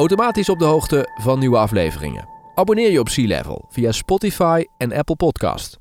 automatisch 0.00 0.48
op 0.48 0.58
de 0.58 0.64
hoogte 0.64 1.08
van 1.22 1.38
nieuwe 1.38 1.56
afleveringen. 1.56 2.28
Abonneer 2.54 2.90
je 2.90 3.00
op 3.00 3.08
Sea 3.08 3.26
Level 3.26 3.64
via 3.70 3.92
Spotify 3.92 4.64
en 4.78 4.92
Apple 4.92 5.16
Podcast. 5.16 5.78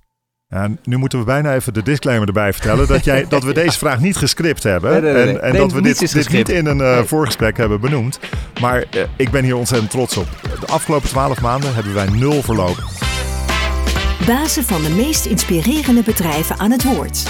Ja, 0.47 0.69
nu 0.83 0.97
moeten 0.97 1.19
we 1.19 1.25
bijna 1.25 1.55
even 1.55 1.73
de 1.73 1.83
disclaimer 1.83 2.27
erbij 2.27 2.53
vertellen 2.53 2.87
dat, 2.87 3.03
jij, 3.03 3.25
dat 3.29 3.43
we 3.43 3.53
deze 3.53 3.77
vraag 3.77 3.99
niet 3.99 4.15
gescript 4.17 4.63
hebben. 4.63 4.91
Nee, 4.91 5.01
nee, 5.01 5.13
nee, 5.13 5.23
nee. 5.25 5.33
En, 5.33 5.41
en 5.41 5.51
Nee, 5.51 5.61
dat 5.61 5.71
we 5.71 5.81
dit, 5.81 6.13
dit 6.13 6.29
niet 6.29 6.49
in 6.49 6.65
een 6.65 6.81
eh, 6.81 6.95
Nee. 6.95 7.03
voorgesprek 7.03 7.57
hebben 7.57 7.81
benoemd. 7.81 8.19
Maar 8.61 8.83
eh, 8.89 9.03
ik 9.15 9.31
ben 9.31 9.43
hier 9.43 9.55
ontzettend 9.55 9.91
trots 9.91 10.17
op. 10.17 10.27
De 10.59 10.67
afgelopen 10.67 11.09
twaalf 11.09 11.41
maanden 11.41 11.73
hebben 11.75 11.93
wij 11.93 12.09
nul 12.09 12.41
verlopen. 12.43 12.83
Bazen 14.25 14.63
van 14.63 14.81
de 14.81 14.89
meest 14.89 15.25
inspirerende 15.25 16.03
bedrijven 16.03 16.59
aan 16.59 16.71
het 16.71 16.83
woord. 16.83 17.23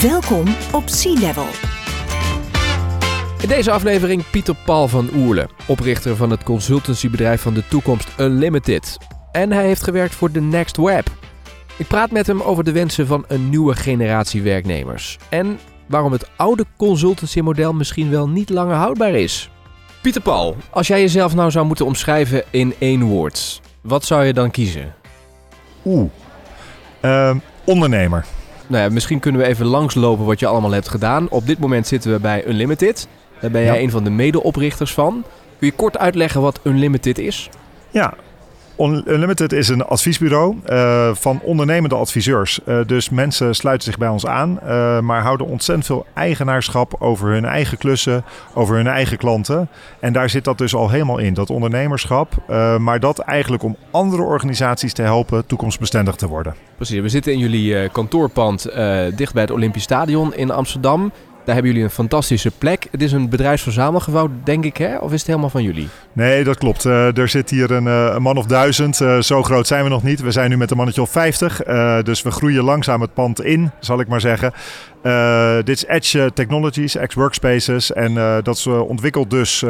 Welkom 0.00 0.44
op 0.72 0.88
Sea 0.88 1.18
Level. 1.20 1.46
Deze 3.52 3.70
aflevering 3.70 4.30
Pieter 4.30 4.54
Paul 4.64 4.88
van 4.88 5.10
Oerle, 5.14 5.48
oprichter 5.66 6.16
van 6.16 6.30
het 6.30 6.42
consultancybedrijf 6.42 7.42
van 7.42 7.54
de 7.54 7.68
toekomst 7.68 8.08
Unlimited. 8.18 8.98
En 9.32 9.52
hij 9.52 9.66
heeft 9.66 9.82
gewerkt 9.82 10.14
voor 10.14 10.30
The 10.30 10.40
Next 10.40 10.76
Web. 10.76 11.06
Ik 11.76 11.86
praat 11.86 12.10
met 12.10 12.26
hem 12.26 12.40
over 12.40 12.64
de 12.64 12.72
wensen 12.72 13.06
van 13.06 13.24
een 13.28 13.48
nieuwe 13.48 13.74
generatie 13.74 14.42
werknemers. 14.42 15.18
En 15.30 15.58
waarom 15.86 16.12
het 16.12 16.30
oude 16.36 16.64
consultancymodel 16.76 17.72
misschien 17.72 18.10
wel 18.10 18.28
niet 18.28 18.50
langer 18.50 18.74
houdbaar 18.74 19.14
is. 19.14 19.50
Pieter 20.02 20.22
Paul, 20.22 20.56
als 20.70 20.86
jij 20.86 21.00
jezelf 21.00 21.34
nou 21.34 21.50
zou 21.50 21.66
moeten 21.66 21.86
omschrijven 21.86 22.44
in 22.50 22.74
één 22.78 23.02
woord, 23.02 23.60
wat 23.80 24.04
zou 24.04 24.24
je 24.24 24.32
dan 24.32 24.50
kiezen? 24.50 24.94
Oeh. 25.84 26.10
Ehm, 27.00 27.36
ondernemer. 27.64 28.24
Nou 28.66 28.82
ja, 28.82 28.90
misschien 28.90 29.20
kunnen 29.20 29.40
we 29.40 29.46
even 29.46 29.66
langslopen 29.66 30.24
wat 30.24 30.40
je 30.40 30.46
allemaal 30.46 30.72
hebt 30.72 30.88
gedaan. 30.88 31.28
Op 31.28 31.46
dit 31.46 31.58
moment 31.58 31.86
zitten 31.86 32.12
we 32.12 32.20
bij 32.20 32.46
Unlimited. 32.46 33.08
Daar 33.42 33.50
ben 33.50 33.62
jij 33.62 33.76
Ja. 33.76 33.82
een 33.82 33.90
van 33.90 34.04
de 34.04 34.10
medeoprichters 34.10 34.92
van. 34.92 35.24
Kun 35.58 35.66
je 35.66 35.76
kort 35.76 35.98
uitleggen 35.98 36.40
wat 36.40 36.60
Unlimited 36.64 37.18
is? 37.18 37.50
Ja. 37.90 38.14
Unlimited 38.78 39.52
is 39.52 39.68
een 39.68 39.84
adviesbureau 39.84 40.56
eh, 40.64 41.10
van 41.14 41.40
ondernemende 41.42 41.94
adviseurs. 41.94 42.64
Eh, 42.64 42.78
dus 42.86 43.08
mensen 43.08 43.54
sluiten 43.54 43.84
zich 43.84 43.98
bij 43.98 44.08
ons 44.08 44.26
aan, 44.26 44.60
eh, 44.60 45.00
maar 45.00 45.22
houden 45.22 45.46
ontzettend 45.46 45.86
veel 45.86 46.06
eigenaarschap 46.14 46.94
over 46.98 47.28
hun 47.28 47.44
eigen 47.44 47.78
klussen, 47.78 48.24
over 48.54 48.76
hun 48.76 48.86
eigen 48.86 49.16
klanten. 49.16 49.68
En 50.00 50.12
daar 50.12 50.30
zit 50.30 50.44
dat 50.44 50.58
dus 50.58 50.74
al 50.74 50.90
helemaal 50.90 51.18
in, 51.18 51.34
dat 51.34 51.50
ondernemerschap. 51.50 52.32
maar 52.78 53.00
dat 53.00 53.18
eigenlijk 53.18 53.62
om 53.62 53.76
andere 53.90 54.22
organisaties 54.22 54.92
te 54.92 55.02
helpen 55.02 55.46
toekomstbestendig 55.46 56.14
te 56.14 56.26
worden. 56.26 56.54
Precies, 56.76 57.00
we 57.00 57.08
zitten 57.08 57.32
in 57.32 57.38
jullie 57.38 57.88
kantoorpand 57.88 58.62
dicht 59.16 59.32
bij 59.32 59.42
het 59.42 59.50
Olympisch 59.50 59.82
Stadion 59.82 60.34
in 60.34 60.50
Amsterdam. 60.50 61.12
Daar 61.44 61.54
hebben 61.54 61.72
jullie 61.72 61.86
een 61.86 61.94
fantastische 61.94 62.50
plek. 62.58 62.86
Het 62.90 63.02
is 63.02 63.12
een 63.12 63.28
bedrijfsverzamelgebouw, 63.28 64.30
denk 64.44 64.64
ik, 64.64 64.76
hè? 64.76 64.96
Of 64.96 65.12
is 65.12 65.18
het 65.18 65.26
helemaal 65.26 65.50
van 65.50 65.62
jullie? 65.62 65.88
Nee, 66.12 66.44
dat 66.44 66.58
klopt. 66.58 66.84
Eh, 66.84 67.18
er 67.18 67.28
zit 67.28 67.50
hier 67.50 67.70
een, 67.70 67.86
eh, 67.86 68.18
man 68.18 68.36
of 68.36 68.46
duizend. 68.46 69.00
Eh, 69.00 69.20
zo 69.20 69.42
groot 69.42 69.66
zijn 69.66 69.82
we 69.84 69.88
nog 69.88 70.02
niet. 70.02 70.20
We 70.20 70.30
zijn 70.30 70.50
nu 70.50 70.56
met 70.56 70.70
een 70.70 70.76
mannetje 70.76 71.02
of 71.02 71.10
50. 71.10 71.62
Eh, 71.62 72.02
dus 72.02 72.22
we 72.22 72.30
groeien 72.30 72.64
langzaam 72.64 73.00
het 73.00 73.14
pand 73.14 73.42
in, 73.44 73.70
zal 73.80 74.00
ik 74.00 74.08
maar 74.08 74.20
zeggen. 74.20 74.52
Dit 75.64 75.76
is 75.76 75.86
Edge 75.86 76.30
Technologies, 76.34 76.94
Edge 76.94 77.18
Workspaces. 77.18 77.92
En 77.92 78.14
dat 78.42 78.56
is 78.56 78.66
ontwikkeld 78.66 79.30
dus 79.30 79.64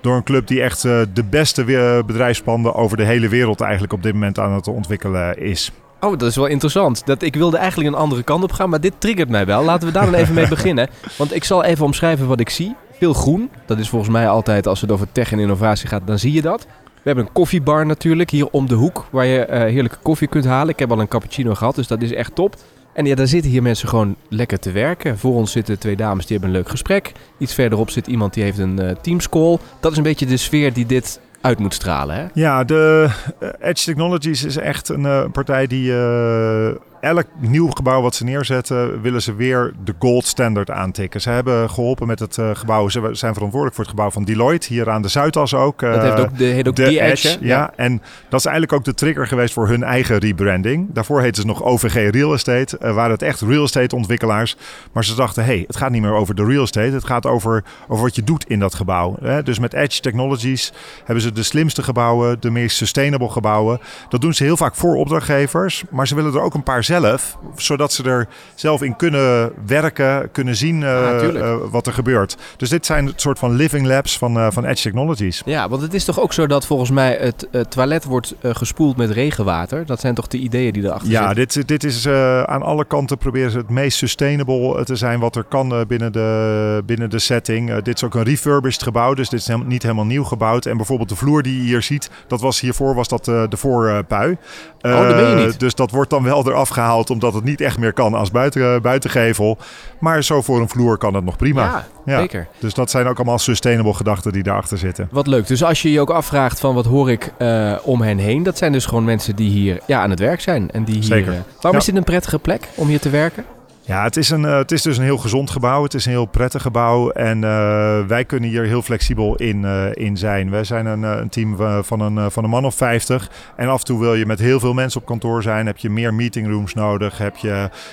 door 0.00 0.16
een 0.16 0.22
club 0.22 0.46
die 0.46 0.62
echt 0.62 0.82
de 0.82 1.24
beste 1.30 1.64
bedrijfspanden 2.06 2.74
over 2.74 2.96
de 2.96 3.04
hele 3.04 3.28
wereld 3.28 3.60
eigenlijk 3.60 3.92
op 3.92 4.02
dit 4.02 4.12
moment 4.12 4.38
aan 4.38 4.52
het 4.52 4.68
ontwikkelen 4.68 5.38
is. 5.38 5.72
Oh, 6.04 6.10
dat 6.10 6.22
is 6.22 6.36
wel 6.36 6.46
interessant. 6.46 7.06
Dat, 7.06 7.22
ik 7.22 7.34
wilde 7.34 7.56
eigenlijk 7.56 7.90
een 7.90 8.00
andere 8.00 8.22
kant 8.22 8.42
op 8.42 8.52
gaan, 8.52 8.70
maar 8.70 8.80
dit 8.80 8.92
triggert 8.98 9.28
mij 9.28 9.46
wel. 9.46 9.64
Laten 9.64 9.86
we 9.86 9.92
daar 9.92 10.04
dan 10.04 10.14
even 10.14 10.34
mee 10.34 10.48
beginnen. 10.56 10.88
Want 11.16 11.34
ik 11.34 11.44
zal 11.44 11.64
even 11.64 11.84
omschrijven 11.84 12.26
wat 12.26 12.40
ik 12.40 12.48
zie. 12.48 12.74
Veel 12.98 13.12
groen. 13.12 13.50
Dat 13.66 13.78
is 13.78 13.88
volgens 13.88 14.10
mij 14.10 14.28
altijd, 14.28 14.66
als 14.66 14.80
het 14.80 14.90
over 14.90 15.12
tech 15.12 15.32
en 15.32 15.38
innovatie 15.38 15.88
gaat, 15.88 16.06
dan 16.06 16.18
zie 16.18 16.32
je 16.32 16.42
dat. 16.42 16.66
We 16.84 17.08
hebben 17.08 17.24
een 17.24 17.32
koffiebar 17.32 17.86
natuurlijk, 17.86 18.30
hier 18.30 18.48
om 18.50 18.68
de 18.68 18.74
hoek, 18.74 19.06
waar 19.10 19.26
je 19.26 19.44
eh, 19.44 19.60
heerlijke 19.60 19.98
koffie 20.02 20.28
kunt 20.28 20.44
halen. 20.44 20.68
Ik 20.68 20.78
heb 20.78 20.90
al 20.90 21.00
een 21.00 21.08
cappuccino 21.08 21.54
gehad, 21.54 21.74
dus 21.74 21.86
dat 21.86 22.02
is 22.02 22.12
echt 22.12 22.34
top. 22.34 22.56
En 22.92 23.04
ja, 23.04 23.14
daar 23.14 23.26
zitten 23.26 23.50
hier 23.50 23.62
mensen 23.62 23.88
gewoon 23.88 24.16
lekker 24.28 24.58
te 24.58 24.70
werken. 24.70 25.18
Voor 25.18 25.34
ons 25.34 25.52
zitten 25.52 25.78
twee 25.78 25.96
dames, 25.96 26.26
die 26.26 26.36
hebben 26.36 26.54
een 26.54 26.62
leuk 26.62 26.70
gesprek. 26.70 27.12
Iets 27.38 27.54
verderop 27.54 27.90
zit 27.90 28.06
iemand 28.06 28.34
die 28.34 28.42
heeft 28.42 28.58
een 28.58 28.78
eh 28.78 28.96
Teams 29.00 29.28
call. 29.28 29.58
Dat 29.80 29.90
is 29.90 29.96
een 29.96 30.02
beetje 30.02 30.26
de 30.26 30.36
sfeer 30.36 30.72
die 30.72 30.86
dit 30.86 31.20
uit 31.42 31.58
moet 31.58 31.74
stralen, 31.74 32.16
hè? 32.16 32.26
Ja, 32.34 32.64
de 32.64 33.08
eh, 33.38 33.48
Edge 33.60 33.84
Technologies 33.84 34.44
is 34.44 34.56
echt 34.56 34.88
een 34.88 35.06
eh, 35.06 35.24
partij 35.32 35.66
die 35.66 35.92
eh, 35.92 36.70
elk 37.02 37.26
nieuw 37.38 37.70
gebouw 37.70 38.02
wat 38.02 38.14
ze 38.14 38.24
neerzetten, 38.24 39.00
willen 39.00 39.22
ze 39.22 39.34
weer 39.34 39.72
de 39.84 39.94
gold 39.98 40.26
standard 40.26 40.70
aantikken. 40.70 41.20
Ze 41.20 41.30
hebben 41.30 41.70
geholpen 41.70 42.06
met 42.06 42.18
het 42.18 42.38
eh, 42.38 42.50
gebouw, 42.52 42.88
ze 42.88 43.08
zijn 43.12 43.34
verantwoordelijk 43.34 43.74
voor 43.74 43.84
het 43.84 43.94
gebouw 43.94 44.10
van 44.10 44.24
Deloitte, 44.24 44.72
hier 44.72 44.90
aan 44.90 45.02
de 45.02 45.08
Zuidas 45.08 45.54
ook. 45.54 45.80
Dat 45.80 45.96
eh, 45.96 46.02
heeft 46.02 46.18
ook, 46.18 46.38
de, 46.38 46.44
heet 46.44 46.68
ook 46.68 46.76
de 46.76 46.84
The 46.84 47.00
Edge, 47.00 47.36
ja. 47.40 47.72
En 47.76 48.02
dat 48.28 48.40
is 48.40 48.46
eigenlijk 48.46 48.72
ook 48.72 48.84
de 48.84 48.94
trigger 48.94 49.26
geweest 49.26 49.54
voor 49.54 49.68
hun 49.68 49.82
eigen 49.82 50.18
rebranding. 50.18 50.86
Daarvoor 50.92 51.20
heten 51.20 51.42
ze 51.42 51.48
nog 51.48 51.62
OVG 51.62 52.10
Real 52.10 52.32
Estate, 52.32 52.78
eh, 52.78 52.94
waren 52.94 53.10
het 53.10 53.22
echt 53.22 53.40
real 53.40 53.64
estate 53.64 53.96
ontwikkelaars. 53.96 54.56
Maar 54.92 55.04
ze 55.04 55.14
dachten, 55.14 55.44
hey, 55.44 55.64
het 55.66 55.76
gaat 55.76 55.90
niet 55.90 56.02
meer 56.02 56.14
over 56.14 56.34
de 56.34 56.44
real 56.44 56.62
estate, 56.62 56.94
het 56.94 57.04
gaat 57.04 57.26
over, 57.26 57.64
over 57.88 58.04
wat 58.04 58.14
je 58.14 58.24
doet 58.24 58.44
in 58.48 58.58
dat 58.58 58.74
gebouw. 58.74 59.16
Hè? 59.20 59.42
Dus 59.42 59.58
met 59.58 59.72
Edge 59.72 60.00
Technologies 60.00 60.72
hebben 61.04 61.22
ze 61.22 61.32
de 61.32 61.42
slimste 61.42 61.82
gebouwen, 61.82 62.40
de 62.40 62.50
meest 62.50 62.76
sustainable 62.76 63.28
gebouwen. 63.28 63.80
Dat 64.08 64.20
doen 64.20 64.34
ze 64.34 64.44
heel 64.44 64.56
vaak 64.56 64.74
voor 64.74 64.96
opdrachtgevers, 64.96 65.84
maar 65.90 66.06
ze 66.06 66.14
willen 66.14 66.34
er 66.34 66.40
ook 66.40 66.54
een 66.54 66.62
paar 66.62 66.84
zelf, 67.00 67.38
zodat 67.56 67.92
ze 67.92 68.02
er 68.02 68.28
zelf 68.54 68.82
in 68.82 68.96
kunnen 68.96 69.52
werken, 69.66 70.30
kunnen 70.32 70.56
zien 70.56 70.82
eh, 70.82 70.90
Ja, 70.90 71.18
eh, 71.20 71.54
wat 71.70 71.86
er 71.86 71.92
gebeurt. 71.92 72.36
Dus 72.56 72.68
dit 72.68 72.86
zijn 72.86 73.06
het 73.06 73.20
soort 73.20 73.38
van 73.38 73.54
living 73.54 73.86
labs 73.86 74.18
van, 74.18 74.36
eh, 74.38 74.46
van 74.50 74.64
Edge 74.64 74.82
Technologies. 74.82 75.42
Ja, 75.44 75.68
want 75.68 75.82
het 75.82 75.94
is 75.94 76.04
toch 76.04 76.20
ook 76.20 76.32
zo 76.32 76.46
dat 76.46 76.66
volgens 76.66 76.90
mij 76.90 77.16
het 77.20 77.70
toilet 77.70 78.04
wordt 78.04 78.34
gespoeld 78.42 78.96
met 78.96 79.10
regenwater. 79.10 79.86
Dat 79.86 80.00
zijn 80.00 80.14
toch 80.14 80.26
de 80.26 80.38
ideeën 80.38 80.72
die 80.72 80.82
erachter 80.84 81.08
Ja, 81.10 81.34
zitten? 81.34 81.66
dit, 81.66 81.68
dit 81.68 81.84
is 81.84 82.08
aan 82.46 82.62
alle 82.62 82.84
kanten 82.84 83.18
proberen 83.18 83.50
ze 83.50 83.58
het 83.58 83.70
meest 83.70 83.98
sustainable 83.98 84.84
te 84.84 84.96
zijn 84.96 85.20
wat 85.20 85.36
er 85.36 85.44
kan 85.44 85.84
binnen, 85.88 86.12
de, 86.12 86.82
binnen 86.86 87.10
de 87.10 87.18
setting. 87.18 87.74
Dit 87.82 87.96
is 87.96 88.04
ook 88.04 88.14
een 88.14 88.22
refurbished 88.22 88.82
gebouw, 88.82 89.14
dus 89.14 89.28
dit 89.28 89.40
is 89.40 89.46
helemaal- 89.46 89.68
niet 89.68 89.82
helemaal 89.82 90.04
nieuw 90.04 90.24
gebouwd. 90.24 90.66
En 90.66 90.76
bijvoorbeeld 90.76 91.08
de 91.08 91.16
vloer 91.16 91.42
die 91.42 91.56
je 91.56 91.62
hier 91.62 91.82
ziet, 91.82 92.10
dat 92.26 92.40
was 92.40 92.60
hiervoor 92.60 92.94
was 92.94 93.08
dat 93.08 93.24
de 93.24 93.56
voorpui. 93.56 94.36
Oh, 94.80 95.08
dat 95.08 95.16
meen 95.16 95.38
je 95.38 95.46
niet. 95.46 95.60
Dus 95.60 95.74
dat 95.74 95.90
wordt 95.90 96.10
dan 96.10 96.22
wel 96.22 96.46
eraf 96.46 96.68
gehaald 96.68 96.81
omdat 96.90 97.34
het 97.34 97.44
niet 97.44 97.60
echt 97.60 97.78
meer 97.78 97.92
kan 97.92 98.14
als 98.14 98.30
buiten, 98.30 98.82
buitengevel. 98.82 99.58
Maar 100.00 100.24
zo 100.24 100.42
voor 100.42 100.60
een 100.60 100.68
vloer 100.68 100.98
kan 100.98 101.14
het 101.14 101.24
nog 101.24 101.36
prima. 101.36 101.62
Ja, 101.62 101.84
Ja. 102.04 102.18
zeker. 102.18 102.48
Dus 102.58 102.74
dat 102.74 102.90
zijn 102.90 103.06
ook 103.06 103.16
allemaal 103.16 103.38
sustainable 103.38 103.94
gedachten 103.94 104.32
die 104.32 104.42
daarachter 104.42 104.78
zitten. 104.78 105.08
Wat 105.10 105.26
leuk. 105.26 105.46
Dus 105.46 105.64
als 105.64 105.82
je 105.82 105.92
je 105.92 106.00
ook 106.00 106.10
afvraagt 106.10 106.60
van 106.60 106.74
wat 106.74 106.84
hoor 106.86 107.10
ik 107.10 107.32
eh, 107.38 107.72
om 107.82 108.00
hen 108.02 108.18
heen. 108.18 108.42
Dat 108.42 108.58
zijn 108.58 108.72
dus 108.72 108.86
gewoon 108.86 109.04
mensen 109.04 109.36
die 109.36 109.50
hier 109.50 109.80
ja, 109.86 110.00
aan 110.02 110.10
het 110.10 110.18
werk 110.18 110.40
zijn. 110.40 110.70
En 110.70 110.84
die 110.84 110.94
hier, 110.94 111.04
Zeker. 111.04 111.32
eh, 111.32 111.38
waarom 111.54 111.72
Ja. 111.72 111.78
is 111.78 111.84
dit 111.84 111.96
een 111.96 112.04
prettige 112.04 112.38
plek 112.38 112.68
om 112.74 112.88
hier 112.88 113.00
te 113.00 113.10
werken? 113.10 113.44
Ja, 113.84 114.02
het 114.02 114.16
is, 114.16 114.30
een, 114.30 114.44
eh, 114.44 114.56
het 114.56 114.72
is 114.72 114.82
dus 114.82 114.96
een 114.96 115.04
heel 115.04 115.18
gezond 115.18 115.50
gebouw. 115.50 115.82
Het 115.82 115.94
is 115.94 116.04
een 116.04 116.12
heel 116.12 116.26
prettig 116.26 116.62
gebouw. 116.62 117.10
En 117.10 117.44
eh, 117.44 118.00
wij 118.06 118.24
kunnen 118.24 118.50
hier 118.50 118.64
heel 118.64 118.82
flexibel 118.82 119.36
in, 119.36 119.64
eh, 119.64 119.86
in 119.92 120.16
zijn. 120.16 120.50
Wij 120.50 120.64
zijn 120.64 120.86
een, 120.86 121.02
een 121.02 121.28
team 121.28 121.56
van 121.84 122.00
een, 122.00 122.30
van 122.30 122.44
een 122.44 122.50
man 122.50 122.64
of 122.64 122.74
50. 122.74 123.30
En 123.56 123.68
af 123.68 123.78
en 123.78 123.84
toe 123.84 124.00
wil 124.00 124.14
je 124.14 124.26
met 124.26 124.38
heel 124.38 124.60
veel 124.60 124.74
mensen 124.74 125.00
op 125.00 125.06
kantoor 125.06 125.42
zijn. 125.42 125.66
Heb 125.66 125.78
je 125.78 125.90
meer 125.90 126.14
meetingrooms 126.14 126.74
nodig. 126.74 127.18
Heb 127.18 127.36
je, 127.36 127.48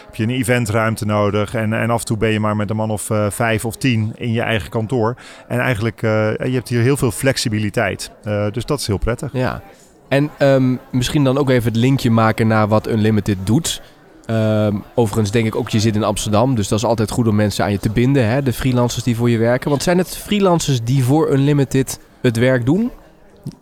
heb 0.06 0.16
je 0.16 0.24
een 0.24 0.30
eventruimte 0.30 1.06
nodig. 1.06 1.54
En, 1.54 1.74
en 1.74 1.90
af 1.90 2.00
en 2.00 2.06
toe 2.06 2.18
ben 2.18 2.30
je 2.30 2.40
maar 2.40 2.56
met 2.56 2.70
een 2.70 2.76
man 2.76 2.92
of 2.92 3.10
vijf 3.30 3.66
of 3.66 3.76
tien 3.76 4.14
in 4.16 4.32
je 4.32 4.42
eigen 4.42 4.70
kantoor. 4.70 5.16
En 5.48 5.60
eigenlijk, 5.60 6.02
je 6.02 6.52
hebt 6.52 6.70
hier 6.70 6.82
heel 6.82 6.98
veel 6.98 7.12
flexibiliteit. 7.12 8.12
Dus 8.52 8.66
dat 8.66 8.80
is 8.80 8.88
heel 8.88 8.98
prettig. 8.98 9.34
Ja. 9.34 9.62
En 10.08 10.30
ehm, 10.38 10.76
misschien 10.92 11.24
dan 11.24 11.38
ook 11.38 11.50
even 11.50 11.72
het 11.72 11.82
linkje 11.82 12.12
maken 12.12 12.48
naar 12.48 12.68
wat 12.68 12.88
Unlimited 12.88 13.38
doet. 13.44 13.82
Ehm, 14.30 14.76
overigens 14.96 15.32
denk 15.32 15.46
ik 15.46 15.56
ook, 15.56 15.70
je 15.70 15.80
zit 15.80 15.96
in 15.96 16.04
Amsterdam. 16.04 16.56
Dus 16.56 16.68
dat 16.68 16.80
is 16.80 16.86
altijd 16.86 17.12
goed 17.12 17.28
om 17.28 17.36
mensen 17.36 17.64
aan 17.64 17.72
je 17.72 17.80
te 17.80 17.90
binden. 17.90 18.28
Hè? 18.28 18.44
De 18.44 18.54
freelancers 18.54 19.04
die 19.04 19.16
voor 19.16 19.30
je 19.30 19.38
werken. 19.38 19.70
Want 19.70 19.84
zijn 19.84 19.98
het 19.98 20.18
freelancers 20.18 20.84
die 20.84 21.04
voor 21.04 21.32
Unlimited 21.32 22.00
het 22.22 22.38
werk 22.38 22.66
doen? 22.66 22.92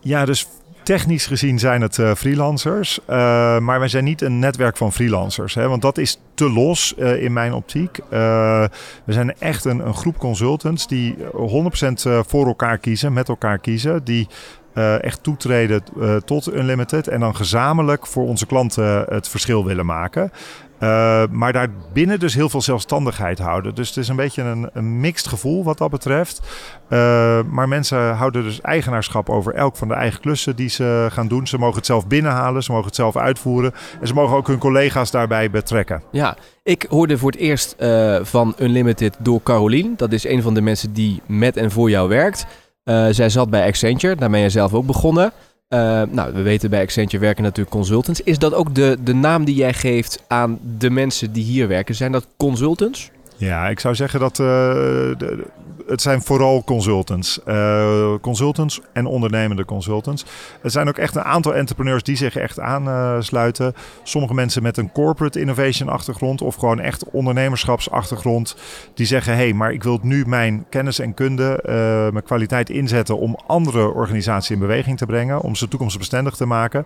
Ja, 0.01 0.25
dus 0.25 0.47
technisch 0.83 1.25
gezien 1.25 1.59
zijn 1.59 1.81
het 1.81 1.99
eh, 1.99 2.13
freelancers. 2.15 2.99
eh, 3.05 3.15
maar 3.59 3.79
wij 3.79 3.87
zijn 3.87 4.03
niet 4.03 4.21
een 4.21 4.39
netwerk 4.39 4.77
van 4.77 4.93
freelancers. 4.93 5.55
Hè, 5.55 5.67
want 5.67 5.81
dat 5.81 5.97
is 5.97 6.19
te 6.33 6.51
los 6.51 6.95
eh, 6.95 7.23
in 7.23 7.33
mijn 7.33 7.53
optiek. 7.53 7.99
We 8.09 9.13
zijn 9.13 9.33
echt 9.39 9.65
een, 9.65 9.87
een 9.87 9.95
groep 9.95 10.17
consultants 10.17 10.87
die 10.87 11.15
100% 11.15 12.05
eh, 12.05 12.19
voor 12.27 12.47
elkaar 12.47 12.77
kiezen, 12.77 13.13
met 13.13 13.29
elkaar 13.29 13.57
kiezen. 13.57 14.03
Die 14.03 14.27
eh, 14.77 15.03
echt 15.03 15.23
toetreden 15.23 15.83
eh, 15.99 16.15
tot 16.15 16.53
Unlimited. 16.53 17.07
En 17.07 17.19
dan 17.19 17.35
gezamenlijk 17.35 18.07
voor 18.07 18.27
onze 18.27 18.45
klanten 18.45 19.05
het 19.09 19.29
verschil 19.29 19.65
willen 19.65 19.85
maken. 19.85 20.31
Uh, 20.79 21.23
maar 21.31 21.53
daarbinnen 21.53 22.19
dus 22.19 22.33
heel 22.33 22.49
veel 22.49 22.61
zelfstandigheid 22.61 23.39
houden. 23.39 23.75
Dus 23.75 23.87
het 23.87 23.97
is 23.97 24.07
een 24.07 24.15
beetje 24.15 24.41
een, 24.41 24.69
een 24.73 24.99
mixed 24.99 25.27
gevoel 25.27 25.63
wat 25.63 25.77
dat 25.77 25.89
betreft. 25.89 26.41
Uh, 26.89 27.39
maar 27.49 27.67
mensen 27.67 28.15
houden 28.15 28.43
dus 28.43 28.61
eigenaarschap 28.61 29.29
over 29.29 29.53
elk 29.53 29.75
van 29.75 29.87
de 29.87 29.93
eigen 29.93 30.19
klussen 30.19 30.55
die 30.55 30.69
ze 30.69 31.07
gaan 31.11 31.27
doen. 31.27 31.47
Ze 31.47 31.57
mogen 31.57 31.75
het 31.75 31.85
zelf 31.85 32.07
binnenhalen, 32.07 32.63
ze 32.63 32.71
mogen 32.71 32.87
het 32.87 32.95
zelf 32.95 33.17
uitvoeren. 33.17 33.73
En 34.01 34.07
ze 34.07 34.13
mogen 34.13 34.37
ook 34.37 34.47
hun 34.47 34.57
collega's 34.57 35.11
daarbij 35.11 35.49
betrekken. 35.49 36.03
Ja, 36.11 36.37
ik 36.63 36.85
hoorde 36.89 37.17
voor 37.17 37.31
het 37.31 37.39
eerst 37.39 37.75
uh, 37.79 38.19
van 38.21 38.55
Unlimited 38.59 39.15
door 39.19 39.43
Carolien. 39.43 39.93
Dat 39.95 40.11
is 40.11 40.27
een 40.27 40.41
van 40.41 40.53
de 40.53 40.61
mensen 40.61 40.93
die 40.93 41.21
met 41.25 41.57
en 41.57 41.71
voor 41.71 41.89
jou 41.89 42.09
werkt. 42.09 42.45
Eh, 42.87 43.07
zij 43.11 43.29
zat 43.29 43.49
bij 43.49 43.67
Accenture, 43.67 44.15
daar 44.15 44.29
ben 44.29 44.39
je 44.39 44.49
zelf 44.49 44.73
ook 44.73 44.85
begonnen. 44.85 45.31
Uh, 45.69 46.01
nou, 46.09 46.33
we 46.33 46.41
weten 46.41 46.69
bij 46.69 46.81
Accenture 46.81 47.21
werken 47.21 47.43
natuurlijk 47.43 47.75
consultants. 47.75 48.21
Is 48.21 48.39
dat 48.39 48.53
ook 48.53 48.75
de, 48.75 48.97
de 49.03 49.13
naam 49.13 49.45
die 49.45 49.55
jij 49.55 49.73
geeft 49.73 50.23
aan 50.27 50.59
de 50.77 50.89
mensen 50.89 51.31
die 51.31 51.43
hier 51.43 51.67
werken? 51.67 51.95
Zijn 51.95 52.11
dat 52.11 52.27
consultants? 52.37 53.11
Ja, 53.37 53.67
ik 53.67 53.79
zou 53.79 53.95
zeggen 53.95 54.19
dat 54.19 54.35
de, 54.35 55.45
het 55.87 56.01
zijn 56.01 56.21
vooral 56.21 56.63
consultants. 56.63 57.39
Uh, 57.45 58.13
consultants 58.21 58.81
en 58.93 59.05
ondernemende 59.05 59.65
consultants. 59.65 60.25
Er 60.63 60.71
zijn 60.71 60.87
ook 60.87 60.97
echt 60.97 61.15
een 61.15 61.23
aantal 61.23 61.55
entrepreneurs 61.55 62.03
die 62.03 62.15
zich 62.15 62.35
echt 62.35 62.59
aansluiten. 62.59 63.73
Sommige 64.03 64.33
mensen 64.33 64.63
met 64.63 64.77
een 64.77 64.91
corporate 64.91 65.39
innovation 65.39 65.89
achtergrond 65.89 66.41
of 66.41 66.55
gewoon 66.55 66.79
echt 66.79 67.09
ondernemerschapsachtergrond. 67.09 68.55
Die 68.93 69.05
zeggen, 69.05 69.33
hé, 69.33 69.39
hey, 69.39 69.53
maar 69.53 69.71
ik 69.71 69.83
wil 69.83 69.99
nu 70.01 70.25
mijn 70.25 70.65
kennis 70.69 70.99
en 70.99 71.13
kunde, 71.13 71.59
uh, 71.65 71.73
mijn 72.11 72.23
kwaliteit 72.23 72.69
inzetten 72.69 73.17
om 73.17 73.39
andere 73.47 73.93
organisaties 73.93 74.51
in 74.51 74.59
beweging 74.59 74.97
te 74.97 75.05
brengen. 75.05 75.41
Om 75.41 75.55
ze 75.55 75.67
toekomstbestendig 75.67 76.35
te 76.35 76.45
maken. 76.45 76.85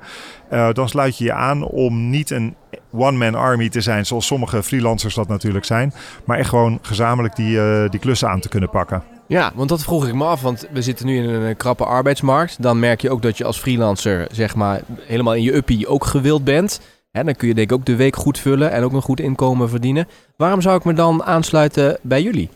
Dan 0.73 0.89
sluit 0.89 1.17
je 1.17 1.23
je 1.23 1.33
aan 1.33 1.63
om 1.63 2.09
niet 2.09 2.29
een 2.29 2.55
one-man 2.91 3.35
army 3.35 3.69
te 3.69 3.81
zijn 3.81 4.05
zoals 4.05 4.25
sommige 4.25 4.63
freelancers 4.63 5.15
dat 5.15 5.27
natuurlijk 5.27 5.65
zijn. 5.65 5.93
Maar 6.25 6.37
echt 6.37 6.49
gewoon 6.49 6.79
gezamenlijk 6.81 7.35
die, 7.35 7.55
uh, 7.55 7.89
die 7.89 7.99
klussen 7.99 8.29
aan 8.29 8.39
te 8.39 8.49
kunnen 8.49 8.69
pakken. 8.69 9.03
Ja, 9.27 9.51
want 9.55 9.69
dat 9.69 9.83
vroeg 9.83 10.07
ik 10.07 10.13
me 10.13 10.25
af, 10.25 10.41
want 10.41 10.67
we 10.71 10.81
zitten 10.81 11.05
nu 11.05 11.17
in 11.17 11.29
een 11.29 11.57
krappe 11.57 11.85
arbeidsmarkt. 11.85 12.61
Dan 12.61 12.79
merk 12.79 13.01
je 13.01 13.09
ook 13.09 13.21
dat 13.21 13.37
je 13.37 13.45
als 13.45 13.59
freelancer, 13.59 14.27
zeg 14.31 14.55
maar, 14.55 14.81
helemaal 15.01 15.35
in 15.35 15.43
je 15.43 15.55
uppie 15.55 15.87
ook 15.87 16.05
gewild 16.05 16.43
bent. 16.43 16.81
Hè, 17.11 17.23
dan 17.23 17.35
kun 17.35 17.47
je 17.47 17.53
denk 17.53 17.71
ik 17.71 17.77
ook 17.77 17.85
de 17.85 17.95
week 17.95 18.15
goed 18.15 18.39
vullen 18.39 18.71
en 18.71 18.83
ook 18.83 18.93
een 18.93 19.01
goed 19.01 19.19
inkomen 19.19 19.69
verdienen. 19.69 20.07
Waarom 20.37 20.61
zou 20.61 20.77
ik 20.77 20.83
me 20.83 20.93
dan 20.93 21.23
aansluiten 21.23 21.97
bij 22.01 22.21
jullie? 22.21 22.49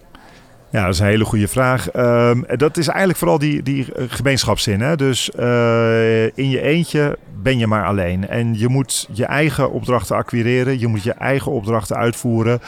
Ja, 0.75 0.85
dat 0.85 0.93
is 0.93 0.99
een 0.99 1.05
hele 1.05 1.25
goede 1.25 1.47
vraag. 1.47 1.95
Um, 1.95 2.45
dat 2.55 2.77
is 2.77 2.87
eigenlijk 2.87 3.17
vooral 3.17 3.37
die, 3.37 3.63
die 3.63 3.87
gemeenschapszin. 4.07 4.81
Hè? 4.81 4.95
Dus 4.95 5.29
uh, 5.39 6.23
in 6.23 6.49
je 6.49 6.61
eentje 6.61 7.17
ben 7.41 7.57
je 7.57 7.67
maar 7.67 7.85
alleen. 7.85 8.27
En 8.27 8.59
je 8.59 8.67
moet 8.67 9.07
je 9.11 9.25
eigen 9.25 9.71
opdrachten 9.71 10.15
acquireren. 10.15 10.79
Je 10.79 10.87
moet 10.87 11.03
je 11.03 11.11
eigen 11.11 11.51
opdrachten 11.51 11.95
uitvoeren. 11.95 12.59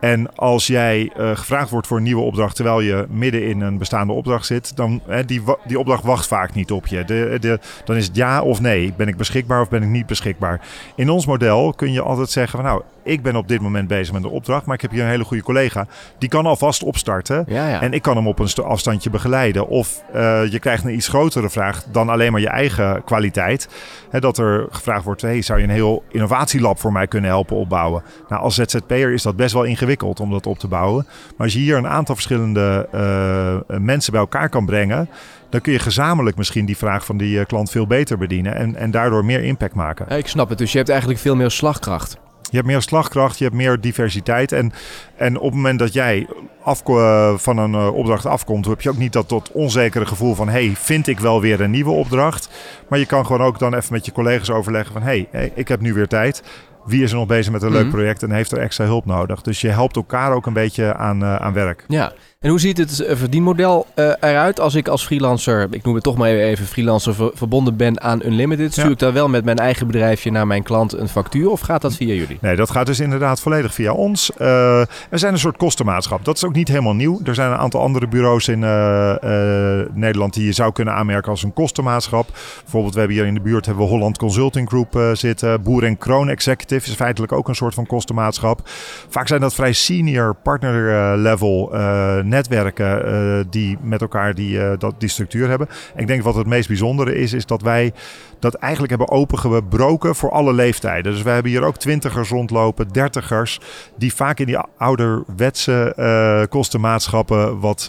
En 0.00 0.34
als 0.34 0.66
jij 0.66 1.12
uh, 1.18 1.30
gevraagd 1.36 1.70
wordt 1.70 1.86
voor 1.86 1.96
een 1.96 2.02
nieuwe 2.02 2.22
opdracht 2.22 2.54
terwijl 2.54 2.80
je 2.80 3.06
midden 3.10 3.46
in 3.46 3.60
een 3.60 3.78
bestaande 3.78 4.12
opdracht 4.12 4.46
zit, 4.46 4.76
dan 4.76 5.00
hè, 5.06 5.24
die, 5.24 5.42
die 5.66 5.78
opdracht 5.78 6.02
wacht 6.02 6.26
vaak 6.26 6.54
niet 6.54 6.70
op 6.70 6.86
je. 6.86 7.04
De, 7.04 7.36
de, 7.40 7.58
dan 7.84 7.96
is 7.96 8.06
het 8.06 8.16
ja 8.16 8.42
of 8.42 8.60
nee. 8.60 8.94
Ben 8.96 9.08
ik 9.08 9.16
beschikbaar 9.16 9.60
of 9.60 9.68
ben 9.68 9.82
ik 9.82 9.88
niet 9.88 10.06
beschikbaar? 10.06 10.60
In 10.96 11.10
ons 11.10 11.26
model 11.26 11.72
kun 11.72 11.92
je 11.92 12.00
altijd 12.00 12.30
zeggen 12.30 12.58
van 12.58 12.68
nou, 12.68 12.82
ik 13.04 13.22
ben 13.22 13.36
op 13.36 13.48
dit 13.48 13.60
moment 13.60 13.88
bezig 13.88 14.12
met 14.12 14.22
de 14.22 14.28
opdracht, 14.28 14.66
maar 14.66 14.74
ik 14.74 14.80
heb 14.80 14.90
hier 14.90 15.02
een 15.02 15.08
hele 15.08 15.24
goede 15.24 15.42
collega. 15.42 15.86
Die 16.18 16.28
kan 16.28 16.46
alvast 16.46 16.82
opstarten 16.82 17.44
ja, 17.48 17.68
ja. 17.68 17.80
en 17.80 17.92
ik 17.92 18.02
kan 18.02 18.16
hem 18.16 18.28
op 18.28 18.38
een 18.38 18.48
afstandje 18.64 19.10
begeleiden. 19.10 19.68
Of 19.68 20.02
uh, 20.14 20.46
je 20.50 20.58
krijgt 20.58 20.84
een 20.84 20.94
iets 20.94 21.08
grotere 21.08 21.50
vraag 21.50 21.84
dan 21.92 22.08
alleen 22.08 22.32
maar 22.32 22.40
je 22.40 22.48
eigen 22.48 23.04
kwaliteit. 23.04 23.68
Hè, 24.10 24.20
dat 24.20 24.38
er 24.38 24.66
gevraagd 24.70 25.04
wordt, 25.04 25.22
hey, 25.22 25.42
zou 25.42 25.58
je 25.58 25.64
een 25.64 25.70
heel 25.70 26.04
innovatielab 26.10 26.78
voor 26.78 26.92
mij 26.92 27.06
kunnen 27.06 27.30
helpen 27.30 27.56
opbouwen? 27.56 28.02
Nou, 28.28 28.42
als 28.42 28.54
ZZP'er 28.54 29.12
is 29.12 29.22
dat 29.22 29.36
best 29.36 29.54
wel 29.54 29.64
ingewikkeld 29.64 30.20
om 30.20 30.30
dat 30.30 30.46
op 30.46 30.58
te 30.58 30.68
bouwen. 30.68 31.06
Maar 31.06 31.46
als 31.46 31.52
je 31.52 31.58
hier 31.58 31.76
een 31.76 31.86
aantal 31.86 32.14
verschillende 32.14 32.88
uh, 32.94 33.78
mensen 33.78 34.12
bij 34.12 34.20
elkaar 34.20 34.48
kan 34.48 34.66
brengen, 34.66 35.08
dan 35.50 35.60
kun 35.60 35.72
je 35.72 35.78
gezamenlijk 35.78 36.36
misschien 36.36 36.66
die 36.66 36.76
vraag 36.76 37.04
van 37.04 37.16
die 37.16 37.44
klant 37.44 37.70
veel 37.70 37.86
beter 37.86 38.18
bedienen 38.18 38.54
en, 38.54 38.76
en 38.76 38.90
daardoor 38.90 39.24
meer 39.24 39.42
impact 39.42 39.74
maken. 39.74 40.16
Ik 40.16 40.26
snap 40.26 40.48
het, 40.48 40.58
dus 40.58 40.70
je 40.72 40.78
hebt 40.78 40.90
eigenlijk 40.90 41.20
veel 41.20 41.36
meer 41.36 41.50
slagkracht. 41.50 42.16
Je 42.50 42.56
hebt 42.56 42.66
meer 42.66 42.82
slagkracht, 42.82 43.38
je 43.38 43.44
hebt 43.44 43.56
meer 43.56 43.80
diversiteit. 43.80 44.52
En, 44.52 44.72
en 45.16 45.36
op 45.36 45.44
het 45.44 45.54
moment 45.54 45.78
dat 45.78 45.92
jij 45.92 46.26
af, 46.62 46.82
van 47.42 47.58
een 47.58 47.74
opdracht 47.74 48.26
afkomt, 48.26 48.66
heb 48.66 48.80
je 48.80 48.90
ook 48.90 48.96
niet 48.96 49.12
dat 49.12 49.28
tot 49.28 49.52
onzekere 49.52 50.06
gevoel 50.06 50.34
van: 50.34 50.48
hey, 50.48 50.72
vind 50.76 51.06
ik 51.06 51.20
wel 51.20 51.40
weer 51.40 51.60
een 51.60 51.70
nieuwe 51.70 51.90
opdracht? 51.90 52.48
Maar 52.88 52.98
je 52.98 53.06
kan 53.06 53.26
gewoon 53.26 53.46
ook 53.46 53.58
dan 53.58 53.74
even 53.74 53.92
met 53.92 54.06
je 54.06 54.12
collega's 54.12 54.50
overleggen 54.50 54.92
van: 54.92 55.02
hey, 55.02 55.28
ik 55.54 55.68
heb 55.68 55.80
nu 55.80 55.94
weer 55.94 56.08
tijd. 56.08 56.42
Wie 56.84 57.02
is 57.02 57.10
er 57.10 57.16
nog 57.16 57.26
bezig 57.26 57.52
met 57.52 57.62
een 57.62 57.72
leuk 57.72 57.88
project 57.88 58.22
en 58.22 58.30
heeft 58.30 58.52
er 58.52 58.58
extra 58.58 58.84
hulp 58.84 59.04
nodig? 59.04 59.42
Dus 59.42 59.60
je 59.60 59.68
helpt 59.68 59.96
elkaar 59.96 60.32
ook 60.32 60.46
een 60.46 60.52
beetje 60.52 60.94
aan, 60.94 61.24
aan 61.24 61.52
werk. 61.52 61.84
Ja, 61.88 62.12
en 62.44 62.50
hoe 62.50 62.60
ziet 62.60 62.78
het 62.78 63.04
verdienmodel 63.08 63.86
uh, 63.94 64.12
eruit 64.20 64.60
als 64.60 64.74
ik 64.74 64.88
als 64.88 65.04
freelancer, 65.04 65.66
ik 65.70 65.84
noem 65.84 65.94
het 65.94 66.02
toch 66.04 66.16
maar 66.16 66.28
even 66.28 66.66
freelancer, 66.66 67.14
ver, 67.14 67.30
verbonden 67.34 67.76
ben 67.76 68.00
aan 68.00 68.22
Unlimited? 68.24 68.72
Stuur 68.72 68.84
ja. 68.84 68.90
ik 68.90 68.98
daar 68.98 69.12
wel 69.12 69.28
met 69.28 69.44
mijn 69.44 69.58
eigen 69.58 69.86
bedrijfje 69.86 70.30
naar 70.30 70.46
mijn 70.46 70.62
klant 70.62 70.92
een 70.92 71.08
factuur 71.08 71.50
of 71.50 71.60
gaat 71.60 71.82
dat 71.82 71.94
via 71.94 72.14
jullie? 72.14 72.38
Nee, 72.40 72.56
dat 72.56 72.70
gaat 72.70 72.86
dus 72.86 73.00
inderdaad 73.00 73.40
volledig 73.40 73.74
via 73.74 73.92
ons. 73.92 74.30
Uh, 74.30 74.36
we 75.10 75.18
zijn 75.18 75.32
een 75.32 75.38
soort 75.38 75.56
kostenmaatschap. 75.56 76.24
Dat 76.24 76.36
is 76.36 76.44
ook 76.44 76.54
niet 76.54 76.68
helemaal 76.68 76.94
nieuw. 76.94 77.20
Er 77.24 77.34
zijn 77.34 77.50
een 77.50 77.56
aantal 77.56 77.80
andere 77.80 78.08
bureaus 78.08 78.48
in 78.48 78.62
uh, 78.62 79.14
Nederland 79.92 80.34
die 80.34 80.44
je 80.44 80.52
zou 80.52 80.72
kunnen 80.72 80.94
aanmerken 80.94 81.30
als 81.30 81.42
een 81.42 81.52
kostenmaatschap. 81.52 82.28
Bijvoorbeeld, 82.62 82.94
we 82.94 82.98
hebben 82.98 83.16
hier 83.16 83.26
in 83.26 83.34
de 83.34 83.40
buurt 83.40 83.66
hebben 83.66 83.84
we 83.84 83.90
Holland 83.90 84.18
Consulting 84.18 84.68
Group 84.68 85.16
zitten. 85.16 85.62
Boer 85.62 85.84
en 85.84 85.98
Kroon 85.98 86.28
Executive 86.28 86.90
is 86.90 86.94
feitelijk 86.96 87.32
ook 87.32 87.48
een 87.48 87.54
soort 87.54 87.74
van 87.74 87.86
kostenmaatschap. 87.86 88.60
Vaak 89.08 89.28
zijn 89.28 89.40
dat 89.40 89.54
vrij 89.54 89.72
senior 89.72 90.34
partner 90.42 91.18
level 91.18 91.72
netwerken 92.34 93.08
uh, 93.08 93.44
die 93.50 93.78
met 93.82 94.00
elkaar 94.00 94.34
die, 94.34 94.56
uh, 94.56 94.72
dat, 94.78 94.94
die 94.98 95.08
structuur 95.08 95.48
hebben. 95.48 95.68
En 95.94 96.00
ik 96.00 96.06
denk 96.06 96.22
wat 96.22 96.34
het 96.34 96.46
meest 96.46 96.68
bijzondere 96.68 97.14
is, 97.14 97.32
is 97.32 97.46
dat 97.46 97.62
wij 97.62 97.92
dat 98.38 98.54
eigenlijk 98.54 98.92
hebben 98.92 99.16
opengebroken 99.16 100.14
voor 100.14 100.30
alle 100.30 100.52
leeftijden. 100.52 101.12
Dus 101.12 101.22
wij 101.22 101.34
hebben 101.34 101.52
hier 101.52 101.62
ook 101.62 101.76
twintigers 101.76 102.28
rondlopen, 102.28 102.88
dertigers, 102.88 103.60
die 103.96 104.14
vaak 104.14 104.38
in 104.38 104.46
die 104.46 104.58
ouderwetse 104.76 105.92
uh, 105.96 106.42
kostenmaatschappen 106.48 107.60
wat 107.60 107.88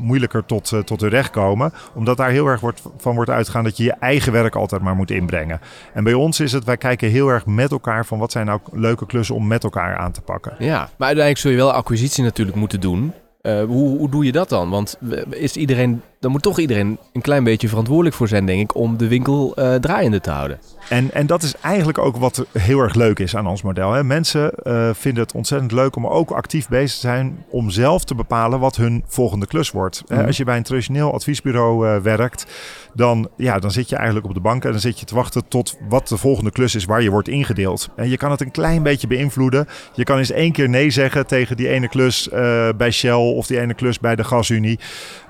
moeilijker 0.00 0.44
tot, 0.44 0.72
tot 0.84 1.02
recht 1.02 1.30
komen. 1.30 1.72
Omdat 1.94 2.16
daar 2.16 2.30
heel 2.30 2.46
erg 2.46 2.60
wordt, 2.60 2.82
van 2.96 3.14
wordt 3.14 3.30
uitgegaan 3.30 3.64
dat 3.64 3.76
je 3.76 3.84
je 3.84 3.94
eigen 4.00 4.32
werk 4.32 4.54
altijd 4.54 4.82
maar 4.82 4.96
moet 4.96 5.10
inbrengen. 5.10 5.60
En 5.94 6.04
bij 6.04 6.14
ons 6.14 6.40
is 6.40 6.52
het, 6.52 6.64
wij 6.64 6.76
kijken 6.76 7.10
heel 7.10 7.28
erg 7.28 7.46
met 7.46 7.70
elkaar 7.70 8.06
van 8.06 8.18
wat 8.18 8.32
zijn 8.32 8.46
nou 8.46 8.60
leuke 8.72 9.06
klussen 9.06 9.34
om 9.34 9.46
met 9.46 9.64
elkaar 9.64 9.96
aan 9.96 10.12
te 10.12 10.20
pakken. 10.20 10.54
Ja, 10.58 10.78
maar 10.78 11.06
uiteindelijk 11.06 11.38
zul 11.38 11.50
je 11.50 11.56
wel 11.56 11.72
acquisitie 11.72 12.24
natuurlijk 12.24 12.56
moeten 12.56 12.80
doen. 12.80 13.12
Uh, 13.46 13.64
hoe, 13.64 13.98
hoe 13.98 14.10
doe 14.10 14.24
je 14.24 14.32
dat 14.32 14.48
dan? 14.48 14.70
Want 14.70 14.98
is 15.30 15.56
iedereen, 15.56 16.02
dan 16.26 16.34
moet 16.34 16.44
toch 16.44 16.58
iedereen 16.58 16.98
een 17.12 17.20
klein 17.20 17.44
beetje 17.44 17.68
verantwoordelijk 17.68 18.16
voor 18.16 18.28
zijn, 18.28 18.46
denk 18.46 18.60
ik, 18.60 18.74
om 18.74 18.96
de 18.96 19.08
winkel 19.08 19.52
uh, 19.56 19.74
draaiende 19.74 20.20
te 20.20 20.30
houden. 20.30 20.58
En, 20.88 21.12
en 21.12 21.26
dat 21.26 21.42
is 21.42 21.54
eigenlijk 21.60 21.98
ook 21.98 22.16
wat 22.16 22.46
heel 22.52 22.80
erg 22.80 22.94
leuk 22.94 23.18
is 23.18 23.36
aan 23.36 23.46
ons 23.46 23.62
model. 23.62 23.92
Hè. 23.92 24.04
Mensen 24.04 24.52
uh, 24.64 24.90
vinden 24.92 25.22
het 25.22 25.34
ontzettend 25.34 25.72
leuk 25.72 25.96
om 25.96 26.06
ook 26.06 26.30
actief 26.30 26.68
bezig 26.68 26.94
te 26.94 27.06
zijn 27.06 27.44
om 27.50 27.70
zelf 27.70 28.04
te 28.04 28.14
bepalen 28.14 28.60
wat 28.60 28.76
hun 28.76 29.04
volgende 29.06 29.46
klus 29.46 29.70
wordt. 29.70 30.02
Mm. 30.08 30.18
Als 30.18 30.36
je 30.36 30.44
bij 30.44 30.56
een 30.56 30.62
traditioneel 30.62 31.12
adviesbureau 31.12 32.00
werkt, 32.02 32.46
dan, 32.94 33.28
ja, 33.36 33.58
dan 33.58 33.70
zit 33.70 33.88
je 33.88 33.96
eigenlijk 33.96 34.26
op 34.26 34.34
de 34.34 34.40
bank 34.40 34.64
en 34.64 34.70
dan 34.70 34.80
zit 34.80 35.00
je 35.00 35.06
te 35.06 35.14
wachten 35.14 35.48
tot 35.48 35.76
wat 35.88 36.08
de 36.08 36.16
volgende 36.16 36.50
klus 36.50 36.74
is 36.74 36.84
waar 36.84 37.02
je 37.02 37.10
wordt 37.10 37.28
ingedeeld. 37.28 37.88
En 37.96 38.08
je 38.08 38.16
kan 38.16 38.30
het 38.30 38.40
een 38.40 38.50
klein 38.50 38.82
beetje 38.82 39.06
beïnvloeden. 39.06 39.66
Je 39.94 40.04
kan 40.04 40.18
eens 40.18 40.30
één 40.30 40.52
keer 40.52 40.68
nee 40.68 40.90
zeggen 40.90 41.26
tegen 41.26 41.56
die 41.56 41.68
ene 41.68 41.88
klus 41.88 42.28
bij 42.76 42.90
Shell 42.90 43.12
of 43.12 43.46
die 43.46 43.60
ene 43.60 43.74
klus 43.74 44.00
bij 44.00 44.16
de 44.16 44.24
gasunie. 44.24 44.78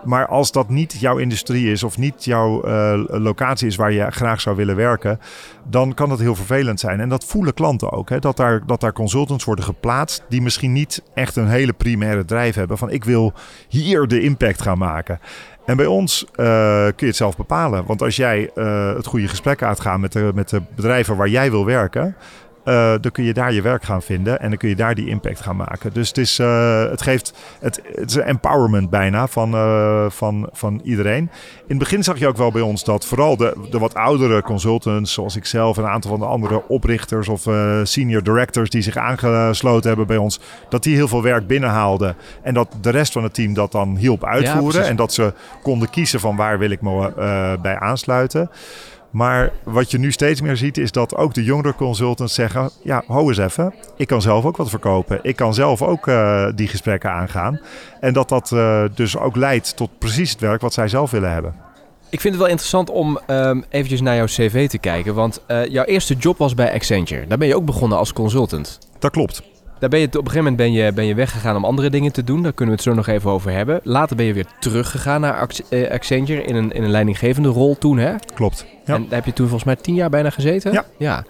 Maar 0.05 0.27
als 0.27 0.53
dat 0.53 0.69
niet 0.69 0.86
jouw 0.93 1.17
industrie 1.17 1.71
is 1.71 1.83
of 1.83 1.99
niet 1.99 2.25
jouw 2.25 2.67
uh, 2.67 3.05
locatie 3.07 3.67
is 3.67 3.77
waar 3.77 3.93
je 3.93 4.11
graag 4.11 4.41
zou 4.41 4.57
willen 4.57 4.77
werken, 4.77 5.21
dan 5.69 5.95
kan 5.95 6.09
dat 6.09 6.19
heel 6.19 6.35
vervelend 6.35 6.81
zijn. 6.81 7.01
En 7.01 7.09
dat 7.09 7.25
voelen 7.25 7.55
klanten 7.55 7.93
ook. 7.93 8.09
Hè? 8.09 8.19
Dat, 8.19 8.37
daar, 8.37 8.67
dat 8.67 8.81
daar 8.81 8.93
consultants 8.93 9.45
worden 9.45 9.65
geplaatst 9.65 10.25
die 10.29 10.43
misschien 10.43 10.73
niet 10.73 11.03
echt 11.15 11.37
een 11.37 11.49
hele 11.49 11.73
primaire 11.73 12.25
drijf 12.25 12.55
hebben 12.55 12.79
van 12.79 12.91
ik 12.91 13.05
wil 13.05 13.33
hier 13.69 14.07
de 14.07 14.21
impact 14.21 14.63
gaan 14.63 14.79
maken. 14.79 15.21
En 15.67 15.77
bij 15.77 15.87
ons 15.87 16.25
uh, 16.25 16.27
kun 16.85 16.95
je 16.97 17.07
het 17.07 17.17
zelf 17.17 17.37
bepalen. 17.37 17.87
Want 17.87 18.03
als 18.03 18.17
jij 18.17 18.51
uh, 18.55 18.95
het 18.95 19.07
goede 19.07 19.29
gesprek 19.29 19.63
uitgaat 19.63 20.01
met 20.01 20.13
de, 20.13 20.31
met 20.35 20.49
de 20.49 20.63
bedrijven 20.75 21.17
waar 21.17 21.29
jij 21.29 21.51
wil 21.51 21.65
werken, 21.65 22.17
uh, 22.67 22.95
dan 23.01 23.11
kun 23.13 23.25
je 23.25 23.33
daar 23.33 23.53
je 23.53 23.63
werk 23.63 23.85
gaan 23.85 24.03
vinden 24.03 24.41
en 24.41 24.49
dan 24.49 24.59
kun 24.59 24.69
je 24.69 24.77
daar 24.77 24.95
die 24.95 25.09
impact 25.09 25.41
gaan 25.41 25.57
maken. 25.57 25.93
Dus 25.93 26.09
het, 26.09 26.19
is, 26.19 26.39
uh, 26.39 26.91
het 26.91 27.03
geeft 27.03 27.33
het, 27.61 27.83
het 27.95 28.11
is 28.11 28.17
een 28.17 28.23
empowerment 28.23 28.91
bijna 28.91 29.27
van, 29.27 29.55
uh, 29.55 30.05
van, 30.09 30.49
van 30.53 30.81
iedereen. 30.85 31.31
In 31.57 31.65
het 31.67 31.79
begin 31.79 32.03
zag 32.03 32.19
je 32.19 32.27
ook 32.27 32.37
wel 32.37 32.51
bij 32.51 32.63
ons 32.63 32.85
dat 32.85 33.07
vooral 33.07 33.37
de, 33.37 33.67
de 33.71 33.79
wat 33.79 33.95
oudere 33.95 34.43
consultants, 34.43 35.13
zoals 35.13 35.37
ik 35.37 35.45
zelf 35.45 35.77
en 35.77 35.83
een 35.83 35.89
aantal 35.89 36.11
van 36.11 36.21
de 36.21 36.27
andere 36.27 36.69
oprichters 36.69 37.29
of 37.29 37.49
senior 37.83 38.23
directors 38.23 38.71
die 38.71 38.83
zich 38.83 38.97
aangesloten 38.97 39.89
hebben 39.89 40.07
bij 40.07 40.17
ons, 40.17 40.41
dat 40.69 40.83
die 40.83 40.95
heel 40.95 41.09
veel 41.09 41.23
werk 41.23 41.47
binnenhaalden 41.47 42.17
en 42.43 42.55
dat 42.55 42.77
de 42.81 42.91
rest 42.91 43.13
van 43.13 43.23
het 43.23 43.35
team 43.35 43.55
dat 43.55 43.73
dan 43.73 43.97
hielp 43.97 44.25
uitvoeren 44.25 44.83
ja, 44.83 44.89
en 44.89 44.97
dat 44.97 45.13
ze 45.13 45.33
konden 45.63 45.91
kiezen 45.91 46.21
van 46.21 46.37
waar 46.37 46.59
wil 46.59 46.71
ik 46.71 46.81
me 46.81 47.59
bij 47.63 47.79
aansluiten. 47.79 48.51
Maar 49.17 49.53
wat 49.63 49.91
je 49.91 49.99
nu 49.99 50.13
steeds 50.13 50.41
meer 50.41 50.57
ziet 50.57 50.79
is 50.79 50.93
dat 50.93 51.17
ook 51.17 51.35
de 51.35 51.45
jongere 51.45 51.75
consultants 51.75 52.35
zeggen... 52.35 52.71
ja, 52.83 53.03
hou 53.07 53.29
eens 53.29 53.39
even, 53.39 53.75
ik 53.97 54.07
kan 54.07 54.23
zelf 54.23 54.45
ook 54.45 54.57
wat 54.57 54.71
verkopen. 54.71 55.19
Ik 55.23 55.37
kan 55.37 55.55
zelf 55.55 55.83
ook 55.83 56.07
uh, 56.07 56.49
die 56.55 56.69
gesprekken 56.69 57.11
aangaan. 57.11 57.61
En 58.01 58.13
dat 58.13 58.29
dat 58.29 58.51
uh, 58.51 58.85
dus 58.95 59.17
ook 59.19 59.37
leidt 59.37 59.77
tot 59.77 59.99
precies 59.99 60.31
het 60.31 60.41
werk 60.41 60.61
wat 60.61 60.73
zij 60.73 60.89
zelf 60.89 61.11
willen 61.11 61.33
hebben. 61.33 61.55
Ik 62.11 62.21
vind 62.21 62.35
het 62.35 62.43
wel 62.43 62.53
interessant 62.53 62.91
om 62.91 63.19
um, 63.27 63.65
eventjes 63.69 64.01
naar 64.01 64.17
jouw 64.17 64.27
cv 64.27 64.69
te 64.69 64.79
kijken. 64.79 65.15
Want 65.15 65.41
uh, 65.49 65.67
jouw 65.67 65.85
eerste 65.85 66.15
job 66.15 66.39
was 66.39 66.55
bij 66.55 66.73
Accenture. 66.73 67.27
Daar 67.27 67.39
ben 67.39 67.49
je 67.49 67.57
ook 67.57 67.65
begonnen 67.65 67.99
als 67.99 68.13
consultant. 68.13 68.79
Dat 68.99 69.11
klopt. 69.11 69.43
Daar 69.79 69.89
ben 69.89 70.01
je, 70.01 70.07
op 70.07 70.15
een 70.15 70.21
gegeven 70.21 70.39
moment 70.39 70.57
ben 70.57 70.73
je, 70.73 70.93
ben 70.93 71.07
je 71.07 71.15
weggegaan 71.15 71.57
om 71.57 71.65
andere 71.65 71.91
dingen 71.91 72.13
te 72.13 72.25
doen. 72.25 72.43
Daar 72.43 72.53
kunnen 72.53 72.75
we 72.75 72.81
het 72.83 72.91
zo 72.91 72.95
nog 72.97 73.07
even 73.07 73.31
over 73.31 73.51
hebben. 73.53 73.81
Later 73.83 74.17
ben 74.17 74.27
je 74.27 74.33
weer 74.33 74.47
teruggegaan 74.61 75.21
naar 75.21 75.49
eh, 75.69 75.91
Accenture 75.91 76.43
in 76.45 76.55
een, 76.57 76.73
in 76.73 76.83
een 76.83 76.91
leidinggevende 76.91 77.49
rol 77.49 77.79
toen, 77.79 77.99
hè? 77.99 78.13
Klopt. 78.35 78.67
Ja. 78.85 78.95
En 78.95 79.03
daar 79.03 79.15
heb 79.15 79.25
je 79.25 79.33
toen 79.33 79.47
volgens 79.49 79.65
mij 79.65 79.77
tien 79.77 79.95
jaar 79.95 80.11
bijna 80.11 80.31
gezeten? 80.31 80.73
Ja. 80.73 80.85
ja. 80.99 81.25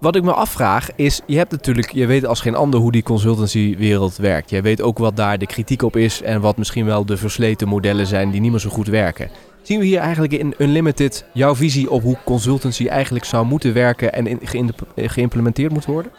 Wat 0.00 0.16
ik 0.16 0.22
me 0.22 0.32
afvraag 0.32 0.88
is, 0.94 1.20
je 1.26 1.36
hebt 1.36 1.50
natuurlijk, 1.50 1.92
je 1.92 2.06
weet 2.06 2.26
als 2.26 2.40
geen 2.40 2.54
ander 2.54 2.80
hoe 2.80 2.92
die 2.92 3.02
consultancywereld 3.02 4.16
werkt. 4.16 4.50
Je 4.50 4.62
weet 4.62 4.82
ook 4.82 4.98
wat 4.98 5.16
daar 5.16 5.38
de 5.38 5.46
kritiek 5.46 5.82
op 5.82 5.96
is 5.96 6.22
en 6.22 6.40
wat 6.40 6.56
misschien 6.56 6.84
wel 6.84 7.04
de 7.06 7.16
versleten 7.16 7.68
modellen 7.68 8.06
zijn 8.06 8.30
die 8.30 8.40
niet 8.40 8.50
meer 8.50 8.60
zo 8.60 8.70
goed 8.70 8.86
werken. 8.86 9.30
Zien 9.62 9.78
we 9.78 9.84
hier 9.84 9.98
eigenlijk 9.98 10.32
in 10.32 10.54
Unlimited 10.58 11.24
jouw 11.32 11.54
visie 11.54 11.90
op 11.90 12.02
hoe 12.02 12.16
consultancy 12.24 12.86
eigenlijk 12.86 13.24
zou 13.24 13.46
moeten 13.46 13.72
werken 13.74 14.12
en 14.12 14.26
in, 14.26 14.38
geïn- 14.42 14.74
geïmplementeerd 14.96 15.72
moet 15.72 15.84
worden? 15.84 16.12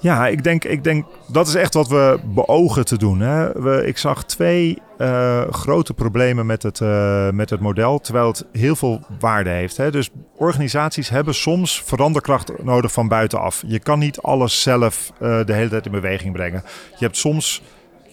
Ja, 0.00 0.26
ik 0.26 0.44
denk, 0.44 0.64
ik 0.64 0.84
denk 0.84 1.06
dat 1.26 1.48
is 1.48 1.54
echt 1.54 1.74
wat 1.74 1.88
we 1.88 2.20
beogen 2.24 2.84
te 2.84 2.98
doen. 2.98 3.20
Hè. 3.20 3.52
We, 3.52 3.86
ik 3.86 3.98
zag 3.98 4.24
twee 4.24 4.78
eh, 4.98 5.42
grote 5.50 5.94
problemen 5.94 6.46
met 6.46 6.62
het, 6.62 6.80
eh, 6.80 7.30
met 7.30 7.50
het 7.50 7.60
model, 7.60 7.98
terwijl 7.98 8.26
het 8.26 8.44
heel 8.52 8.76
veel 8.76 9.00
waarde 9.18 9.50
heeft. 9.50 9.76
Hè. 9.76 9.90
Dus 9.90 10.10
organisaties 10.36 11.08
hebben 11.08 11.34
soms 11.34 11.82
veranderkracht 11.84 12.62
nodig 12.62 12.92
van 12.92 13.08
buitenaf. 13.08 13.62
Je 13.66 13.78
kan 13.78 13.98
niet 13.98 14.20
alles 14.20 14.62
zelf 14.62 15.12
eh, 15.18 15.44
de 15.44 15.52
hele 15.52 15.68
tijd 15.68 15.86
in 15.86 15.92
beweging 15.92 16.32
brengen. 16.32 16.62
Je 16.98 17.04
hebt 17.04 17.16
soms 17.16 17.62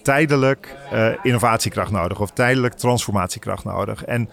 tijdelijk 0.02 0.76
innovatiekracht 1.22 1.90
nodig 1.90 2.20
of 2.20 2.30
tijdelijk 2.30 2.74
transformatiekracht 2.74 3.64
nodig. 3.64 4.04
En 4.04 4.30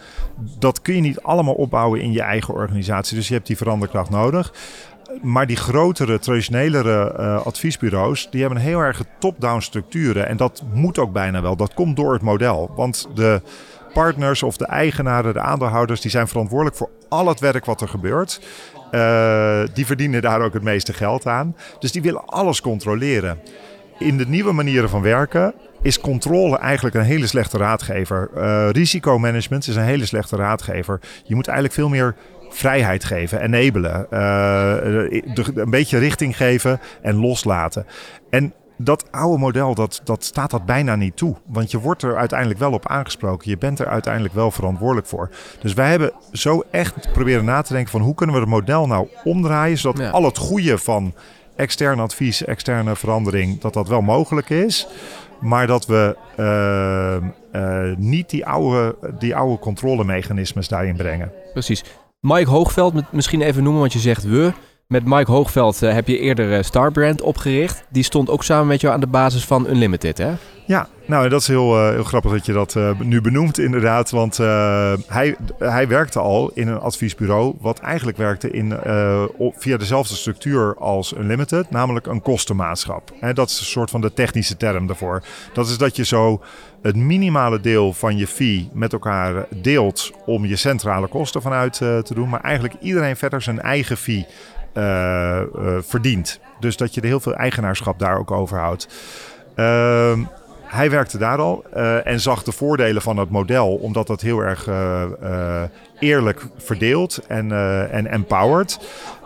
dat 0.60 0.82
kun 0.82 0.96
je 0.96 1.02
niet 1.02 1.22
allemaal 1.22 1.54
opbouwen 1.54 2.02
in 2.02 2.12
je 2.12 2.22
eigen 2.22 2.54
organisatie. 2.54 3.18
Dus 3.18 3.28
je 3.28 3.34
hebt 3.34 3.48
die 3.48 3.58
veranderkracht 3.58 4.10
nodig. 4.10 4.54
Maar 5.22 5.48
die 5.48 5.56
grotere, 5.56 6.20
traditionelere 6.20 7.14
eh, 7.14 7.46
adviesbureaus, 7.46 8.28
die 8.32 8.42
hebben 8.42 8.60
een 8.60 8.66
heel 8.66 8.80
erg 8.80 9.04
top-down 9.20 9.60
structuren. 9.60 10.28
En 10.28 10.38
dat 10.38 10.64
moet 10.74 11.00
ook 11.00 11.12
bijna 11.12 11.42
wel. 11.42 11.56
Dat 11.56 11.74
komt 11.74 11.96
door 11.96 12.14
het 12.14 12.22
model. 12.22 12.72
Want 12.76 13.08
de 13.14 13.42
partners 13.94 14.44
of 14.44 14.58
de 14.58 14.66
eigenaren, 14.66 15.34
de 15.34 15.40
aandeelhouders, 15.40 16.02
die 16.02 16.12
zijn 16.12 16.28
verantwoordelijk 16.28 16.78
voor 16.78 16.90
al 17.10 17.28
het 17.28 17.40
werk 17.40 17.66
wat 17.66 17.82
er 17.82 17.88
gebeurt. 17.88 18.42
Eh, 18.92 19.62
die 19.74 19.86
verdienen 19.86 20.22
daar 20.22 20.42
ook 20.42 20.54
het 20.54 20.64
meeste 20.64 20.94
geld 20.94 21.28
aan. 21.28 21.56
Dus 21.80 21.92
die 21.92 22.02
willen 22.02 22.26
alles 22.26 22.62
controleren. 22.62 23.40
In 24.00 24.18
de 24.18 24.28
nieuwe 24.28 24.52
manieren 24.52 24.90
van 24.90 25.02
werken 25.02 25.54
is 25.82 26.00
controle 26.00 26.58
eigenlijk 26.58 26.96
een 26.96 27.02
hele 27.02 27.28
slechte 27.28 27.58
raadgever. 27.58 28.30
Eh, 28.36 28.70
risicomanagement 28.70 29.68
is 29.68 29.76
een 29.76 29.84
hele 29.84 30.06
slechte 30.06 30.36
raadgever. 30.36 31.00
Je 31.24 31.36
moet 31.36 31.48
eigenlijk 31.48 31.78
veel 31.78 31.90
meer 31.90 32.16
vrijheid 32.56 33.04
geven, 33.04 33.42
enabelen, 33.42 34.12
eh, 34.12 35.22
een 35.56 35.70
beetje 35.70 35.98
richting 35.98 36.38
geven 36.38 36.80
en 37.02 37.16
loslaten. 37.16 37.86
En 38.30 38.54
dat 38.78 39.12
oude 39.12 39.38
model, 39.38 39.76
dat, 39.76 40.02
dat 40.04 40.24
staat 40.24 40.52
dat 40.52 40.66
bijna 40.66 40.96
niet 40.96 41.18
toe. 41.18 41.36
Want 41.46 41.72
je 41.72 41.80
wordt 41.80 42.02
er 42.02 42.18
uiteindelijk 42.18 42.60
wel 42.60 42.72
op 42.72 42.88
aangesproken. 42.88 43.50
Je 43.50 43.58
bent 43.58 43.80
er 43.80 43.88
uiteindelijk 43.88 44.34
wel 44.34 44.52
verantwoordelijk 44.52 45.08
voor. 45.08 45.30
Dus 45.62 45.74
wij 45.74 45.90
hebben 45.90 46.12
zo 46.32 46.64
echt 46.72 47.12
proberen 47.14 47.46
na 47.46 47.62
te 47.62 47.74
denken 47.74 47.92
van 47.92 48.02
hoe 48.02 48.16
kunnen 48.16 48.36
we 48.36 48.42
het 48.42 48.50
model 48.50 48.88
nou 48.88 49.08
omdraaien, 49.24 49.78
zodat 49.78 50.02
Ja. 50.02 50.10
al 50.10 50.24
het 50.24 50.38
goede 50.38 50.78
van 50.78 51.14
extern 51.56 52.00
advies, 52.00 52.46
externe 52.46 52.96
verandering, 52.96 53.60
dat 53.62 53.74
dat 53.74 53.88
wel 53.88 54.02
mogelijk 54.02 54.50
is. 54.50 54.88
Maar 55.42 55.68
dat 55.68 55.86
we 55.86 56.18
eh, 56.36 57.16
eh, 57.52 57.98
niet 57.98 58.30
die 58.30 58.46
oude, 58.46 58.96
die 59.20 59.36
oude 59.36 59.60
controlemechanismes 59.60 60.68
daarin 60.68 60.96
brengen. 60.96 61.32
Precies. 61.54 61.84
Mike 62.28 62.50
Hoogveld, 62.50 63.12
misschien 63.12 63.42
even 63.42 63.64
noemen, 63.64 63.82
want 63.82 63.94
je 63.94 64.00
zegt 64.00 64.24
we. 64.24 64.54
Met 64.88 65.06
Mike 65.06 65.32
Hoogveld 65.32 65.82
eh, 65.82 65.94
heb 65.94 66.08
je 66.08 66.20
eerder 66.20 66.54
eh, 66.54 66.64
Starbrand 66.64 67.22
opgericht. 67.22 67.86
Die 67.90 68.04
stond 68.04 68.30
ook 68.30 68.44
samen 68.44 68.68
met 68.68 68.82
jou 68.82 68.94
aan 68.94 69.00
de 69.00 69.08
basis 69.08 69.46
van 69.46 69.70
Unlimited, 69.70 70.18
hè? 70.18 70.34
Ja, 70.66 70.88
nou 71.06 71.30
dat 71.30 71.42
is 71.42 71.48
heel, 71.48 71.78
eh, 71.78 71.90
heel 71.90 72.04
grappig 72.04 72.32
dat 72.32 72.46
je 72.46 72.54
dat 72.54 72.78
nu 73.00 73.22
benoemt 73.22 73.60
inderdaad. 73.60 74.10
Want 74.10 74.38
hij, 75.08 75.36
hij 75.60 75.88
werkte 75.88 76.20
al 76.20 76.52
in 76.54 76.68
een 76.68 76.80
adviesbureau 76.80 77.56
wat 77.60 77.80
eigenlijk 77.80 78.18
werkte 78.18 78.52
in, 78.52 78.80
via 79.58 79.78
dezelfde 79.78 80.16
structuur 80.16 80.76
als 80.78 81.14
Unlimited. 81.18 81.70
Namelijk 81.70 82.08
een 82.08 82.22
kostenmaatschap. 82.22 83.12
En 83.20 83.36
dat 83.36 83.50
is 83.50 83.60
een 83.60 83.66
soort 83.66 83.90
van 83.90 84.02
de 84.02 84.14
technische 84.14 84.58
term 84.58 84.88
daarvoor. 84.88 85.24
Dat 85.54 85.68
is 85.68 85.78
dat 85.78 85.96
je 85.96 86.06
zo 86.06 86.42
het 86.82 86.96
minimale 86.96 87.60
deel 87.60 87.94
van 87.94 88.18
je 88.18 88.28
fee 88.28 88.70
met 88.74 88.94
elkaar 88.94 89.46
deelt 89.50 90.12
om 90.26 90.46
je 90.46 90.56
centrale 90.56 91.08
kosten 91.08 91.42
vanuit 91.42 91.74
te 91.74 92.14
doen. 92.14 92.30
Maar 92.30 92.42
eigenlijk 92.42 92.76
iedereen 92.82 93.16
verder 93.16 93.42
zijn 93.42 93.62
eigen 93.62 93.98
fee 93.98 94.28
eh, 94.76 95.42
eh, 95.42 95.48
verdient. 95.82 96.40
Dus 96.60 96.78
dat 96.78 96.94
je 96.94 97.02
er 97.02 97.08
heel 97.08 97.20
veel 97.20 97.36
eigenaarschap 97.36 98.00
daar 98.00 98.18
ook 98.18 98.32
over 98.32 98.60
houdt. 98.60 98.88
Ehm, 99.56 100.20
hij 100.64 100.90
werkte 100.90 101.18
daar 101.18 101.38
al 101.38 101.64
eh, 101.74 102.08
en 102.08 102.20
zag 102.20 102.44
de 102.44 102.52
voordelen 102.52 103.02
van 103.02 103.18
het 103.18 103.30
model, 103.30 103.76
omdat 103.76 104.08
dat 104.08 104.22
heel 104.22 104.40
erg 104.40 104.68
eerlijk 106.00 106.48
verdeeld 106.58 107.20
en, 107.28 107.52
en 107.92 108.08
empowered. 108.08 108.80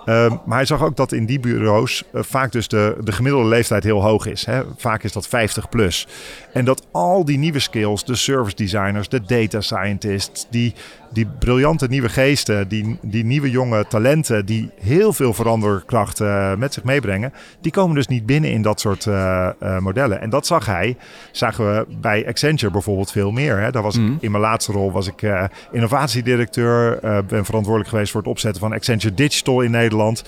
Ehm, 0.06 0.36
maar 0.46 0.58
hij 0.58 0.66
zag 0.66 0.84
ook 0.84 0.96
dat 0.96 1.12
in 1.12 1.26
die 1.26 1.40
bureaus 1.40 2.04
vaak 2.14 2.52
dus 2.52 2.68
de, 2.68 2.98
de 3.04 3.12
gemiddelde 3.12 3.48
leeftijd 3.48 3.84
heel 3.84 4.02
hoog 4.02 4.26
is. 4.26 4.46
Hè? 4.46 4.62
Vaak 4.78 5.04
is 5.04 5.12
dat 5.12 5.28
50 5.28 5.70
plus. 5.70 6.08
En 6.54 6.66
dat 6.66 6.88
al 6.92 7.26
die 7.26 7.38
nieuwe 7.38 7.60
skills, 7.60 8.06
de 8.06 8.16
service 8.16 8.56
designers, 8.56 9.10
de 9.10 9.22
data 9.22 9.62
scientists, 9.62 10.48
die, 10.50 10.74
die 11.12 11.28
briljante 11.40 11.88
nieuwe 11.88 12.10
geesten, 12.10 12.68
die, 12.68 13.00
die 13.02 13.26
nieuwe 13.26 13.50
jonge 13.50 13.88
talenten, 13.88 14.46
die 14.46 14.70
heel 14.82 15.14
veel 15.14 15.34
veranderkracht 15.34 16.20
eh, 16.20 16.56
met 16.56 16.74
zich 16.74 16.84
meebrengen, 16.84 17.34
die 17.62 17.72
komen 17.72 17.96
dus 17.96 18.08
niet 18.08 18.26
binnen 18.26 18.52
in 18.52 18.62
dat 18.62 18.80
soort 18.80 19.06
eh, 19.06 19.50
eh, 19.60 19.80
modellen. 19.80 20.22
En 20.22 20.30
dat 20.30 20.48
zag 20.48 20.66
hij, 20.66 20.98
zagen 21.32 21.66
we 21.66 21.86
bij 22.02 22.28
Accenture 22.28 22.72
bijvoorbeeld 22.72 23.12
veel 23.12 23.32
meer. 23.32 23.60
Hè? 23.60 23.72
Daar 23.72 23.84
was 23.84 23.98
Mhm. 23.98 24.12
ik, 24.12 24.22
in 24.22 24.32
mijn 24.32 24.44
laatste 24.44 24.72
rol 24.72 24.92
was 24.92 25.08
ik 25.08 25.28
innovatiedirecteur, 25.72 27.00
ben 27.28 27.46
verantwoordelijk 27.46 27.90
geweest 27.90 28.12
voor 28.12 28.22
het 28.22 28.30
opzetten 28.30 28.62
van 28.62 28.74
Accenture 28.74 29.14
Digital 29.14 29.62
in 29.62 29.72
Nederland. 29.72 30.24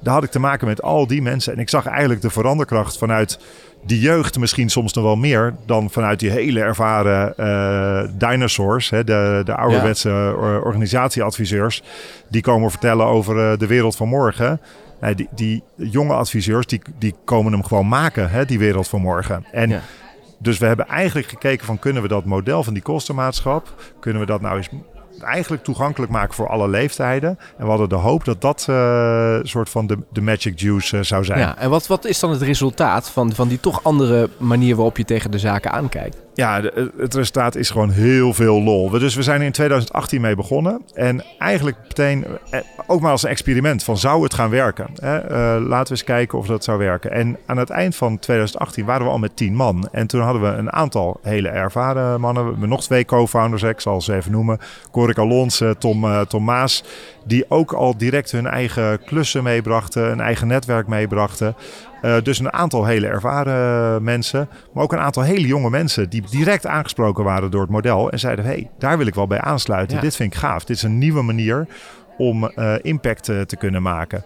Daar 0.00 0.14
had 0.14 0.24
ik 0.24 0.30
te 0.30 0.38
maken 0.38 0.66
met 0.66 0.82
al 0.82 1.06
die 1.06 1.22
mensen 1.22 1.52
en 1.52 1.58
ik 1.58 1.68
zag 1.68 1.86
eigenlijk 1.86 2.20
de 2.20 2.30
veranderkracht 2.30 2.98
vanuit 2.98 3.38
die 3.86 4.00
jeugd 4.00 4.38
misschien 4.38 4.68
soms 4.68 4.92
nog 4.92 5.04
wel 5.04 5.16
meer 5.16 5.54
dan 5.66 5.90
vanuit 5.90 6.20
die 6.20 6.30
hele 6.30 6.60
ervaren 6.60 7.36
eh, 7.36 8.08
dinosaurs, 8.12 8.90
hè, 8.90 9.04
de, 9.04 9.42
de 9.44 9.54
ouderwetse 9.54 10.08
eh, 10.10 10.60
organisatieadviseurs, 10.64 11.82
die 12.28 12.42
komen 12.42 12.70
vertellen 12.70 13.06
over 13.06 13.52
eh, 13.52 13.58
de 13.58 13.66
wereld 13.66 13.96
van 13.96 14.08
morgen. 14.08 14.60
Die, 15.14 15.28
die 15.34 15.62
jonge 15.76 16.14
adviseurs, 16.14 16.66
die, 16.66 16.80
die 16.98 17.14
komen 17.24 17.52
hem 17.52 17.64
gewoon 17.64 17.88
maken, 17.88 18.30
hè, 18.30 18.44
die 18.44 18.58
wereld 18.58 18.88
van 18.88 19.00
morgen. 19.00 19.44
En 19.52 19.68
Ja. 19.68 19.80
dus 20.38 20.58
we 20.58 20.66
hebben 20.66 20.86
eigenlijk 20.86 21.28
gekeken 21.28 21.66
van 21.66 21.78
kunnen 21.78 22.02
we 22.02 22.08
dat 22.08 22.24
model 22.24 22.62
van 22.62 22.74
die 22.74 22.82
kostenmaatschap, 22.82 23.74
kunnen 24.00 24.20
we 24.20 24.26
dat 24.26 24.40
nou 24.40 24.56
eens 24.56 24.68
eigenlijk 25.20 25.64
toegankelijk 25.64 26.12
maken 26.12 26.34
voor 26.34 26.48
alle 26.48 26.68
leeftijden. 26.68 27.38
En 27.58 27.64
we 27.64 27.68
hadden 27.68 27.88
de 27.88 27.94
hoop 27.94 28.24
dat 28.24 28.40
dat 28.40 28.66
eh 28.68 29.38
soort 29.42 29.68
van 29.68 29.86
de, 29.86 29.98
de 30.12 30.20
magic 30.20 30.60
juice 30.60 30.96
eh, 30.96 31.02
zou 31.02 31.24
zijn. 31.24 31.38
Ja, 31.38 31.58
en 31.58 31.70
wat, 31.70 31.86
wat 31.86 32.04
is 32.04 32.20
dan 32.20 32.30
het 32.30 32.42
resultaat 32.42 33.10
van, 33.10 33.32
van 33.32 33.48
die 33.48 33.60
toch 33.60 33.84
andere 33.84 34.28
manier 34.38 34.74
waarop 34.74 34.96
je 34.96 35.04
tegen 35.04 35.30
de 35.30 35.38
zaken 35.38 35.72
aankijkt? 35.72 36.25
Ja, 36.36 36.62
het 36.96 37.14
resultaat 37.14 37.54
is 37.54 37.70
gewoon 37.70 37.90
heel 37.90 38.32
veel 38.32 38.62
lol. 38.62 38.90
Dus 38.90 39.14
we 39.14 39.22
zijn 39.22 39.42
in 39.42 39.52
2018 39.52 40.20
mee 40.20 40.34
begonnen. 40.34 40.82
En 40.94 41.24
eigenlijk 41.38 41.76
meteen, 41.82 42.26
eh, 42.50 42.60
ook 42.86 43.00
maar 43.00 43.10
als 43.10 43.22
een 43.22 43.30
experiment, 43.30 43.84
van 43.84 43.98
zou 43.98 44.22
het 44.22 44.34
gaan 44.34 44.50
werken? 44.50 44.86
Hè? 44.94 45.18
Eh, 45.18 45.66
laten 45.66 45.84
we 45.84 45.90
eens 45.90 46.04
kijken 46.04 46.38
of 46.38 46.46
dat 46.46 46.64
zou 46.64 46.78
werken. 46.78 47.10
En 47.10 47.38
aan 47.46 47.56
het 47.56 47.70
eind 47.70 47.96
van 47.96 48.18
2018 48.18 48.84
waren 48.84 49.06
we 49.06 49.12
al 49.12 49.18
met 49.18 49.36
10 49.36 49.54
man. 49.54 49.88
En 49.92 50.06
toen 50.06 50.20
hadden 50.20 50.42
we 50.42 50.48
een 50.48 50.72
aantal 50.72 51.20
hele 51.22 51.48
ervaren 51.48 52.20
mannen. 52.20 52.60
We 52.60 52.66
nog 52.66 52.82
twee 52.82 53.04
co-founders, 53.04 53.62
ik 53.62 53.80
zal 53.80 54.00
ze 54.00 54.14
even 54.14 54.32
noemen. 54.32 54.58
Corik 54.90 55.18
Alons, 55.18 55.60
eh, 55.60 55.70
Tom, 55.70 56.26
Tom 56.28 56.44
Maas. 56.44 56.84
Die 57.24 57.44
ook 57.48 57.72
al 57.72 57.96
direct 57.96 58.30
hun 58.30 58.46
eigen 58.46 59.04
klussen 59.04 59.42
meebrachten, 59.42 60.10
een 60.10 60.20
eigen 60.20 60.46
netwerk 60.46 60.86
meebrachten. 60.86 61.56
Eh, 62.06 62.22
dus 62.22 62.38
een 62.38 62.52
aantal 62.52 62.84
hele 62.84 63.06
ervaren 63.06 64.02
mensen, 64.02 64.48
maar 64.72 64.82
ook 64.82 64.92
een 64.92 64.98
aantal 64.98 65.22
hele 65.22 65.46
jonge 65.46 65.70
mensen 65.70 66.10
die 66.10 66.22
direct 66.30 66.66
aangesproken 66.66 67.24
waren 67.24 67.50
door 67.50 67.60
het 67.60 67.70
model 67.70 68.10
en 68.10 68.18
zeiden: 68.18 68.44
hey, 68.44 68.70
daar 68.78 68.98
wil 68.98 69.06
ik 69.06 69.14
wel 69.14 69.26
bij 69.26 69.40
aansluiten. 69.40 69.96
Ja. 69.96 70.02
Dit 70.02 70.16
vind 70.16 70.32
ik 70.32 70.38
gaaf. 70.38 70.64
Dit 70.64 70.76
is 70.76 70.82
een 70.82 70.98
nieuwe 70.98 71.22
manier 71.22 71.66
om 72.18 72.44
eh, 72.44 72.74
impact 72.82 73.28
eh, 73.28 73.40
te 73.40 73.56
kunnen 73.56 73.82
maken. 73.82 74.24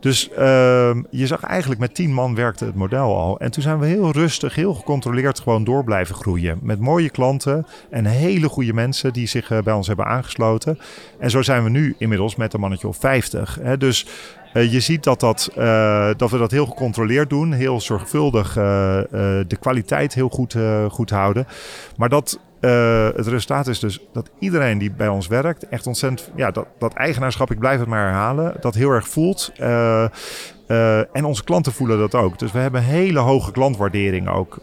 Dus 0.00 0.30
ehm, 0.30 1.02
je 1.10 1.26
zag 1.26 1.42
eigenlijk 1.42 1.80
met 1.80 1.94
tien 1.94 2.12
man 2.12 2.34
werkte 2.34 2.64
het 2.64 2.74
model 2.74 3.16
al. 3.16 3.38
En 3.38 3.50
toen 3.50 3.62
zijn 3.62 3.78
we 3.78 3.86
heel 3.86 4.10
rustig, 4.10 4.54
heel 4.54 4.74
gecontroleerd 4.74 5.40
gewoon 5.40 5.64
door 5.64 5.84
blijven 5.84 6.14
groeien. 6.14 6.58
Met 6.62 6.80
mooie 6.80 7.10
klanten 7.10 7.66
en 7.90 8.04
hele 8.04 8.48
goede 8.48 8.72
mensen 8.72 9.12
die 9.12 9.26
zich 9.26 9.62
bij 9.62 9.74
ons 9.74 9.86
hebben 9.86 10.06
aangesloten. 10.06 10.78
En 11.18 11.30
zo 11.30 11.42
zijn 11.42 11.64
we 11.64 11.70
nu 11.70 11.94
inmiddels 11.98 12.36
met 12.36 12.54
een 12.54 12.60
mannetje 12.60 12.88
of 12.88 12.96
50. 12.96 13.58
Hè. 13.62 13.76
Dus 13.76 14.06
je 14.52 14.80
ziet 14.80 15.04
dat, 15.04 15.20
dat, 15.20 15.50
eh, 15.56 16.10
dat 16.16 16.30
we 16.30 16.38
dat 16.38 16.50
heel 16.50 16.66
gecontroleerd 16.66 17.30
doen. 17.30 17.52
Heel 17.52 17.80
zorgvuldig 17.80 18.56
eh, 18.56 18.98
eh, 18.98 19.04
de 19.48 19.56
kwaliteit 19.60 20.14
heel 20.14 20.28
goed, 20.28 20.54
eh, 20.54 20.84
goed 20.90 21.10
houden. 21.10 21.46
Maar 21.96 22.08
dat 22.08 22.40
eh, 22.60 23.08
het 23.14 23.26
resultaat 23.26 23.66
is 23.66 23.78
dus 23.78 24.00
dat 24.12 24.30
iedereen 24.38 24.78
die 24.78 24.90
bij 24.90 25.08
ons 25.08 25.26
werkt, 25.26 25.68
echt 25.68 25.86
ontzettend, 25.86 26.30
ja, 26.36 26.50
dat, 26.50 26.66
dat 26.78 26.94
eigenaarschap, 26.94 27.50
ik 27.50 27.58
blijf 27.58 27.78
het 27.78 27.88
maar 27.88 28.04
herhalen, 28.04 28.54
dat 28.60 28.74
heel 28.74 28.90
erg 28.90 29.08
voelt. 29.08 29.52
En 31.12 31.24
onze 31.24 31.44
klanten 31.44 31.72
voelen 31.72 31.98
dat 31.98 32.14
ook. 32.14 32.38
Dus 32.38 32.52
we 32.52 32.58
hebben 32.58 32.82
hele 32.82 33.18
hoge 33.18 33.52
klantwaardering 33.52 34.28
ook. 34.28 34.58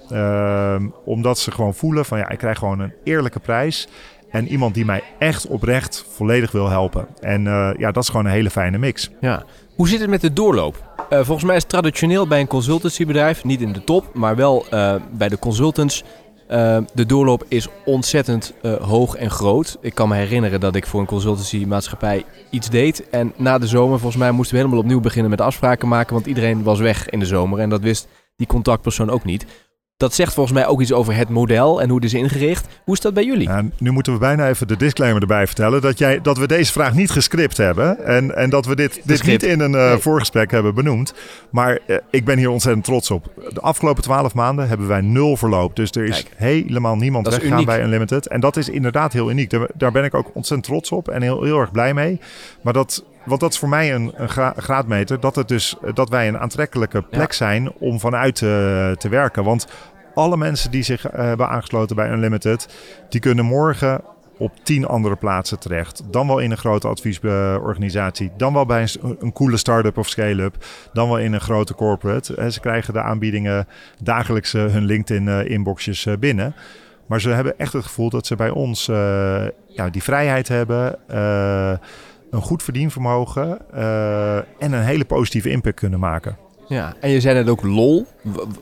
omdat 1.06 1.40
ze 1.40 1.52
gewoon 1.52 1.74
voelen 1.74 2.06
van 2.06 2.18
ja, 2.18 2.30
ik 2.30 2.38
krijg 2.38 2.58
gewoon 2.58 2.80
een 2.80 2.94
eerlijke 3.04 3.40
prijs. 3.40 3.88
En 4.30 4.48
iemand 4.48 4.74
die 4.74 4.86
mij 4.86 5.04
echt 5.20 5.48
oprecht 5.48 6.06
volledig 6.16 6.52
wil 6.52 6.70
helpen. 6.70 7.08
En 7.20 7.44
ja, 7.78 7.92
dat 7.92 8.04
is 8.04 8.10
gewoon 8.10 8.26
een 8.26 8.32
hele 8.32 8.50
fijne 8.50 8.78
mix. 8.78 9.12
Ja. 9.20 9.44
Hoe 9.76 9.88
zit 9.88 10.00
het 10.00 10.10
met 10.10 10.22
de 10.22 10.34
doorloop? 10.34 10.92
volgens 11.10 11.44
mij 11.44 11.56
is 11.56 11.64
traditioneel 11.64 12.28
bij 12.28 12.40
een 12.40 12.48
consultancybedrijf, 12.48 13.44
niet 13.44 13.62
in 13.62 13.74
de 13.74 13.84
top, 13.84 14.14
maar 14.14 14.36
wel 14.36 14.66
bij 15.12 15.30
de 15.30 15.40
consultants 15.40 16.04
uh, 16.50 16.78
de 16.94 17.06
doorloop 17.06 17.46
is 17.48 17.68
ontzettend 17.86 18.54
hoog 18.82 19.16
en 19.16 19.30
groot. 19.30 19.78
Ik 19.82 19.96
kan 19.96 20.10
me 20.10 20.16
herinneren 20.16 20.60
dat 20.60 20.76
ik 20.76 20.86
voor 20.86 21.00
een 21.00 21.06
consultancymaatschappij 21.06 22.26
iets 22.50 22.70
deed. 22.70 23.10
En 23.10 23.34
na 23.38 23.58
de 23.58 23.68
zomer, 23.68 24.00
volgens 24.00 24.22
mij, 24.22 24.32
moesten 24.32 24.56
we 24.56 24.62
helemaal 24.62 24.84
opnieuw 24.84 25.00
beginnen 25.00 25.30
met 25.30 25.42
afspraken 25.42 25.88
maken. 25.88 26.14
Want 26.14 26.26
iedereen 26.26 26.64
was 26.64 26.80
weg 26.80 27.10
in 27.10 27.20
de 27.20 27.26
zomer. 27.26 27.60
En 27.60 27.70
dat 27.70 27.82
wist 27.82 28.08
die 28.36 28.48
contactpersoon 28.48 29.10
ook 29.10 29.24
niet. 29.24 29.46
Dat 30.04 30.14
zegt 30.14 30.34
volgens 30.34 30.56
mij 30.56 30.68
ook 30.68 30.82
iets 30.82 30.94
over 30.94 31.16
het 31.16 31.30
model 31.30 31.82
en 31.82 31.88
hoe 31.88 31.96
het 31.96 32.06
is 32.06 32.14
ingericht. 32.14 32.68
Hoe 32.84 32.94
is 32.94 33.00
dat 33.00 33.14
bij 33.14 33.26
jullie? 33.26 33.50
Nu 33.78 33.92
moeten 33.92 34.14
we 34.14 34.20
bijna 34.20 34.50
even 34.50 34.68
de 34.68 34.78
disclaimer 34.78 35.22
erbij 35.22 35.46
vertellen. 35.46 35.82
Dat, 35.82 35.98
jij, 35.98 36.22
dat 36.22 36.38
we 36.38 36.48
deze 36.48 36.72
vraag 36.72 36.94
niet 36.94 37.12
gescript 37.12 37.58
hebben. 37.58 38.06
En, 38.06 38.36
en 38.36 38.50
dat 38.50 38.66
we 38.66 38.76
dit, 38.76 39.02
dit 39.04 39.24
niet 39.24 39.44
in 39.44 39.60
een 39.60 39.74
uh, 39.74 39.94
voorgesprek 39.94 40.52
hebben 40.52 40.76
benoemd. 40.76 41.14
Maar 41.50 41.80
uh, 41.88 41.98
ik 42.10 42.26
ben 42.26 42.38
hier 42.38 42.50
ontzettend 42.50 42.86
trots 42.86 43.12
op. 43.12 43.32
De 43.54 43.62
afgelopen 43.62 44.04
twaalf 44.04 44.34
maanden 44.34 44.68
hebben 44.68 44.88
wij 44.88 45.02
nul 45.02 45.38
verloop. 45.38 45.76
Dus 45.76 45.92
er 45.92 46.06
is 46.06 46.24
Kijk, 46.24 46.36
helemaal 46.36 46.96
niemand 46.96 47.28
weggegaan 47.28 47.66
bij 47.66 47.84
Unlimited. 47.84 48.28
En 48.28 48.40
dat 48.40 48.58
is 48.58 48.70
inderdaad 48.70 49.14
heel 49.14 49.30
uniek. 49.30 49.50
Daar, 49.50 49.68
daar 49.74 49.92
ben 49.92 50.04
ik 50.04 50.14
ook 50.14 50.32
ontzettend 50.34 50.64
trots 50.64 50.92
op 50.92 51.08
en 51.08 51.22
heel, 51.22 51.44
heel 51.44 51.60
erg 51.60 51.72
blij 51.72 51.94
mee. 51.94 52.20
Maar 52.62 52.74
dat, 52.74 53.04
want 53.24 53.40
dat 53.40 53.52
is 53.52 53.60
voor 53.60 53.70
mij 53.70 53.94
een, 53.94 54.14
een 54.16 54.54
graadmeter. 54.58 55.20
Dat, 55.20 55.36
het 55.36 55.48
dus, 55.48 55.76
dat 55.94 56.10
wij 56.10 56.28
een 56.28 56.38
aantrekkelijke 56.38 57.02
plek 57.02 57.32
ja. 57.32 57.38
zijn 57.38 57.72
om 57.72 58.00
vanuit 58.00 58.36
te, 58.36 58.96
te 58.98 59.10
werken. 59.10 59.44
Want 59.44 59.68
alle 60.14 60.38
mensen 60.38 60.72
die 60.72 60.84
zich 60.84 61.06
uh, 61.06 61.20
hebben 61.20 61.50
aangesloten 61.50 61.96
bij 61.96 62.12
Unlimited, 62.12 62.68
die 63.10 63.20
kunnen 63.20 63.46
morgen 63.46 64.02
op 64.38 64.52
tien 64.64 64.88
andere 64.88 65.16
plaatsen 65.16 65.60
terecht. 65.60 66.04
Dan 66.12 66.28
wel 66.28 66.40
in 66.40 66.52
een 66.52 66.58
grote 66.58 66.88
adviesorganisatie. 66.88 68.32
Dan 68.38 68.54
wel 68.54 68.66
bij 68.66 68.82
een, 68.82 69.18
een 69.20 69.34
coole 69.34 69.58
start-up 69.58 69.98
of 69.98 70.10
scale-up. 70.10 70.66
Dan 70.94 71.08
wel 71.08 71.20
in 71.20 71.34
een 71.34 71.42
grote 71.42 71.76
corporate. 71.76 72.36
En 72.36 72.54
ze 72.54 72.60
krijgen 72.60 72.94
de 72.94 73.02
aanbiedingen 73.02 73.68
dagelijks 74.02 74.54
uh, 74.54 74.66
hun 74.66 74.86
LinkedIn-inboxjes 74.86 76.06
uh, 76.06 76.14
binnen. 76.18 76.56
Maar 77.06 77.22
ze 77.22 77.30
hebben 77.30 77.60
echt 77.60 77.74
het 77.74 77.84
gevoel 77.84 78.10
dat 78.10 78.26
ze 78.26 78.36
bij 78.36 78.50
ons 78.50 78.86
ja, 79.68 79.90
die 79.92 80.04
vrijheid 80.04 80.48
hebben. 80.48 81.00
een 82.32 82.42
goed 82.42 82.64
verdienvermogen. 82.64 83.72
en 84.60 84.74
een 84.74 84.84
hele 84.84 85.06
positieve 85.06 85.50
impact 85.50 85.80
kunnen 85.80 86.00
maken. 86.00 86.38
Ja, 86.68 86.94
en 87.00 87.10
je 87.10 87.20
zei 87.20 87.36
net 87.36 87.50
ook 87.50 87.64
LOL. 87.64 88.06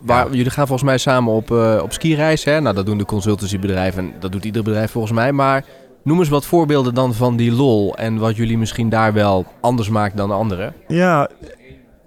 Waar, 0.02 0.28
Jullie 0.32 0.52
gaan 0.52 0.68
volgens 0.68 0.90
mij 0.90 0.98
samen 0.98 1.34
op, 1.34 1.52
uh, 1.52 1.80
op 1.84 1.94
skireis. 1.94 2.44
Hè? 2.44 2.62
Nou, 2.62 2.76
dat 2.76 2.86
doen 2.86 2.98
de 2.98 3.06
consultancybedrijven 3.06 4.04
en 4.04 4.14
dat 4.20 4.32
doet 4.32 4.46
ieder 4.46 4.64
bedrijf 4.64 4.92
volgens 4.92 5.14
mij. 5.14 5.32
Maar 5.32 5.66
noem 6.04 6.20
eens 6.20 6.30
wat 6.30 6.46
voorbeelden 6.46 6.94
dan 6.94 7.14
van 7.14 7.36
die 7.36 7.52
LOL 7.52 7.96
en 7.96 8.18
wat 8.18 8.36
jullie 8.36 8.58
misschien 8.58 8.90
daar 8.90 9.14
wel 9.14 9.46
anders 9.60 9.90
maakt 9.90 10.18
dan 10.18 10.32
anderen. 10.32 10.74
Ja, 10.88 11.30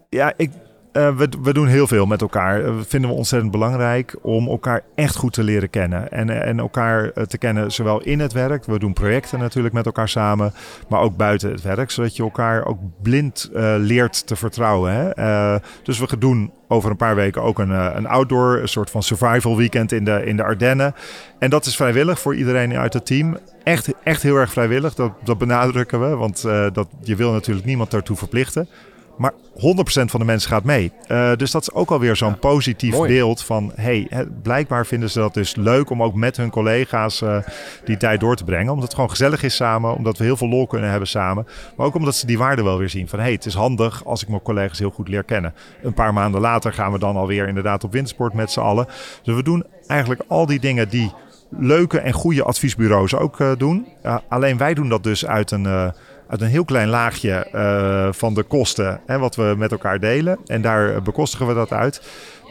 ja 0.09 0.33
ik, 0.37 0.51
uh, 0.97 1.17
we, 1.17 1.29
we, 1.43 1.53
doen 1.53 1.67
heel 1.67 1.87
veel 1.87 2.07
met 2.07 2.21
elkaar. 2.21 2.63
Dat 2.63 2.75
uh, 2.75 2.81
vinden 2.87 3.11
we 3.11 3.17
ontzettend 3.17 3.53
belangrijk 3.53 4.17
om 4.23 4.49
elkaar 4.49 4.83
echt 4.95 5.17
goed 5.17 5.33
te 5.33 5.43
leren 5.43 5.71
kennen. 5.71 6.13
En, 6.13 6.43
en 6.43 6.59
elkaar 6.59 7.13
te 7.27 7.39
kennen 7.39 7.73
zowel 7.73 8.01
in 8.01 8.21
het 8.21 8.33
werk. 8.33 8.65
We 8.65 8.79
doen 8.79 8.93
projecten 8.93 9.39
natuurlijk 9.39 9.75
met 9.75 9.87
elkaar 9.87 10.09
samen. 10.09 10.53
Maar 10.89 11.01
ook 11.01 11.17
buiten 11.17 11.51
het 11.51 11.63
werk. 11.63 11.91
Zodat 11.91 12.17
je 12.17 12.23
elkaar 12.23 12.67
ook 12.67 12.79
blind 13.03 13.51
leert 13.79 14.27
te 14.27 14.37
vertrouwen. 14.37 14.93
Hè? 14.93 15.59
dus 15.83 15.99
we 15.99 16.19
doen 16.19 16.53
over 16.69 16.91
een 16.91 16.97
paar 16.97 17.15
weken 17.15 17.43
ook 17.43 17.59
een, 17.59 17.71
een 17.71 18.07
outdoor, 18.07 18.59
een 18.59 18.69
soort 18.69 18.91
van 18.91 19.03
survival 19.03 19.57
weekend 19.57 19.93
in 19.93 20.05
de, 20.05 20.25
in 20.25 20.37
de 20.37 20.45
Ardennen. 20.45 20.95
En 21.39 21.51
dat 21.51 21.67
is 21.67 21.77
vrijwillig 21.77 22.21
voor 22.21 22.35
iedereen 22.35 22.77
uit 22.77 22.93
het 22.93 23.07
team. 23.07 23.39
Echt, 23.63 23.93
echt 24.03 24.23
heel 24.23 24.37
erg 24.37 24.53
vrijwillig, 24.53 24.95
dat, 24.95 25.13
dat 25.25 25.39
benadrukken 25.39 26.01
we. 26.01 26.17
Want 26.17 26.43
dat, 26.73 26.89
je 27.03 27.17
wil 27.17 27.33
natuurlijk 27.33 27.67
niemand 27.67 27.91
daartoe 27.91 28.17
verplichten. 28.17 28.69
Maar 29.17 29.33
100% 29.33 29.37
van 29.85 30.21
de 30.21 30.27
mensen 30.27 30.51
gaat 30.51 30.65
mee. 30.65 30.93
Uh, 31.09 31.35
dus 31.37 31.51
dat 31.51 31.63
is 31.63 31.73
ook 31.73 31.91
alweer 31.91 32.17
zo'n 32.17 32.29
ja, 32.29 32.35
positief 32.35 32.93
mooi. 32.93 33.13
beeld 33.13 33.43
van... 33.43 33.73
hey, 33.75 34.09
blijkbaar 34.43 34.87
vinden 34.87 35.11
ze 35.11 35.19
dat 35.19 35.35
dus 35.35 35.57
leuk 35.57 35.91
om 35.91 36.03
ook 36.03 36.15
met 36.15 36.37
hun 36.37 36.51
collega's 36.51 37.21
uh, 37.21 37.37
die 37.85 37.97
tijd 37.97 38.21
door 38.21 38.37
te 38.37 38.45
brengen. 38.45 38.69
Omdat 38.69 38.85
het 38.85 38.95
gewoon 38.95 39.11
gezellig 39.11 39.43
is 39.43 39.57
samen. 39.57 39.95
Omdat 39.95 40.19
we 40.19 40.25
heel 40.25 40.37
veel 40.37 40.49
lol 40.49 40.67
kunnen 40.67 40.91
hebben 40.91 41.09
samen. 41.09 41.47
Maar 41.77 41.87
ook 41.87 41.95
omdat 41.95 42.15
ze 42.15 42.27
die 42.27 42.39
waarde 42.39 42.63
wel 42.63 42.79
weer 42.79 42.89
zien. 42.89 43.09
Van 43.09 43.19
hey, 43.19 43.33
het 43.33 43.47
is 43.47 43.55
handig 43.55 44.05
als 44.05 44.23
ik 44.23 44.29
mijn 44.29 44.43
collega's 44.43 44.79
heel 44.79 44.91
goed 44.91 45.09
leer 45.09 45.25
kennen. 45.25 45.55
Een 45.83 45.95
paar 45.95 46.13
maanden 46.13 46.41
later 46.41 46.73
gaan 46.73 46.93
we 46.93 46.99
dan 46.99 47.17
alweer 47.17 47.49
inderdaad 47.49 47.85
op 47.85 47.93
windsport 47.93 48.35
met 48.35 48.51
z'n 48.51 48.61
allen. 48.61 48.87
Dus 49.23 49.35
we 49.35 49.43
doen 49.43 49.65
eigenlijk 49.87 50.23
al 50.29 50.47
die 50.47 50.61
dingen 50.61 50.89
die 50.89 51.13
leuke 51.59 51.99
en 51.99 52.13
goede 52.13 52.43
adviesbureaus 52.43 53.15
ook 53.15 53.39
uh, 53.39 53.53
doen. 53.57 53.87
alleen 54.29 54.57
wij 54.57 54.75
doen 54.75 54.89
dat 54.89 55.03
dus 55.03 55.27
uit 55.27 55.51
een 55.51 55.93
uit 56.27 56.41
een 56.41 56.49
heel 56.49 56.65
klein 56.65 56.89
laagje 56.89 57.47
uh, 57.55 58.09
van 58.13 58.35
de 58.35 58.43
kosten 58.43 59.01
hè, 59.07 59.19
wat 59.19 59.37
we 59.37 59.55
met 59.59 59.73
elkaar 59.73 60.01
delen. 60.01 60.39
En 60.47 60.63
daar 60.63 61.03
bekostigen 61.03 61.47
we 61.47 61.55
dat 61.55 61.73
uit. 61.73 62.03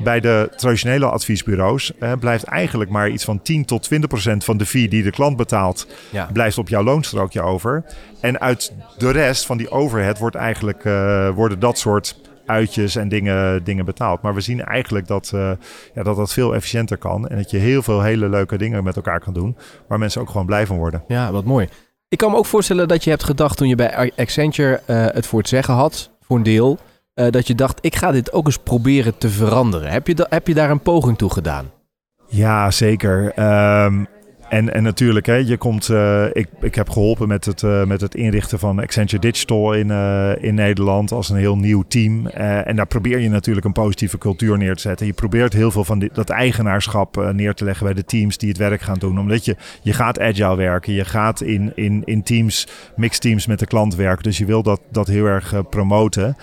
Bij 0.04 0.20
de 0.20 0.50
traditionele 0.56 1.06
adviesbureaus 1.06 1.92
hè, 2.00 2.18
blijft 2.18 2.44
eigenlijk 2.44 2.90
maar 2.90 3.10
iets 3.10 3.24
van 3.24 3.42
10 3.42 3.66
tot 3.66 3.84
20 3.84 4.10
procent 4.10 4.44
van 4.44 4.58
de 4.58 4.66
fee 4.66 4.88
die 4.88 5.04
de 5.04 5.12
klant 5.12 5.38
betaalt, 5.38 5.88
ja. 6.10 6.30
blijft 6.34 6.58
op 6.58 6.70
jouw 6.70 6.84
loonstrookje 6.84 7.42
over. 7.42 7.84
En 8.22 8.40
uit 8.40 8.74
de 8.98 9.12
rest 9.12 9.46
van 9.46 9.58
die 9.58 9.70
overhead 9.70 10.20
wordt 10.20 10.36
eigenlijk, 10.36 10.84
uh, 10.84 11.30
worden 11.30 11.60
dat 11.60 11.78
soort 11.78 12.22
uitjes 12.46 12.96
en 12.96 13.10
dingen, 13.10 13.64
dingen 13.64 13.86
betaald. 13.86 14.22
Maar 14.22 14.34
we 14.34 14.42
zien 14.42 14.64
eigenlijk 14.64 15.08
dat, 15.08 15.32
uh, 15.36 15.52
ja, 15.94 16.04
dat 16.04 16.16
dat 16.16 16.34
veel 16.34 16.56
efficiënter 16.56 16.98
kan. 16.98 17.28
En 17.28 17.38
dat 17.38 17.52
je 17.52 17.58
heel 17.58 17.82
veel 17.82 18.02
hele 18.02 18.30
leuke 18.30 18.58
dingen 18.58 18.84
met 18.84 18.96
elkaar 18.96 19.20
kan 19.20 19.34
doen. 19.34 19.58
Waar 19.88 20.00
mensen 20.00 20.22
ook 20.22 20.30
gewoon 20.30 20.46
blij 20.46 20.66
van 20.66 20.78
worden. 20.78 21.04
Ja, 21.08 21.32
wat 21.32 21.46
mooi. 21.46 21.68
Ik 22.14 22.20
kan 22.20 22.32
me 22.32 22.38
ook 22.38 22.46
voorstellen 22.46 22.88
dat 22.88 23.04
je 23.04 23.10
hebt 23.10 23.24
gedacht 23.24 23.58
toen 23.58 23.68
je 23.68 23.76
bij 23.76 24.12
Accenture 24.16 24.82
uh, 24.88 25.06
het 25.06 25.28
voor 25.28 25.40
het 25.40 25.48
zeggen 25.48 25.74
had, 25.74 26.10
voor 26.22 26.38
een 26.38 26.44
deel, 26.44 26.78
uh, 27.16 27.30
dat 27.30 27.48
je 27.48 27.56
dacht, 27.56 27.78
ik 27.82 27.96
ga 27.96 28.12
dit 28.12 28.34
ook 28.34 28.46
eens 28.46 28.58
proberen 28.58 29.18
te 29.18 29.30
veranderen. 29.30 29.92
Heb 29.92 30.08
je, 30.08 30.26
heb 30.30 30.48
je 30.48 30.54
daar 30.54 30.70
een 30.70 30.80
poging 30.80 31.18
toe 31.18 31.30
gedaan? 31.30 31.72
Ja, 32.28 32.72
zeker. 32.72 33.40
Um, 33.86 34.08
en, 34.54 34.74
en 34.74 34.84
natuurlijk, 34.84 35.26
hè, 35.26 35.36
je 35.36 35.58
komt, 35.58 35.90
uh, 35.90 36.26
ik, 36.34 36.48
ik 36.62 36.76
heb 36.76 36.90
geholpen 36.90 37.28
met 37.28 37.46
het, 37.46 37.62
uh, 37.62 37.84
met 37.84 38.02
het 38.02 38.16
inrichten 38.16 38.60
van 38.60 38.80
Accenture 38.80 39.22
Digital 39.22 39.74
in, 39.74 39.88
uh, 39.88 40.32
in 40.44 40.56
Nederland 40.56 41.12
als 41.12 41.30
een 41.30 41.38
heel 41.38 41.58
nieuw 41.58 41.84
team. 41.88 42.28
en 42.28 42.76
daar 42.76 42.88
probeer 42.88 43.20
je 43.20 43.30
natuurlijk 43.30 43.66
een 43.66 43.72
positieve 43.72 44.18
cultuur 44.18 44.58
neer 44.58 44.76
te 44.76 44.82
zetten. 44.82 45.06
Je 45.06 45.14
probeert 45.14 45.54
heel 45.54 45.72
veel 45.72 45.84
van 45.84 46.00
dit, 46.00 46.16
dat 46.16 46.30
eigenaarschap 46.30 47.32
neer 47.34 47.54
te 47.54 47.64
leggen 47.64 47.86
bij 47.86 47.94
de 47.94 48.06
teams 48.06 48.38
die 48.38 48.50
het 48.50 48.58
werk 48.58 48.82
gaan 48.82 49.00
doen. 49.00 49.20
Omdat 49.20 49.46
je, 49.46 49.56
je 49.82 49.94
gaat 49.94 50.20
agile 50.20 50.56
werken, 50.56 50.94
je 50.94 51.06
gaat 51.06 51.42
in, 51.42 51.72
in, 51.76 52.02
in 52.06 52.24
teams, 52.24 52.68
mixed 52.96 53.22
teams 53.22 53.48
met 53.48 53.60
de 53.60 53.68
klant 53.68 53.96
werken. 53.96 54.24
Dus 54.24 54.38
je 54.38 54.46
wil 54.46 54.64
dat, 54.64 54.82
dat 54.92 55.08
heel 55.08 55.26
erg 55.26 55.70
promoten. 55.70 56.38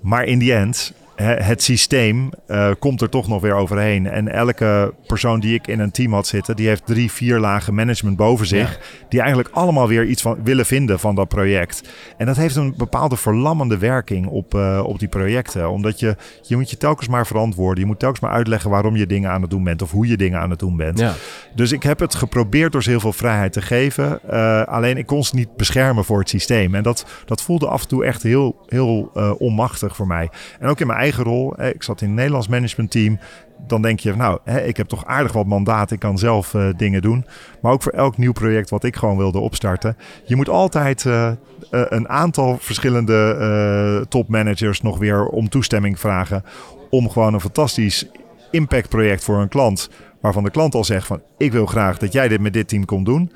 maar 0.00 0.24
in 0.24 0.38
die 0.38 0.52
end 0.52 0.94
het 1.22 1.62
systeem 1.62 2.30
uh, 2.48 2.70
komt 2.78 3.00
er 3.00 3.08
toch 3.08 3.28
nog 3.28 3.42
weer 3.42 3.54
overheen. 3.54 4.06
En 4.06 4.28
elke 4.28 4.94
persoon 5.06 5.40
die 5.40 5.54
ik 5.54 5.66
in 5.66 5.80
een 5.80 5.90
team 5.90 6.12
had 6.12 6.26
zitten, 6.26 6.56
die 6.56 6.68
heeft 6.68 6.86
drie, 6.86 7.12
vier 7.12 7.38
lagen 7.38 7.74
management 7.74 8.16
boven 8.16 8.46
zich. 8.46 8.70
Ja. 8.70 9.06
Die 9.08 9.20
eigenlijk 9.20 9.50
allemaal 9.52 9.88
weer 9.88 10.04
iets 10.04 10.22
van 10.22 10.38
willen 10.44 10.66
vinden 10.66 10.98
van 10.98 11.14
dat 11.14 11.28
project. 11.28 11.82
En 12.16 12.26
dat 12.26 12.36
heeft 12.36 12.56
een 12.56 12.74
bepaalde 12.76 13.16
verlammende 13.16 13.78
werking 13.78 14.26
op, 14.26 14.54
uh, 14.54 14.82
op 14.84 14.98
die 14.98 15.08
projecten. 15.08 15.70
Omdat 15.70 16.00
je, 16.00 16.16
je 16.42 16.56
moet 16.56 16.70
je 16.70 16.76
telkens 16.76 17.08
maar 17.08 17.26
verantwoorden. 17.26 17.80
Je 17.80 17.86
moet 17.86 17.98
telkens 17.98 18.20
maar 18.20 18.32
uitleggen 18.32 18.70
waarom 18.70 18.96
je 18.96 19.06
dingen 19.06 19.30
aan 19.30 19.42
het 19.42 19.50
doen 19.50 19.64
bent. 19.64 19.82
Of 19.82 19.90
hoe 19.90 20.06
je 20.06 20.16
dingen 20.16 20.40
aan 20.40 20.50
het 20.50 20.58
doen 20.58 20.76
bent. 20.76 20.98
Ja. 20.98 21.14
Dus 21.54 21.72
ik 21.72 21.82
heb 21.82 21.98
het 21.98 22.14
geprobeerd 22.14 22.72
door 22.72 22.82
ze 22.82 22.90
heel 22.90 23.00
veel 23.00 23.12
vrijheid 23.12 23.52
te 23.52 23.62
geven. 23.62 24.20
Uh, 24.30 24.62
alleen 24.62 24.96
ik 24.96 25.06
kon 25.06 25.24
ze 25.24 25.34
niet 25.34 25.56
beschermen 25.56 26.04
voor 26.04 26.18
het 26.18 26.28
systeem. 26.28 26.74
En 26.74 26.82
dat, 26.82 27.06
dat 27.24 27.42
voelde 27.42 27.66
af 27.66 27.82
en 27.82 27.88
toe 27.88 28.04
echt 28.04 28.22
heel, 28.22 28.56
heel 28.66 29.10
onmachtig 29.38 29.96
voor 29.96 30.06
mij. 30.06 30.28
En 30.60 30.68
ook 30.68 30.80
in 30.80 30.86
mijn 30.86 30.98
eigen 30.98 31.07
eigen 31.08 31.24
rol. 31.32 31.62
Ik 31.62 31.82
zat 31.82 32.00
in 32.00 32.06
het 32.06 32.16
Nederlands 32.16 32.48
managementteam. 32.48 33.18
Dan 33.66 33.82
denk 33.82 34.00
je, 34.00 34.16
nou, 34.16 34.38
ik 34.44 34.76
heb 34.76 34.88
toch 34.88 35.06
aardig 35.06 35.32
wat 35.32 35.46
mandaat. 35.46 35.90
Ik 35.90 35.98
kan 35.98 36.18
zelf 36.18 36.54
uh, 36.54 36.68
dingen 36.76 37.02
doen. 37.02 37.24
Maar 37.62 37.72
ook 37.72 37.82
voor 37.82 37.92
elk 37.92 38.16
nieuw 38.16 38.32
project 38.32 38.70
wat 38.70 38.84
ik 38.84 38.96
gewoon 38.96 39.16
wilde 39.16 39.38
opstarten. 39.38 39.96
Je 40.24 40.36
moet 40.36 40.48
altijd 40.48 41.04
uh, 41.04 41.32
een 41.70 42.08
aantal 42.08 42.56
verschillende 42.60 44.06
topmanagers 44.08 44.82
nog 44.82 44.98
weer 44.98 45.26
om 45.26 45.48
toestemming 45.48 46.00
vragen. 46.00 46.44
Om 46.90 47.10
gewoon 47.10 47.34
een 47.34 47.40
fantastisch 47.40 48.06
impactproject 48.50 49.24
voor 49.24 49.40
een 49.40 49.48
klant. 49.48 49.90
Waarvan 50.20 50.44
de 50.44 50.50
klant 50.50 50.74
al 50.74 50.84
zegt 50.84 51.06
van, 51.06 51.20
ik 51.36 51.52
wil 51.52 51.66
graag 51.66 51.98
dat 51.98 52.12
jij 52.12 52.28
dit 52.28 52.40
met 52.40 52.52
dit 52.52 52.68
team 52.68 52.84
komt 52.84 53.06
doen 53.06 53.32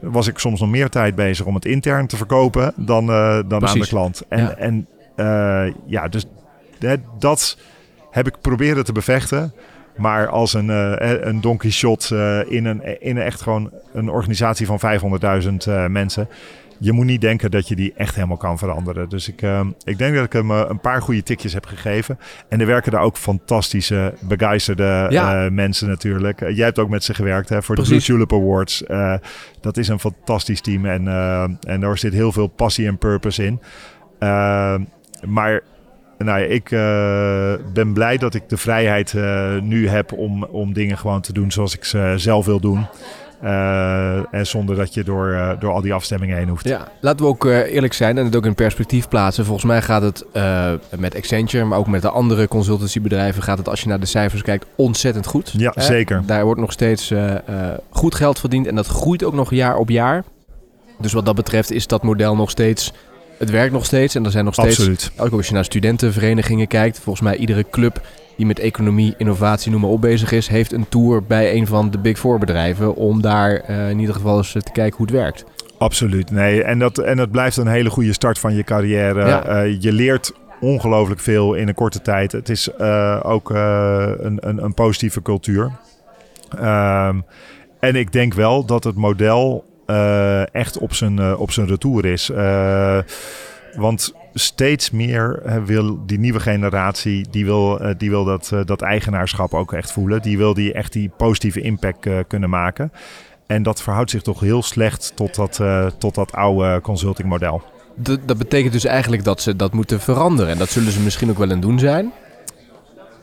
was 0.00 0.26
ik 0.26 0.38
soms 0.38 0.60
nog 0.60 0.70
meer 0.70 0.88
tijd 0.88 1.14
bezig 1.14 1.46
om 1.46 1.54
het 1.54 1.64
intern 1.64 2.06
te 2.06 2.16
verkopen 2.16 2.72
dan, 2.76 3.10
uh, 3.10 3.38
dan 3.46 3.66
aan 3.66 3.78
de 3.78 3.86
klant. 3.86 4.22
En, 4.28 4.42
ja. 4.42 4.54
en 4.56 4.86
uh, 5.16 5.74
ja, 5.86 6.08
dus 6.08 6.26
dat 7.18 7.58
heb 8.10 8.26
ik 8.26 8.40
proberen 8.40 8.84
te 8.84 8.92
bevechten. 8.92 9.52
Maar 9.96 10.28
als 10.28 10.54
een, 10.54 10.68
uh, 10.68 10.94
een 10.98 11.40
Don 11.40 11.56
Quixote 11.56 12.14
uh, 12.46 12.56
in, 12.56 12.64
een, 12.64 13.00
in 13.00 13.16
een 13.16 13.22
echt 13.22 13.40
gewoon 13.40 13.70
een 13.92 14.08
organisatie 14.08 14.66
van 14.66 14.80
500.000 15.42 15.48
uh, 15.68 15.86
mensen 15.86 16.28
je 16.78 16.92
moet 16.92 17.04
niet 17.04 17.20
denken 17.20 17.50
dat 17.50 17.68
je 17.68 17.76
die 17.76 17.92
echt 17.96 18.14
helemaal 18.14 18.36
kan 18.36 18.58
veranderen. 18.58 19.08
Dus 19.08 19.28
ik, 19.28 19.42
ik 19.84 19.98
denk 19.98 20.14
dat 20.14 20.24
ik 20.24 20.32
hem 20.32 20.50
een 20.50 20.80
paar 20.80 21.02
goede 21.02 21.22
tikjes 21.22 21.52
heb 21.52 21.66
gegeven. 21.66 22.18
En 22.48 22.60
er 22.60 22.66
werken 22.66 22.92
daar 22.92 23.00
ook 23.00 23.16
fantastische, 23.16 24.14
begeisterde 24.20 25.06
ja. 25.10 25.48
mensen 25.52 25.88
natuurlijk. 25.88 26.40
jij 26.40 26.64
hebt 26.64 26.78
ook 26.78 26.88
met 26.88 27.04
ze 27.04 27.14
gewerkt 27.14 27.48
hè, 27.48 27.62
voor 27.62 27.74
Precies. 27.74 28.06
de 28.06 28.12
Blue 28.12 28.26
Tulip 28.26 28.42
Awards. 28.42 28.84
dat 29.60 29.76
is 29.76 29.88
een 29.88 29.98
fantastisch 29.98 30.60
team 30.60 30.86
en, 30.86 31.08
en 31.60 31.80
daar 31.80 31.98
zit 31.98 32.12
heel 32.12 32.32
veel 32.32 32.46
passie 32.46 32.86
en 32.86 32.98
purpose 32.98 33.44
in. 33.44 33.60
maar 35.26 35.62
nou 36.24 36.40
ja, 36.40 36.46
ik 36.46 36.68
ben 37.72 37.92
blij 37.92 38.16
dat 38.16 38.34
ik 38.34 38.48
de 38.48 38.56
vrijheid 38.56 39.14
nu 39.62 39.88
heb 39.88 40.12
om, 40.12 40.44
om 40.44 40.72
dingen 40.72 40.98
gewoon 40.98 41.20
te 41.20 41.32
doen 41.32 41.52
zoals 41.52 41.74
ik 41.74 41.84
ze 41.84 42.14
zelf 42.16 42.46
wil 42.46 42.60
doen. 42.60 42.86
Uh, 43.44 44.34
en 44.34 44.46
zonder 44.46 44.76
dat 44.76 44.94
je 44.94 45.04
door, 45.04 45.28
uh, 45.28 45.50
door 45.58 45.72
al 45.72 45.80
die 45.80 45.92
afstemmingen 45.92 46.36
heen 46.36 46.48
hoeft. 46.48 46.68
Ja, 46.68 46.88
laten 47.00 47.24
we 47.24 47.30
ook 47.30 47.44
uh, 47.44 47.58
eerlijk 47.74 47.92
zijn 47.92 48.18
en 48.18 48.24
het 48.24 48.36
ook 48.36 48.46
in 48.46 48.54
perspectief 48.54 49.08
plaatsen. 49.08 49.44
Volgens 49.44 49.66
mij 49.66 49.82
gaat 49.82 50.02
het 50.02 50.24
met 50.98 51.16
Accenture, 51.16 51.64
maar 51.64 51.78
ook 51.78 51.86
met 51.86 52.02
de 52.02 52.10
andere 52.10 52.48
consultancybedrijven, 52.48 53.42
gaat 53.42 53.58
het 53.58 53.68
als 53.68 53.80
je 53.80 53.88
naar 53.88 54.00
de 54.00 54.06
cijfers 54.06 54.42
kijkt 54.42 54.66
ontzettend 54.76 55.26
goed. 55.26 55.52
Ja, 55.56 55.72
zeker. 55.76 56.22
Daar 56.26 56.44
wordt 56.44 56.60
nog 56.60 56.72
steeds 56.72 57.12
goed 57.90 58.14
geld 58.14 58.38
verdiend 58.38 58.66
en 58.66 58.74
dat 58.74 58.86
groeit 58.86 59.24
ook 59.24 59.34
nog 59.34 59.50
jaar 59.50 59.76
op 59.76 59.90
jaar. 59.90 60.24
Dus 60.98 61.12
wat 61.12 61.26
dat 61.26 61.34
betreft 61.34 61.70
is 61.70 61.86
dat 61.86 62.02
model 62.02 62.36
nog 62.36 62.50
steeds 62.50 62.92
het 63.44 63.52
werkt 63.52 63.72
nog 63.72 63.84
steeds 63.84 64.14
en 64.14 64.24
er 64.24 64.30
zijn 64.30 64.44
nog 64.44 64.54
steeds. 64.54 64.78
Absoluut. 64.78 65.12
Ook 65.16 65.32
als 65.32 65.46
je 65.46 65.54
naar 65.54 65.64
studentenverenigingen 65.64 66.66
kijkt, 66.66 67.00
volgens 67.00 67.24
mij 67.24 67.36
iedere 67.36 67.64
club 67.70 68.00
die 68.36 68.46
met 68.46 68.58
economie, 68.58 69.14
innovatie, 69.18 69.70
noem 69.70 69.80
maar 69.80 69.90
op 69.90 70.00
bezig 70.00 70.32
is, 70.32 70.48
heeft 70.48 70.72
een 70.72 70.88
tour 70.88 71.22
bij 71.22 71.54
een 71.54 71.66
van 71.66 71.90
de 71.90 71.98
Big 71.98 72.18
Four 72.18 72.38
bedrijven 72.38 72.94
om 72.94 73.22
daar 73.22 73.70
uh, 73.70 73.90
in 73.90 73.98
ieder 73.98 74.14
geval 74.14 74.36
eens 74.36 74.52
te 74.52 74.72
kijken 74.72 74.96
hoe 74.96 75.06
het 75.06 75.14
werkt. 75.14 75.44
Absoluut, 75.78 76.30
nee. 76.30 76.62
En 76.62 76.78
dat, 76.78 76.98
en 76.98 77.16
dat 77.16 77.30
blijft 77.30 77.56
een 77.56 77.66
hele 77.66 77.90
goede 77.90 78.12
start 78.12 78.38
van 78.38 78.54
je 78.54 78.64
carrière. 78.64 79.26
Ja. 79.26 79.64
Uh, 79.64 79.76
je 79.80 79.92
leert 79.92 80.32
ongelooflijk 80.60 81.20
veel 81.20 81.54
in 81.54 81.68
een 81.68 81.74
korte 81.74 82.02
tijd. 82.02 82.32
Het 82.32 82.48
is 82.48 82.68
uh, 82.80 83.20
ook 83.22 83.50
een, 83.50 84.38
een, 84.40 84.64
een, 84.64 84.74
positieve 84.74 85.22
cultuur. 85.22 85.70
Um, 86.62 87.24
en 87.80 87.96
ik 87.96 88.12
denk 88.12 88.34
wel 88.34 88.64
dat 88.64 88.84
het 88.84 88.94
model 88.94 89.64
echt 90.52 90.78
op 90.78 90.94
zijn, 90.94 91.36
op 91.36 91.50
zijn 91.50 91.66
retour 91.66 92.04
is. 92.04 92.30
want 93.76 94.12
steeds 94.34 94.90
meer 94.90 95.42
wil 95.64 96.06
die 96.06 96.18
nieuwe 96.18 96.40
generatie, 96.40 97.26
die 97.30 97.44
wil, 97.44 97.80
die 97.98 98.10
wil 98.10 98.24
dat, 98.24 98.52
dat 98.64 98.82
eigenaarschap 98.82 99.54
ook 99.54 99.72
echt 99.72 99.92
voelen. 99.92 100.22
Die 100.22 100.38
wil 100.38 100.54
die 100.54 100.72
echt 100.72 100.92
die 100.92 101.10
positieve 101.16 101.60
impact 101.60 102.08
kunnen 102.28 102.50
maken. 102.50 102.92
En 103.46 103.62
dat 103.62 103.82
verhoudt 103.82 104.10
zich 104.10 104.22
toch 104.22 104.40
heel 104.40 104.62
slecht 104.62 105.12
tot 105.14 105.34
dat, 105.34 105.60
tot 105.98 106.14
dat 106.14 106.32
oude 106.32 106.80
consultingmodel. 106.80 107.62
Dat 108.26 108.38
betekent 108.38 108.72
dus 108.72 108.84
eigenlijk 108.84 109.24
dat 109.24 109.40
ze 109.40 109.56
dat 109.56 109.72
moeten 109.72 110.00
veranderen. 110.00 110.52
En 110.52 110.58
dat 110.58 110.70
zullen 110.70 110.92
ze 110.92 111.00
misschien 111.00 111.30
ook 111.30 111.38
wel 111.38 111.50
aan 111.50 111.60
doen 111.60 111.78
zijn. 111.78 112.12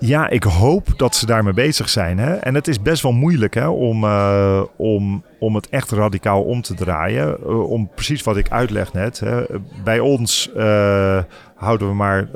Ja, 0.04 0.30
ik 0.30 0.44
hoop 0.44 0.88
dat 0.98 1.16
ze 1.16 1.26
daarmee 1.26 1.54
bezig 1.54 1.90
zijn. 1.90 2.18
Hè? 2.18 2.34
En 2.34 2.56
het 2.56 2.68
is 2.68 2.82
best 2.82 3.02
wel 3.02 3.12
moeilijk 3.12 3.54
hè, 3.54 3.68
om, 3.68 4.04
uh, 4.04 4.64
om, 4.76 5.24
om 5.40 5.56
het 5.56 5.70
echt 5.70 5.92
radicaal 5.92 6.44
om 6.44 6.62
te 6.62 6.74
draaien. 6.74 7.38
Uh, 7.44 7.70
om 7.70 7.90
precies 7.96 8.24
wat 8.24 8.38
ik 8.38 8.50
uitleg 8.50 8.94
net. 8.94 9.20
Hè. 9.20 9.44
Bij 9.84 10.00
ons 10.00 10.52
uh, 10.58 11.24
houden 11.56 11.88
we 11.88 11.94
maar 11.94 12.28
20% 12.28 12.30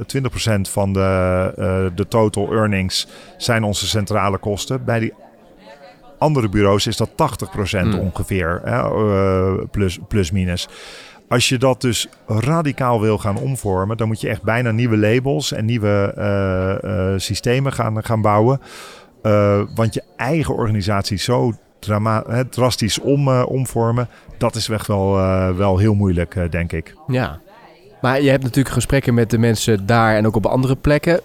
van 0.61 0.93
de, 0.93 1.91
de 1.95 2.07
total 2.07 2.51
earnings 2.51 3.07
zijn 3.37 3.63
onze 3.63 3.87
centrale 3.87 4.37
kosten. 4.37 4.83
Bij 4.83 4.99
die 4.99 5.13
andere 6.17 6.49
bureaus 6.49 6.87
is 6.87 6.97
dat 6.97 7.09
80% 7.09 7.13
hmm. 7.79 7.99
ongeveer, 7.99 8.61
hè, 8.63 8.89
plus, 9.67 9.99
plus 10.07 10.31
minus. 10.31 10.67
Als 11.29 11.49
je 11.49 11.57
dat 11.57 11.81
dus 11.81 12.07
radicaal 12.27 13.01
wil 13.01 13.17
gaan 13.17 13.37
omvormen, 13.37 13.97
dan 13.97 14.07
moet 14.07 14.21
je 14.21 14.29
echt 14.29 14.43
bijna 14.43 14.71
nieuwe 14.71 14.97
labels 14.97 15.51
en 15.51 15.65
nieuwe 15.65 16.13
uh, 16.17 16.89
uh, 16.91 17.13
systemen 17.17 17.73
gaan, 17.73 18.03
gaan 18.03 18.21
bouwen. 18.21 18.61
Uh, 19.23 19.61
want 19.75 19.93
je 19.93 20.03
eigen 20.15 20.55
organisatie 20.55 21.17
zo 21.17 21.53
drama 21.79 22.23
drastisch 22.49 22.99
om, 22.99 23.29
omvormen, 23.29 24.07
dat 24.37 24.55
is 24.55 24.69
echt 24.69 24.87
wel, 24.87 25.11
wel 25.55 25.77
heel 25.77 25.93
moeilijk, 25.93 26.51
denk 26.51 26.71
ik. 26.71 26.95
Ja, 27.07 27.39
maar 28.01 28.21
je 28.21 28.29
hebt 28.29 28.43
natuurlijk 28.43 28.75
gesprekken 28.75 29.13
met 29.13 29.29
de 29.29 29.37
mensen 29.37 29.85
daar 29.85 30.15
en 30.15 30.25
ook 30.25 30.35
op 30.35 30.45
andere 30.45 30.75
plekken. 30.75 31.19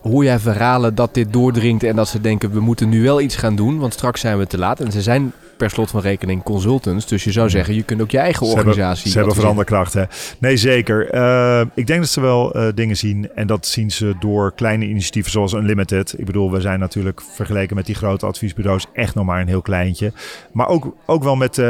Hoe 0.00 0.24
jij 0.24 0.38
verhalen 0.38 0.94
dat 0.94 1.14
dit 1.14 1.32
doordringt 1.32 1.82
en 1.82 1.96
dat 1.96 2.08
ze 2.08 2.20
denken 2.20 2.52
we 2.52 2.60
moeten 2.60 2.88
nu 2.88 3.02
wel 3.02 3.20
iets 3.20 3.36
gaan 3.36 3.56
doen, 3.56 3.78
want 3.78 3.92
straks 3.92 4.20
zijn 4.20 4.38
we 4.38 4.46
te 4.46 4.58
laat. 4.58 4.80
En 4.80 4.92
ze 4.92 5.02
zijn 5.02 5.32
per 5.60 5.70
slot 5.70 5.90
van 5.90 6.00
rekening 6.00 6.42
consultants. 6.42 7.06
Dus 7.06 7.24
je 7.24 7.32
zou 7.32 7.50
zeggen, 7.50 7.74
je 7.74 7.82
kunt 7.82 8.00
ook 8.00 8.10
je 8.10 8.18
eigen 8.18 8.46
organisatie... 8.46 9.10
Ze 9.10 9.16
hebben, 9.16 9.36
veranderkracht, 9.36 9.92
hè? 9.92 10.04
Nee, 10.38 10.56
zeker. 10.56 11.14
Uh, 11.14 11.60
ik 11.74 11.86
denk 11.86 12.00
dat 12.00 12.08
ze 12.08 12.20
wel 12.20 12.56
uh, 12.56 12.66
dingen 12.74 12.96
zien. 12.96 13.30
En 13.34 13.46
dat 13.46 13.66
zien 13.66 13.90
ze 13.90 14.14
door 14.20 14.52
kleine 14.54 14.84
initiatieven 14.84 15.30
zoals 15.30 15.52
Unlimited. 15.52 16.14
Ik 16.18 16.24
bedoel, 16.24 16.50
we 16.50 16.60
zijn 16.60 16.78
natuurlijk 16.78 17.22
vergeleken 17.34 17.76
met 17.76 17.86
die 17.86 17.94
grote 17.94 18.26
adviesbureaus 18.26 18.86
echt 18.92 19.14
nog 19.14 19.24
maar 19.24 19.40
een 19.40 19.48
heel 19.48 19.62
kleintje. 19.62 20.12
Maar 20.52 20.68
ook, 20.68 20.94
ook 21.06 21.22
wel 21.22 21.36
met 21.36 21.58
uh, 21.58 21.66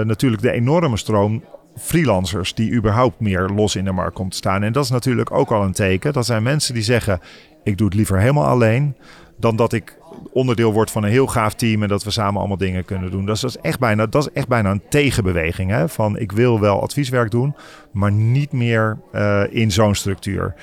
natuurlijk 0.00 0.42
de 0.42 0.52
enorme 0.52 0.96
stroom 0.96 1.44
freelancers 1.76 2.54
die 2.54 2.72
überhaupt 2.72 3.20
meer 3.20 3.48
los 3.54 3.76
in 3.76 3.84
de 3.84 3.92
markt 3.92 4.14
komt 4.14 4.30
te 4.30 4.36
staan. 4.36 4.62
En 4.62 4.72
dat 4.72 4.84
is 4.84 4.90
natuurlijk 4.90 5.30
ook 5.30 5.50
al 5.50 5.62
een 5.62 5.72
teken. 5.72 6.12
Dat 6.12 6.26
zijn 6.26 6.42
mensen 6.42 6.74
die 6.74 6.82
zeggen: 6.82 7.20
ik 7.64 7.78
doe 7.78 7.86
het 7.86 7.96
liever 7.96 8.18
helemaal 8.18 8.46
alleen 8.46 8.96
dan 9.38 9.56
dat 9.56 9.72
ik 9.72 9.96
onderdeel 10.32 10.72
word 10.72 10.90
van 10.90 11.02
een 11.02 11.10
heel 11.10 11.26
gaaf 11.26 11.54
team 11.54 11.82
en 11.82 11.88
dat 11.88 12.04
we 12.04 12.10
samen 12.10 12.38
allemaal 12.38 12.56
dingen 12.56 12.84
kunnen 12.84 13.10
doen. 13.10 13.26
Dat 13.26 13.44
is, 13.44 13.56
echt, 13.56 13.78
bijna, 13.78 14.06
dat 14.06 14.22
is 14.22 14.32
echt 14.32 14.48
bijna 14.48 14.70
een 14.70 14.82
tegenbeweging. 14.88 15.70
Hè? 15.70 15.88
Van 15.88 16.18
ik 16.18 16.32
wil 16.32 16.60
wel 16.60 16.82
advieswerk 16.82 17.30
doen, 17.30 17.54
maar 17.92 18.12
niet 18.12 18.52
meer 18.52 18.98
uh, 19.14 19.42
in 19.50 19.70
zo'n 19.70 19.94
structuur. 19.94 20.54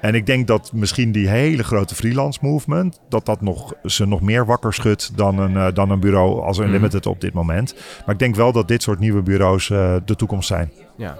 En 0.00 0.14
ik 0.14 0.26
denk 0.26 0.46
dat 0.46 0.70
misschien 0.72 1.12
die 1.12 1.28
hele 1.28 1.64
grote 1.64 1.94
freelance 1.94 2.38
movement, 2.42 3.00
dat 3.08 3.26
dat 3.26 3.40
nog, 3.40 3.74
ze 3.84 4.06
nog 4.06 4.20
meer 4.20 4.46
wakker 4.46 4.74
schudt 4.74 5.16
dan 5.16 5.38
een, 5.38 5.52
uh, 5.52 5.66
dan 5.74 5.90
een 5.90 6.00
bureau 6.00 6.42
als 6.42 6.58
Unlimited 6.58 7.04
mhm. 7.04 7.14
op 7.14 7.20
dit 7.20 7.32
moment. 7.32 7.74
Maar 8.04 8.14
ik 8.14 8.20
denk 8.20 8.34
wel 8.34 8.52
dat 8.52 8.68
dit 8.68 8.82
soort 8.82 8.98
nieuwe 8.98 9.22
bureaus 9.22 9.68
uh, 9.68 9.96
de 10.04 10.16
toekomst 10.16 10.48
zijn. 10.48 10.70
Ja. 10.96 11.16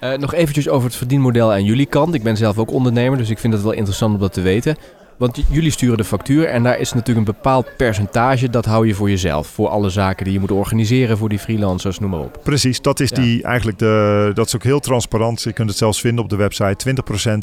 Uh, 0.00 0.12
nog 0.12 0.34
eventjes 0.34 0.68
over 0.68 0.88
het 0.88 0.96
verdienmodel 0.96 1.52
aan 1.52 1.64
jullie 1.64 1.86
kant. 1.86 2.14
Ik 2.14 2.22
ben 2.22 2.36
zelf 2.36 2.58
ook 2.58 2.70
ondernemer, 2.70 3.18
dus 3.18 3.30
ik 3.30 3.38
vind 3.38 3.52
het 3.52 3.62
wel 3.62 3.72
interessant 3.72 4.14
om 4.14 4.20
dat 4.20 4.32
te 4.32 4.40
weten. 4.40 4.76
Want 5.18 5.44
jullie 5.50 5.70
sturen 5.70 5.96
de 5.96 6.04
factuur 6.04 6.44
en 6.44 6.62
daar 6.62 6.78
is 6.78 6.92
natuurlijk 6.92 7.26
een 7.26 7.34
bepaald 7.34 7.76
percentage. 7.76 8.50
Dat 8.50 8.64
hou 8.64 8.86
je 8.86 8.94
voor 8.94 9.10
jezelf. 9.10 9.46
Voor 9.46 9.68
alle 9.68 9.90
zaken 9.90 10.24
die 10.24 10.32
je 10.32 10.40
moet 10.40 10.50
organiseren 10.50 11.18
voor 11.18 11.28
die 11.28 11.38
freelancers, 11.38 11.98
noem 11.98 12.10
maar 12.10 12.20
op. 12.20 12.40
Precies, 12.42 12.80
dat 12.80 13.00
is 13.00 13.10
die 13.10 13.42
eigenlijk 13.42 13.78
de. 13.78 14.30
Dat 14.34 14.46
is 14.46 14.54
ook 14.54 14.62
heel 14.62 14.80
transparant. 14.80 15.42
Je 15.42 15.52
kunt 15.52 15.68
het 15.68 15.78
zelfs 15.78 16.00
vinden 16.00 16.24
op 16.24 16.30
de 16.30 16.36
website. 16.36 16.94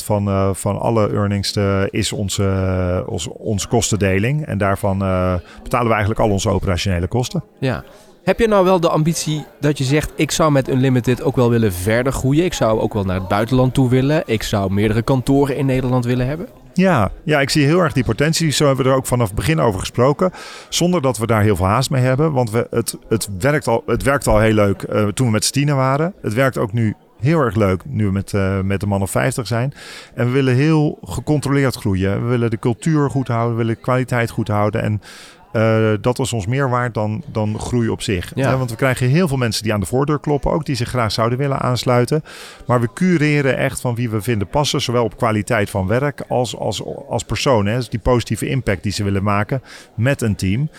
20% 0.02 0.04
van, 0.04 0.28
uh, 0.28 0.50
van 0.54 0.80
alle 0.80 1.10
earnings 1.10 1.54
de, 1.54 1.88
is 1.92 2.12
onze, 2.12 2.44
uh, 2.44 3.12
onze, 3.12 3.34
onze 3.34 3.68
kostendeling. 3.68 4.46
En 4.46 4.58
daarvan 4.58 4.98
betalen 5.64 5.88
we 5.88 5.94
eigenlijk 5.94 6.20
al 6.20 6.30
onze 6.30 6.50
operationele 6.50 7.08
kosten. 7.08 7.44
Ja. 7.60 7.84
Heb 8.24 8.40
je 8.40 8.48
nou 8.48 8.66
wel 8.66 8.80
de 8.80 8.90
ambitie 8.90 9.46
dat 9.60 9.78
je 9.78 9.84
zegt: 9.84 10.12
ik 10.16 10.32
zou 10.32 10.52
met 10.52 10.70
Unlimited 10.70 11.24
ook 11.24 11.36
wel 11.36 11.50
willen 11.50 11.74
verder 11.74 12.14
groeien? 12.14 12.46
Ik 12.46 12.54
zou 12.54 12.80
ook 12.80 12.94
wel 12.94 13.04
naar 13.04 13.20
het 13.20 13.28
buitenland 13.28 13.74
toe 13.74 13.90
willen. 13.90 14.24
Ik 14.26 14.44
zou 14.44 14.74
meerdere 14.74 15.02
kantoren 15.02 15.58
in 15.58 15.66
Nederland 15.66 16.06
willen 16.06 16.28
hebben? 16.28 16.48
Ja, 16.76 17.12
ja, 17.24 17.40
ik 17.40 17.50
zie 17.50 17.66
heel 17.66 17.80
erg 17.80 17.94
die 17.94 18.04
potentie. 18.04 18.52
Zo 18.52 18.66
hebben 18.66 18.86
we 18.86 18.92
er 18.92 18.98
ook 18.98 19.06
vanaf 19.06 19.28
het 19.28 19.36
begin 19.36 19.60
over 19.60 19.80
gesproken. 19.80 20.32
Zonder 20.70 21.02
dat 21.02 21.18
we 21.18 21.28
daar 21.28 21.42
heel 21.42 21.56
veel 21.56 21.66
haast 21.66 21.90
mee 21.90 22.02
hebben. 22.02 22.32
Want 22.32 22.52
we, 22.52 22.68
het, 22.70 22.98
het, 23.10 23.30
werkt, 23.40 23.68
al, 23.68 23.84
het 23.86 24.04
werkt 24.04 24.28
al 24.28 24.40
heel 24.40 24.54
leuk 24.54 24.86
uh, 24.90 25.08
toen 25.08 25.26
we 25.26 25.32
met 25.32 25.46
Stine 25.46 25.74
waren. 25.74 26.14
Het 26.22 26.34
werkt 26.34 26.58
ook 26.58 26.74
nu 26.74 26.96
heel 27.20 27.40
erg 27.40 27.56
leuk 27.56 27.82
nu 27.86 28.06
we 28.06 28.12
met, 28.12 28.34
uh, 28.34 28.60
met 28.60 28.80
de 28.80 28.88
man 28.88 29.02
of 29.02 29.12
50 29.12 29.48
zijn. 29.48 29.74
En 30.14 30.26
we 30.26 30.32
willen 30.32 30.56
heel 30.56 31.00
gecontroleerd 31.04 31.76
groeien. 31.76 32.22
We 32.24 32.28
willen 32.28 32.50
de 32.50 32.60
cultuur 32.60 33.10
goed 33.10 33.28
houden, 33.28 33.52
we 33.52 33.58
willen 33.58 33.76
de 33.76 33.82
kwaliteit 33.82 34.30
goed 34.30 34.48
houden. 34.48 34.82
En 34.82 35.02
uh, 35.56 35.92
dat 36.02 36.18
was 36.18 36.34
ons 36.34 36.48
meer 36.48 36.70
waard 36.70 36.94
dan, 36.94 37.24
dan 37.32 37.60
groei 37.60 37.90
op 37.90 38.02
zich. 38.02 38.32
Ja. 38.36 38.58
want 38.58 38.70
we 38.70 38.76
krijgen 38.76 39.08
heel 39.08 39.28
veel 39.28 39.38
mensen 39.38 39.64
die 39.64 39.74
aan 39.74 39.80
de 39.80 39.86
voordeur 39.86 40.20
kloppen, 40.20 40.52
ook 40.52 40.66
die 40.66 40.76
zich 40.76 40.90
graag 40.90 41.12
zouden 41.12 41.38
willen 41.38 41.60
aansluiten. 41.60 42.24
Maar 42.66 42.82
we 42.82 42.90
cureren 42.94 43.58
echt 43.58 43.82
van 43.82 43.96
wie 43.96 44.10
we 44.10 44.22
vinden 44.22 44.48
passen, 44.48 44.82
zowel 44.82 45.04
op 45.04 45.18
kwaliteit 45.18 45.70
van 45.70 45.88
werk 45.88 46.24
als 46.28 46.58
als, 46.58 46.84
als 47.10 47.24
persoon. 47.24 47.66
Hè. 47.66 47.76
Dus 47.76 47.90
die 47.90 48.00
positieve 48.00 48.48
impact 48.48 48.84
die 48.84 48.92
ze 48.92 49.04
willen 49.04 49.24
maken 49.24 49.62
met 49.96 50.22
een 50.22 50.36
team. 50.36 50.70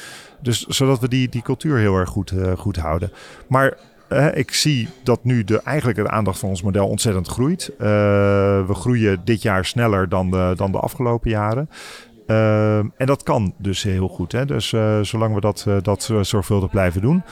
Dus 0.41 0.67
zodat 0.67 1.01
we 1.01 1.09
die, 1.09 1.29
die 1.29 1.43
cultuur 1.43 1.79
heel 1.79 1.97
erg 1.97 2.09
goed, 2.09 2.31
uh, 2.31 2.53
goed 2.57 2.77
houden. 2.77 3.13
Maar 3.47 3.77
uh, 4.09 4.27
ik 4.35 4.53
zie 4.53 4.89
dat 5.03 5.25
nu 5.25 5.45
de, 5.45 5.63
eigenlijk 5.63 5.99
de 5.99 6.11
aandacht 6.11 6.39
van 6.39 6.49
ons 6.49 6.63
model 6.63 6.89
ontzettend 6.89 7.29
groeit. 7.29 7.71
Uh, 7.73 7.87
we 8.67 8.75
groeien 8.75 9.21
dit 9.25 9.43
jaar 9.43 9.65
sneller 9.65 10.09
dan 10.09 10.31
de, 10.31 10.53
dan 10.57 10.73
de 10.73 10.79
afgelopen 10.79 11.31
jaren. 11.31 11.71
Uh, 12.27 12.79
en 12.79 13.07
dat 13.07 13.23
kan 13.23 13.55
dus 13.59 13.83
heel 13.83 14.09
goed. 14.09 14.33
Hè? 14.33 14.45
Dus 14.45 14.73
uh, 14.73 15.01
zolang 15.01 15.35
we 15.35 15.41
dat, 15.41 15.65
uh, 15.69 15.77
dat 15.83 16.13
zorgvuldig 16.21 16.71
blijven 16.71 17.01
doen. 17.01 17.23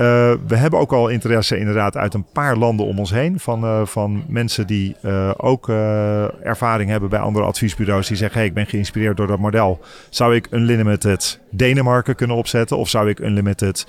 Uh, 0.00 0.32
we 0.46 0.56
hebben 0.56 0.78
ook 0.78 0.92
al 0.92 1.08
interesse 1.08 1.58
inderdaad 1.58 1.96
uit 1.96 2.14
een 2.14 2.26
paar 2.32 2.56
landen 2.56 2.86
om 2.86 2.98
ons 2.98 3.10
heen. 3.10 3.40
Van, 3.40 3.64
uh, 3.64 3.86
van 3.86 4.24
mensen 4.28 4.66
die 4.66 4.96
uh, 5.02 5.30
ook 5.36 5.68
ervaring 6.42 6.90
hebben 6.90 7.08
bij 7.08 7.18
andere 7.18 7.44
adviesbureaus. 7.44 8.08
Die 8.08 8.16
zeggen, 8.16 8.44
ik 8.44 8.54
ben 8.54 8.66
geïnspireerd 8.66 9.16
door 9.16 9.26
dat 9.26 9.38
model. 9.38 9.80
Zou 10.10 10.34
ik 10.34 10.46
Unlimited 10.50 11.40
Denemarken 11.50 12.14
kunnen 12.14 12.36
opzetten? 12.36 12.76
Of 12.78 12.88
zou 12.88 13.08
ik 13.08 13.18
Unlimited 13.18 13.86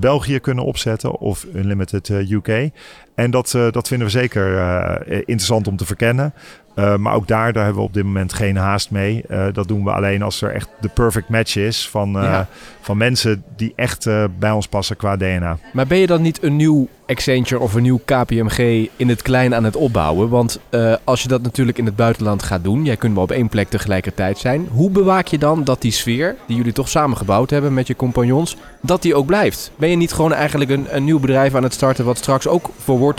België 0.00 0.38
kunnen 0.38 0.64
opzetten? 0.64 1.18
Of 1.18 1.46
Unlimited 1.54 2.08
UK? 2.08 2.70
En 3.18 3.30
dat, 3.30 3.50
dat 3.70 3.88
vinden 3.88 4.06
we 4.06 4.12
zeker 4.12 5.08
interessant 5.08 5.68
om 5.68 5.76
te 5.76 5.86
verkennen. 5.86 6.32
Uh, 6.78 6.96
maar 6.96 7.14
ook 7.14 7.26
daar, 7.26 7.52
daar 7.52 7.64
hebben 7.64 7.82
we 7.82 7.88
op 7.88 7.94
dit 7.94 8.04
moment 8.04 8.32
geen 8.32 8.56
haast 8.56 8.90
mee. 8.90 9.24
Uh, 9.30 9.46
dat 9.52 9.68
doen 9.68 9.84
we 9.84 9.90
alleen 9.90 10.22
als 10.22 10.42
er 10.42 10.54
echt 10.54 10.68
de 10.80 10.88
perfect 10.88 11.28
match 11.28 11.56
is 11.56 11.88
van, 11.88 12.16
uh, 12.16 12.22
ja. 12.22 12.48
van 12.80 12.96
mensen 12.96 13.44
die 13.56 13.72
echt 13.76 14.08
bij 14.38 14.50
ons 14.50 14.68
passen 14.68 14.96
qua 14.96 15.16
DNA. 15.16 15.58
Maar 15.72 15.86
ben 15.86 15.98
je 15.98 16.06
dan 16.06 16.22
niet 16.22 16.42
een 16.42 16.56
nieuw 16.56 16.88
Accenture 17.06 17.60
of 17.60 17.74
een 17.74 17.82
nieuw 17.82 18.00
KPMG 18.04 18.88
in 18.96 19.08
het 19.08 19.22
klein 19.22 19.54
aan 19.54 19.64
het 19.64 19.76
opbouwen? 19.76 20.28
Want 20.28 20.60
als 21.04 21.22
je 21.22 21.28
dat 21.28 21.42
natuurlijk 21.42 21.78
in 21.78 21.86
het 21.86 21.96
buitenland 21.96 22.42
gaat 22.42 22.64
doen, 22.64 22.84
jij 22.84 22.96
kunt 22.96 23.14
maar 23.14 23.22
op 23.22 23.30
één 23.30 23.48
plek 23.48 23.68
tegelijkertijd 23.68 24.38
zijn. 24.38 24.68
Hoe 24.70 24.90
bewaak 24.90 25.26
je 25.26 25.38
dan 25.38 25.64
dat 25.64 25.82
die 25.82 25.92
sfeer, 25.92 26.36
die 26.46 26.56
jullie 26.56 26.72
toch 26.72 26.88
samen 26.88 27.16
gebouwd 27.16 27.50
hebben 27.50 27.74
met 27.74 27.86
je 27.86 27.96
compagnons, 27.96 28.56
dat 28.80 29.02
die 29.02 29.14
ook 29.14 29.26
blijft? 29.26 29.70
Ben 29.76 29.88
je 29.88 29.96
niet 29.96 30.12
gewoon 30.12 30.32
eigenlijk 30.32 30.70
een, 30.70 30.86
een 30.90 31.04
nieuw 31.04 31.20
bedrijf 31.20 31.54
aan 31.54 31.62
het 31.62 31.72
starten 31.72 32.04
wat 32.04 32.18
straks 32.18 32.46
ook 32.46 32.70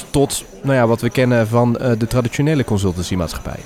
tot 0.10 0.45
nou 0.62 0.75
ja, 0.75 0.88
wat 0.88 1.02
we 1.02 1.10
kennen 1.10 1.47
van 1.47 1.73
de 1.73 2.08
traditionele 2.08 2.63
consultancymaatschappij? 2.63 3.60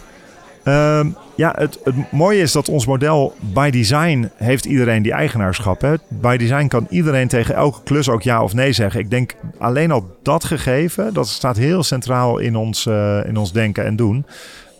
Uh, 0.63 1.05
ja, 1.35 1.53
het, 1.57 1.79
het, 1.83 2.11
mooie 2.11 2.41
is 2.41 2.51
dat 2.51 2.69
ons 2.69 2.85
model 2.85 3.35
by 3.39 3.69
design 3.69 4.31
heeft 4.35 4.65
iedereen 4.65 5.01
die 5.01 5.11
eigenaarschap. 5.11 5.81
Hè. 5.81 5.93
By 6.07 6.37
design 6.37 6.67
kan 6.67 6.87
iedereen 6.89 7.27
tegen 7.27 7.55
elke 7.55 7.83
klus 7.83 8.09
ook 8.09 8.21
ja 8.21 8.43
of 8.43 8.53
nee 8.53 8.71
zeggen. 8.71 8.99
Ik 8.99 9.09
denk 9.09 9.35
alleen 9.59 9.91
al 9.91 10.17
dat 10.21 10.43
gegeven, 10.43 11.13
dat 11.13 11.27
staat 11.27 11.57
heel 11.57 11.83
centraal 11.83 12.37
in 12.37 12.55
ons, 12.55 12.85
uh, 12.85 13.25
in 13.25 13.37
ons 13.37 13.51
denken 13.51 13.85
en 13.85 13.95
doen. 13.95 14.25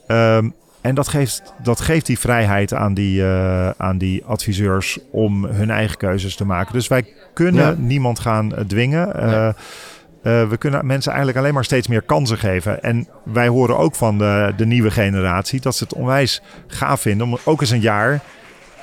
Um, 0.08 0.54
en 0.82 0.96
dat 0.96 1.08
geeft, 1.08 1.54
dat 1.64 1.82
geeft 1.82 2.06
die 2.06 2.20
vrijheid 2.20 2.74
aan 2.74 2.94
die, 2.94 3.22
uh, 3.22 3.70
aan 3.70 3.98
die 3.98 4.24
adviseurs 4.26 5.00
om 5.12 5.46
hun 5.46 5.70
eigen 5.70 5.98
keuzes 5.98 6.36
te 6.36 6.46
maken. 6.46 6.74
Dus 6.74 6.88
wij 6.88 7.06
kunnen 7.34 7.66
ja. 7.66 7.76
niemand 7.78 8.20
gaan 8.20 8.54
dwingen. 8.68 9.14
Uh, 9.16 9.50
uh, 10.24 10.50
we 10.50 10.58
kunnen 10.58 10.86
mensen 10.86 11.12
eigenlijk 11.12 11.40
alleen 11.40 11.54
maar 11.54 11.64
steeds 11.64 11.88
meer 11.88 12.02
kansen 12.02 12.38
geven. 12.38 12.84
En 12.84 13.08
wij 13.24 13.48
horen 13.48 13.78
ook 13.78 13.96
van 13.96 14.18
de, 14.18 14.54
de 14.58 14.66
nieuwe 14.66 14.92
generatie 14.92 15.62
dat 15.62 15.76
ze 15.76 15.84
het 15.84 15.94
onwijs 15.94 16.42
gaaf 16.68 17.02
vinden 17.02 17.28
om 17.28 17.38
ook 17.44 17.62
eens 17.62 17.70
een 17.70 17.80
jaar 17.80 18.22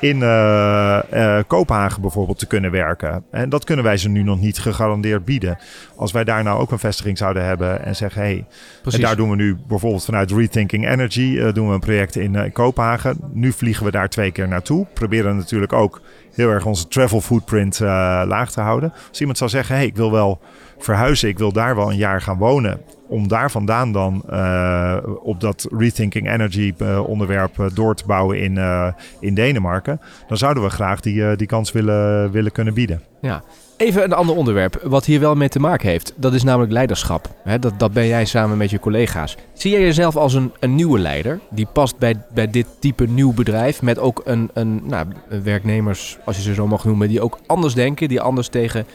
in 0.01 0.17
uh, 0.17 0.99
uh, 1.15 1.39
Kopenhagen 1.47 2.01
bijvoorbeeld 2.01 2.39
te 2.39 2.47
kunnen 2.47 2.71
werken. 2.71 3.25
En 3.31 3.49
dat 3.49 3.65
kunnen 3.65 3.85
wij 3.85 3.97
ze 3.97 4.09
nu 4.09 4.23
nog 4.23 4.41
niet 4.41 4.59
gegarandeerd 4.59 5.25
bieden. 5.25 5.59
Als 5.97 6.13
wij 6.13 6.25
daar 6.25 6.43
nou 6.43 6.61
ook 6.61 6.71
een 6.71 6.79
vestiging 6.79 7.19
zouden 7.19 7.45
hebben 7.45 7.85
en 7.85 7.97
zeggen... 7.97 8.23
hey, 8.23 8.47
en 8.85 9.01
daar 9.01 9.17
doen 9.17 9.31
we 9.31 9.37
nu 9.37 9.57
bijvoorbeeld 9.69 10.05
vanuit 10.05 10.33
Rethinking 10.33 10.89
Energy... 10.89 11.21
Uh, 11.21 11.53
doen 11.53 11.69
we 11.69 11.75
een 11.75 11.81
project 11.81 12.17
in, 12.17 12.35
in 12.35 12.53
Kopenhagen. 12.53 13.17
Nu 13.33 13.53
vliegen 13.53 13.85
we 13.85 13.91
daar 13.91 14.09
twee 14.09 14.31
keer 14.31 14.49
naartoe. 14.49 14.87
Proberen 14.95 15.37
natuurlijk 15.37 15.73
ook 15.73 16.01
heel 16.35 16.49
erg 16.49 16.67
onze 16.67 16.89
travel 16.89 17.21
footprint 17.21 17.79
laag 17.79 18.51
te 18.51 18.61
houden. 18.61 18.93
Als 19.09 19.21
iemand 19.21 19.39
zou 19.39 19.51
zeggen, 19.51 19.75
hey, 19.75 19.87
ik 19.87 19.97
wil 19.97 20.13
wel 20.13 20.41
verhuizen. 20.85 21.29
Ik 21.29 21.39
wil 21.39 21.53
daar 21.53 21.77
wel 21.77 21.91
een 21.91 21.97
jaar 21.97 22.21
gaan 22.21 22.39
wonen. 22.39 22.81
Om 23.09 23.29
daar 23.29 23.51
vandaan 23.51 23.93
dan 23.93 24.23
uh, 24.31 24.97
op 25.23 25.41
dat 25.41 25.69
Rethinking 25.71 26.33
Energy 26.33 26.73
uh, 26.79 27.09
onderwerp 27.09 27.59
uh, 27.59 27.67
door 27.75 27.95
te 27.95 28.07
bouwen 28.07 28.41
in, 28.41 28.59
in 29.21 29.35
Denemarken. 29.35 30.01
Dan 30.29 30.37
zouden 30.37 30.63
we 30.63 30.71
graag 30.71 31.01
die, 31.01 31.37
die 31.37 31.47
kans 31.47 31.73
willen, 31.73 32.31
willen 32.31 32.53
kunnen 32.53 32.75
bieden. 32.75 33.03
Ja. 33.21 33.43
Even 33.81 34.05
een 34.05 34.13
ander 34.13 34.37
onderwerp, 34.37 34.81
wat 34.85 35.05
hier 35.05 35.21
wel 35.21 35.35
mee 35.35 35.49
te 35.49 35.61
maken 35.61 35.89
heeft. 35.89 36.13
Dat 36.17 36.35
is 36.35 36.43
namelijk 36.43 36.73
leiderschap. 36.73 37.35
dat, 37.61 37.79
dat 37.79 37.93
ben 37.93 38.07
jij 38.07 38.25
samen 38.25 38.57
met 38.57 38.71
je 38.71 38.79
collega's. 38.79 39.37
Zie 39.53 39.71
jij 39.71 39.81
jezelf 39.81 40.17
als 40.17 40.35
een, 40.35 40.53
een 40.59 40.75
nieuwe 40.75 40.99
leider? 40.99 41.41
Die 41.51 41.67
past 41.73 41.99
bij, 41.99 42.23
bij 42.35 42.51
dit 42.51 42.67
type 42.79 43.07
nieuw 43.07 43.33
bedrijf. 43.33 43.83
Met 43.83 43.99
ook 43.99 44.23
een, 44.25 44.51
een 44.55 44.81
nou, 44.85 45.07
werknemers, 45.43 46.19
als 46.25 46.37
je 46.37 46.43
ze 46.43 46.55
zo 46.55 46.67
mag 46.67 46.85
noemen, 46.85 47.09
die 47.09 47.21
ook 47.21 47.39
anders 47.47 47.75
denken. 47.75 48.09
Die 48.09 48.21
anders 48.21 48.49
tegen 48.49 48.87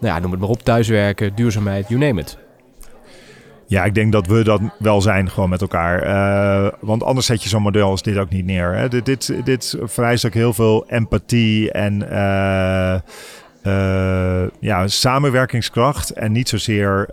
nou 0.00 0.14
ja, 0.14 0.18
noem 0.18 0.30
het 0.30 0.40
maar 0.40 0.48
op, 0.48 0.62
thuiswerken, 0.62 1.34
duurzaamheid, 1.34 1.88
you 1.88 2.00
name 2.00 2.20
it. 2.20 2.38
Ja, 3.66 3.84
ik 3.84 3.94
denk 3.94 4.12
dat 4.12 4.26
we 4.26 4.44
dat 4.44 4.60
wel 4.78 5.00
zijn 5.00 5.30
gewoon 5.30 5.48
met 5.48 5.60
elkaar. 5.60 6.06
Uh, 6.06 6.72
want 6.80 7.02
anders 7.02 7.26
zet 7.26 7.42
je 7.42 7.48
zo'n 7.48 7.62
model 7.62 7.90
als 7.90 8.02
dit 8.02 8.16
ook 8.16 8.30
niet 8.30 8.44
neer. 8.44 8.74
Hè. 8.74 8.88
Dit, 8.88 9.06
dit, 9.06 9.32
dit 9.44 9.76
vereist 9.82 10.26
ook 10.26 10.34
heel 10.34 10.52
veel 10.52 10.84
empathie 10.88 11.72
en 11.72 12.02
uh, 12.02 12.94
uh, 13.62 14.48
ja, 14.60 14.86
samenwerkingskracht. 14.86 16.10
En 16.10 16.32
niet 16.32 16.48
zozeer 16.48 17.08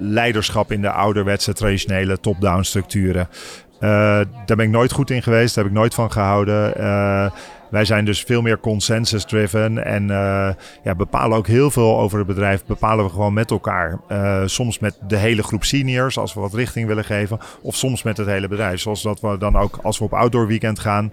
leiderschap 0.00 0.72
in 0.72 0.80
de 0.80 0.90
ouderwetse 0.90 1.52
traditionele 1.52 2.20
top-down 2.20 2.62
structuren. 2.62 3.28
Daar 3.82 4.56
ben 4.56 4.66
ik 4.66 4.70
nooit 4.70 4.92
goed 4.92 5.10
in 5.10 5.22
geweest, 5.22 5.54
daar 5.54 5.64
heb 5.64 5.72
ik 5.72 5.78
nooit 5.78 5.94
van 5.94 6.12
gehouden. 6.12 6.72
Wij 7.70 7.84
zijn 7.84 8.04
dus 8.04 8.22
veel 8.22 8.42
meer 8.42 8.60
consensus-driven 8.60 9.84
en 9.84 10.02
uh, 10.02 10.48
ja, 10.82 10.94
bepalen 10.96 11.38
ook 11.38 11.46
heel 11.46 11.70
veel 11.70 11.98
over 11.98 12.18
het 12.18 12.26
bedrijf. 12.26 12.64
Bepalen 12.64 13.04
we 13.04 13.10
gewoon 13.10 13.32
met 13.32 13.50
elkaar. 13.50 14.00
Soms 14.44 14.78
met 14.78 14.98
de 15.06 15.16
hele 15.16 15.42
groep 15.42 15.64
seniors 15.64 16.18
als 16.18 16.34
we 16.34 16.40
wat 16.40 16.54
richting 16.54 16.86
willen 16.86 17.04
geven. 17.04 17.38
Of 17.62 17.76
soms 17.76 18.02
met 18.02 18.16
het 18.16 18.26
hele 18.26 18.48
bedrijf. 18.48 18.80
Zoals 18.80 19.02
dat 19.02 19.20
we 19.20 19.38
dan 19.38 19.56
ook 19.56 19.78
als 19.82 19.98
we 19.98 20.04
op 20.04 20.12
outdoor 20.12 20.46
weekend 20.46 20.78
gaan. 20.78 21.12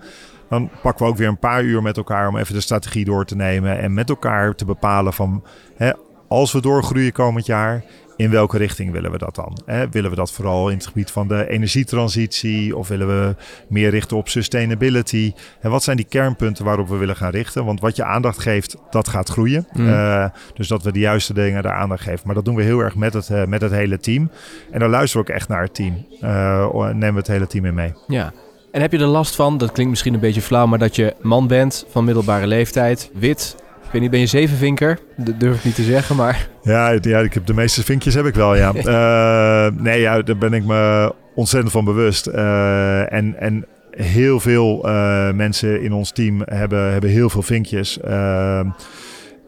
Dan 0.49 0.69
pakken 0.82 1.05
we 1.05 1.12
ook 1.12 1.17
weer 1.17 1.27
een 1.27 1.39
paar 1.39 1.63
uur 1.63 1.82
met 1.82 1.97
elkaar 1.97 2.27
om 2.27 2.38
even 2.38 2.53
de 2.53 2.62
strategie 2.62 3.05
door 3.05 3.25
te 3.25 3.36
nemen. 3.36 3.79
En 3.79 3.93
met 3.93 4.10
elkaar 4.10 4.55
te 4.55 4.65
bepalen 4.65 5.13
van 5.13 5.43
hè, 5.75 5.91
als 6.27 6.51
we 6.51 6.62
doorgroeien 6.62 7.12
komend 7.12 7.45
jaar 7.45 7.84
in 8.19 8.29
welke 8.29 8.58
richting 8.58 8.91
willen 8.91 9.12
we 9.12 9.17
dat 9.17 9.36
dan? 9.36 9.58
Hè? 9.65 9.89
Willen 9.89 10.10
we 10.10 10.15
dat 10.15 10.32
vooral 10.32 10.69
in 10.69 10.77
het 10.77 10.88
gebied 10.88 11.12
van 11.12 11.27
de 11.27 11.49
energietransitie 11.49 12.77
of 12.77 12.88
willen 12.88 13.08
we 13.08 13.36
meer 13.67 13.89
richten 13.89 14.17
op 14.17 14.29
sustainability? 14.29 15.34
En 15.62 15.69
wat 15.69 15.84
zijn 15.84 15.97
die 15.97 16.05
kernpunten 16.05 16.65
waarop 16.65 16.89
we 16.89 16.95
willen 16.95 17.15
gaan 17.15 17.32
richten? 17.32 17.65
Want 17.65 17.79
wat 17.79 17.95
je 17.95 18.03
aandacht 18.03 18.39
geeft, 18.39 18.77
dat 18.89 19.08
gaat 19.08 19.29
groeien. 19.29 19.67
Mm. 19.73 19.88
Uh, 19.88 20.25
dus 20.53 20.67
dat 20.67 20.84
we 20.84 20.91
de 20.91 20.99
juiste 20.99 21.34
dingen 21.34 21.63
daar 21.63 21.73
aandacht 21.73 22.03
geven. 22.03 22.21
Maar 22.25 22.36
dat 22.36 22.45
doen 22.45 22.55
we 22.55 22.63
heel 22.63 22.79
erg 22.79 22.95
met 22.95 23.13
het, 23.13 23.29
uh, 23.29 23.45
met 23.45 23.62
het 23.62 23.71
hele 23.71 23.99
team. 23.99 24.32
En 24.71 24.79
dan 24.79 24.89
luisteren 24.89 25.25
we 25.25 25.32
ook 25.32 25.38
echt 25.38 25.49
naar 25.49 25.62
het 25.62 25.73
team. 25.73 26.05
Uh, 26.21 26.73
nemen 26.73 27.13
we 27.13 27.19
het 27.19 27.27
hele 27.27 27.47
team 27.47 27.65
in 27.65 27.73
mee. 27.73 27.93
Ja. 28.08 28.34
En 28.71 28.82
heb 28.82 28.91
je 28.91 28.97
er 28.97 29.05
last 29.05 29.36
van, 29.36 29.58
dat 29.58 29.71
klinkt 29.71 29.91
misschien 29.91 30.13
een 30.13 30.19
beetje 30.19 30.41
flauw, 30.41 30.65
maar 30.65 30.79
dat 30.79 30.95
je 30.95 31.15
man 31.21 31.47
bent 31.47 31.86
van 31.89 32.03
middelbare 32.03 32.47
leeftijd, 32.47 33.12
wit, 33.13 33.55
ik 33.89 33.95
weet 33.95 34.04
niet, 34.04 34.12
ben 34.12 34.19
je 34.19 34.25
zevenvinker? 34.25 34.99
Dat 35.15 35.39
durf 35.39 35.58
ik 35.58 35.63
niet 35.63 35.75
te 35.75 35.84
zeggen, 35.84 36.15
maar... 36.15 36.47
Ja, 36.62 36.97
ja 37.02 37.19
ik 37.19 37.34
heb 37.34 37.45
de 37.45 37.54
meeste 37.54 37.84
vinkjes 37.84 38.13
heb 38.13 38.25
ik 38.25 38.34
wel, 38.34 38.56
ja. 38.56 38.73
uh, 38.75 39.71
nee, 39.84 40.02
ja, 40.02 40.21
daar 40.21 40.38
ben 40.38 40.54
ik 40.54 40.65
me 40.65 41.13
ontzettend 41.36 41.71
van 41.71 41.86
bewust. 41.86 42.28
Uh, 42.28 43.13
en, 43.13 43.36
en 43.39 43.65
heel 43.91 44.39
veel 44.39 44.89
uh, 44.89 45.32
mensen 45.32 45.82
in 45.82 45.93
ons 45.93 46.12
team 46.12 46.41
hebben, 46.45 46.91
hebben 46.91 47.10
heel 47.10 47.30
veel 47.30 47.41
vinkjes. 47.41 47.99
en 47.99 48.75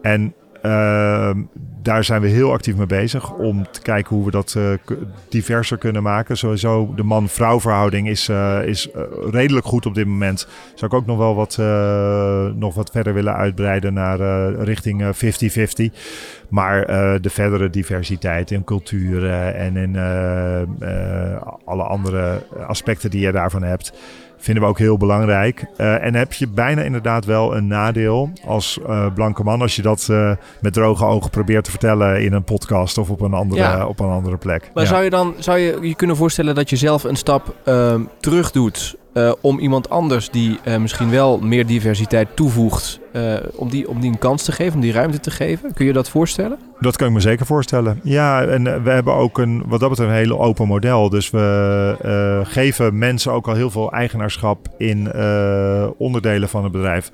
Ehm, 0.01 0.27
daar 1.81 2.03
zijn 2.03 2.21
we 2.21 2.27
heel 2.27 2.51
actief 2.51 2.75
mee 2.75 2.85
bezig 2.85 3.33
om 3.33 3.71
te 3.71 3.81
kijken 3.81 4.15
hoe 4.15 4.25
we 4.25 4.31
dat 4.31 4.55
uh, 4.57 4.73
diverser 5.29 5.77
kunnen 5.77 6.03
maken. 6.03 6.37
Sowieso 6.37 6.93
de 6.95 7.03
man-vrouw 7.03 7.59
verhouding 7.59 8.09
is, 8.09 8.29
uh, 8.29 8.59
is 8.65 8.87
uh, 8.95 9.03
redelijk 9.29 9.65
goed 9.65 9.85
op 9.85 9.95
dit 9.95 10.05
moment. 10.05 10.47
Zou 10.75 10.91
ik 10.91 10.97
ook 10.97 11.05
nog 11.05 11.17
wel 11.17 11.35
wat, 11.35 11.57
nog 12.55 12.75
wat 12.75 12.91
verder 12.91 13.13
willen 13.13 13.35
uitbreiden 13.35 13.93
naar 13.93 14.19
richting 14.53 15.03
50-50. 15.03 15.95
Maar 16.49 16.85
de 17.21 17.29
verdere 17.29 17.69
diversiteit 17.69 18.51
in 18.51 18.63
culturen 18.63 19.55
en 19.55 19.77
in 19.77 19.97
alle 21.65 21.83
andere 21.83 22.43
aspecten 22.67 23.09
die 23.09 23.21
je 23.21 23.31
daarvan 23.31 23.63
hebt 23.63 23.93
vinden 24.41 24.63
we 24.63 24.69
ook 24.69 24.79
heel 24.79 24.97
belangrijk. 24.97 25.65
Uh, 25.77 26.03
en 26.03 26.15
heb 26.15 26.33
je 26.33 26.47
bijna 26.47 26.81
inderdaad 26.81 27.25
wel 27.25 27.55
een 27.55 27.67
nadeel 27.67 28.31
als 28.45 28.79
uh, 28.87 29.05
blanke 29.13 29.43
man 29.43 29.61
als 29.61 29.75
je 29.75 29.81
dat 29.81 30.07
uh, 30.11 30.31
met 30.61 30.73
droge 30.73 31.05
ogen 31.05 31.29
probeert 31.29 31.63
te 31.63 31.69
vertellen 31.69 32.23
in 32.23 32.33
een 32.33 32.43
podcast 32.43 32.97
of 32.97 33.09
op 33.09 33.21
een 33.21 33.33
andere, 33.33 33.61
ja. 33.61 33.85
op 33.85 33.99
een 33.99 34.09
andere 34.09 34.37
plek. 34.37 34.69
Maar 34.73 34.83
ja. 34.83 34.89
zou 34.89 35.03
je 35.03 35.09
dan 35.09 35.33
zou 35.37 35.57
je 35.57 35.77
je 35.81 35.95
kunnen 35.95 36.15
voorstellen 36.15 36.55
dat 36.55 36.69
je 36.69 36.75
zelf 36.75 37.03
een 37.03 37.15
stap 37.15 37.55
ehm, 37.65 38.01
terug 38.19 38.51
doet 38.51 38.95
uh, 39.13 39.31
om 39.41 39.59
iemand 39.59 39.89
anders 39.89 40.29
die 40.29 40.59
uh, 40.65 40.77
misschien 40.77 41.09
wel 41.09 41.39
meer 41.39 41.65
diversiteit 41.65 42.35
toevoegt, 42.35 42.99
uh, 43.13 43.35
om, 43.55 43.69
die, 43.69 43.89
om 43.89 43.99
die 43.99 44.11
een 44.11 44.17
kans 44.17 44.43
te 44.43 44.51
geven, 44.51 44.73
om 44.73 44.81
die 44.81 44.91
ruimte 44.91 45.19
te 45.19 45.31
geven? 45.31 45.73
Kun 45.73 45.85
je 45.85 45.93
dat 45.93 46.09
voorstellen? 46.09 46.57
Dat 46.79 46.95
kan 46.95 47.07
ik 47.07 47.13
me 47.13 47.19
zeker 47.19 47.45
voorstellen. 47.45 47.99
Ja, 48.03 48.43
en 48.43 48.83
we 48.83 48.89
hebben 48.89 49.13
ook 49.13 49.37
een, 49.37 49.63
wat 49.65 49.79
dat 49.79 49.89
betreft 49.89 50.09
een 50.09 50.17
hele 50.17 50.37
open 50.37 50.67
model. 50.67 51.09
Dus 51.09 51.29
we 51.29 52.43
geven 52.47 52.97
mensen 52.97 53.31
ook 53.31 53.47
al 53.47 53.55
heel 53.55 53.71
veel 53.71 53.91
eigenaarschap 53.91 54.67
in 54.77 55.13
onderdelen 55.97 56.49
van 56.49 56.63
het 56.63 56.71
bedrijf. 56.71 57.11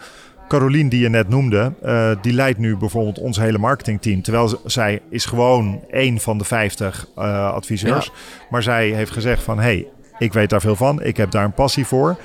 Carolien, 0.48 0.90
die 0.90 1.02
je 1.02 1.10
net 1.10 1.30
noemde, 1.30 1.74
uh, 1.84 2.12
die 2.22 2.34
leidt 2.34 2.60
nu 2.60 2.78
bijvoorbeeld 2.78 3.20
ons 3.20 3.38
hele 3.38 3.58
marketingteam. 3.58 4.22
Terwijl 4.22 4.62
zij 4.66 5.02
is 5.10 5.26
gewoon 5.26 5.84
één 5.92 6.20
van 6.20 6.38
de 6.38 6.44
50 6.44 7.08
uh, 7.18 7.52
adviseurs. 7.52 8.06
Ja. 8.06 8.12
Maar 8.50 8.64
zij 8.64 8.90
heeft 8.90 9.12
gezegd 9.12 9.44
van, 9.44 9.60
hey, 9.60 9.88
ik 10.20 10.34
weet 10.34 10.50
daar 10.50 10.62
veel 10.62 10.76
van. 10.76 11.04
Ik 11.04 11.18
heb 11.18 11.32
daar 11.32 11.44
een 11.44 11.54
passie 11.54 11.86
voor. 11.86 12.18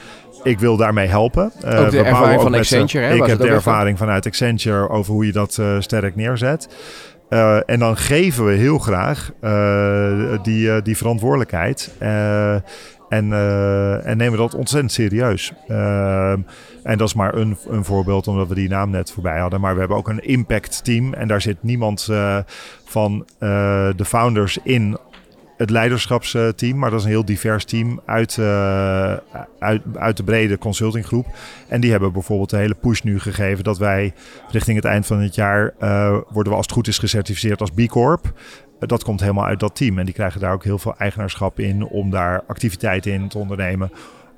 Ik 0.42 0.58
wil 0.58 0.76
daarmee 0.76 1.06
helpen. 1.06 1.52
Uh, 1.64 1.80
ook 1.80 1.90
de 1.90 2.02
ervaring 2.02 2.36
ook 2.36 2.42
van 2.42 2.54
Accenture. 2.54 3.04
Hè, 3.04 3.14
ik 3.14 3.26
heb 3.26 3.38
de 3.38 3.48
ervaring 3.48 3.98
vanuit 3.98 4.26
Accenture 4.26 4.88
over 4.88 5.12
hoe 5.12 5.26
je 5.26 5.32
dat 5.32 5.56
uh, 5.60 5.80
sterk 5.80 6.16
neerzet. 6.16 6.68
Uh, 7.30 7.58
en 7.66 7.78
dan 7.78 7.96
geven 7.96 8.44
we 8.44 8.52
heel 8.52 8.78
graag 8.78 9.30
die, 10.42 10.82
die 10.82 10.96
verantwoordelijkheid. 10.96 11.94
Uh, 12.02 12.54
en, 13.08 13.32
en 14.04 14.16
nemen 14.16 14.38
dat 14.38 14.54
ontzettend 14.54 14.92
serieus. 14.92 15.52
En 16.82 16.98
dat 16.98 17.08
is 17.08 17.14
maar 17.14 17.34
een, 17.34 17.58
een 17.68 17.84
voorbeeld, 17.84 18.26
omdat 18.26 18.48
we 18.48 18.54
die 18.54 18.68
naam 18.68 18.90
net 18.90 19.12
voorbij 19.12 19.38
hadden. 19.38 19.60
Maar 19.60 19.72
we 19.72 19.78
hebben 19.78 19.96
ook 19.96 20.08
een 20.08 20.24
impact 20.24 20.84
team. 20.84 21.14
En 21.14 21.28
daar 21.28 21.40
zit 21.40 21.56
niemand 21.60 22.08
van 22.84 23.26
de 23.96 24.04
founders 24.04 24.58
in 24.62 24.98
het 25.62 25.70
leiderschapsteam. 25.70 26.78
Maar 26.78 26.90
dat 26.90 26.98
is 26.98 27.04
een 27.04 27.10
heel 27.10 27.24
divers 27.24 27.64
team 27.64 28.00
uit, 28.06 28.36
uh, 28.36 29.16
uit, 29.58 29.82
uit 29.94 30.16
de 30.16 30.24
brede 30.24 30.58
consultinggroep. 30.58 31.26
En 31.68 31.80
die 31.80 31.90
hebben 31.90 32.12
bijvoorbeeld 32.12 32.50
de 32.50 32.56
hele 32.56 32.74
push 32.74 33.00
nu 33.00 33.20
gegeven 33.20 33.64
dat 33.64 33.78
wij 33.78 34.12
richting 34.50 34.76
het 34.76 34.84
eind 34.84 35.06
van 35.06 35.20
het 35.20 35.34
jaar 35.34 35.74
uh, 35.80 36.16
worden 36.28 36.52
we 36.52 36.58
als 36.58 36.66
het 36.66 36.74
goed 36.74 36.88
is 36.88 36.98
gecertificeerd 36.98 37.60
als 37.60 37.70
B 37.70 37.86
Corp. 37.86 38.24
Uh, 38.24 38.88
dat 38.88 39.04
komt 39.04 39.20
helemaal 39.20 39.46
uit 39.46 39.60
dat 39.60 39.76
team. 39.76 39.98
En 39.98 40.04
die 40.04 40.14
krijgen 40.14 40.40
daar 40.40 40.52
ook 40.52 40.64
heel 40.64 40.78
veel 40.78 40.94
eigenaarschap 40.98 41.58
in 41.58 41.84
om 41.84 42.10
daar 42.10 42.42
activiteiten 42.46 43.12
in 43.12 43.28
te 43.28 43.38
ondernemen 43.38 43.90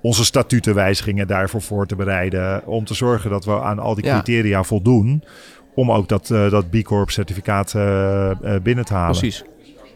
onze 0.02 0.24
statutenwijzigingen 0.24 1.26
daarvoor 1.26 1.62
voor 1.62 1.87
te 1.87 1.96
bereiden. 1.96 2.66
Om 2.66 2.84
te 2.84 2.94
zorgen 2.94 3.30
dat 3.30 3.44
we 3.44 3.60
aan 3.60 3.78
al 3.78 3.94
die 3.94 4.04
criteria 4.04 4.56
ja. 4.58 4.64
voldoen. 4.64 5.24
Om 5.74 5.92
ook 5.92 6.08
dat, 6.08 6.30
uh, 6.30 6.50
dat 6.50 6.70
B 6.70 6.82
Corp 6.82 7.10
certificaat 7.10 7.74
uh, 7.76 8.30
binnen 8.62 8.84
te 8.84 8.94
halen. 8.94 9.18
Precies. 9.18 9.44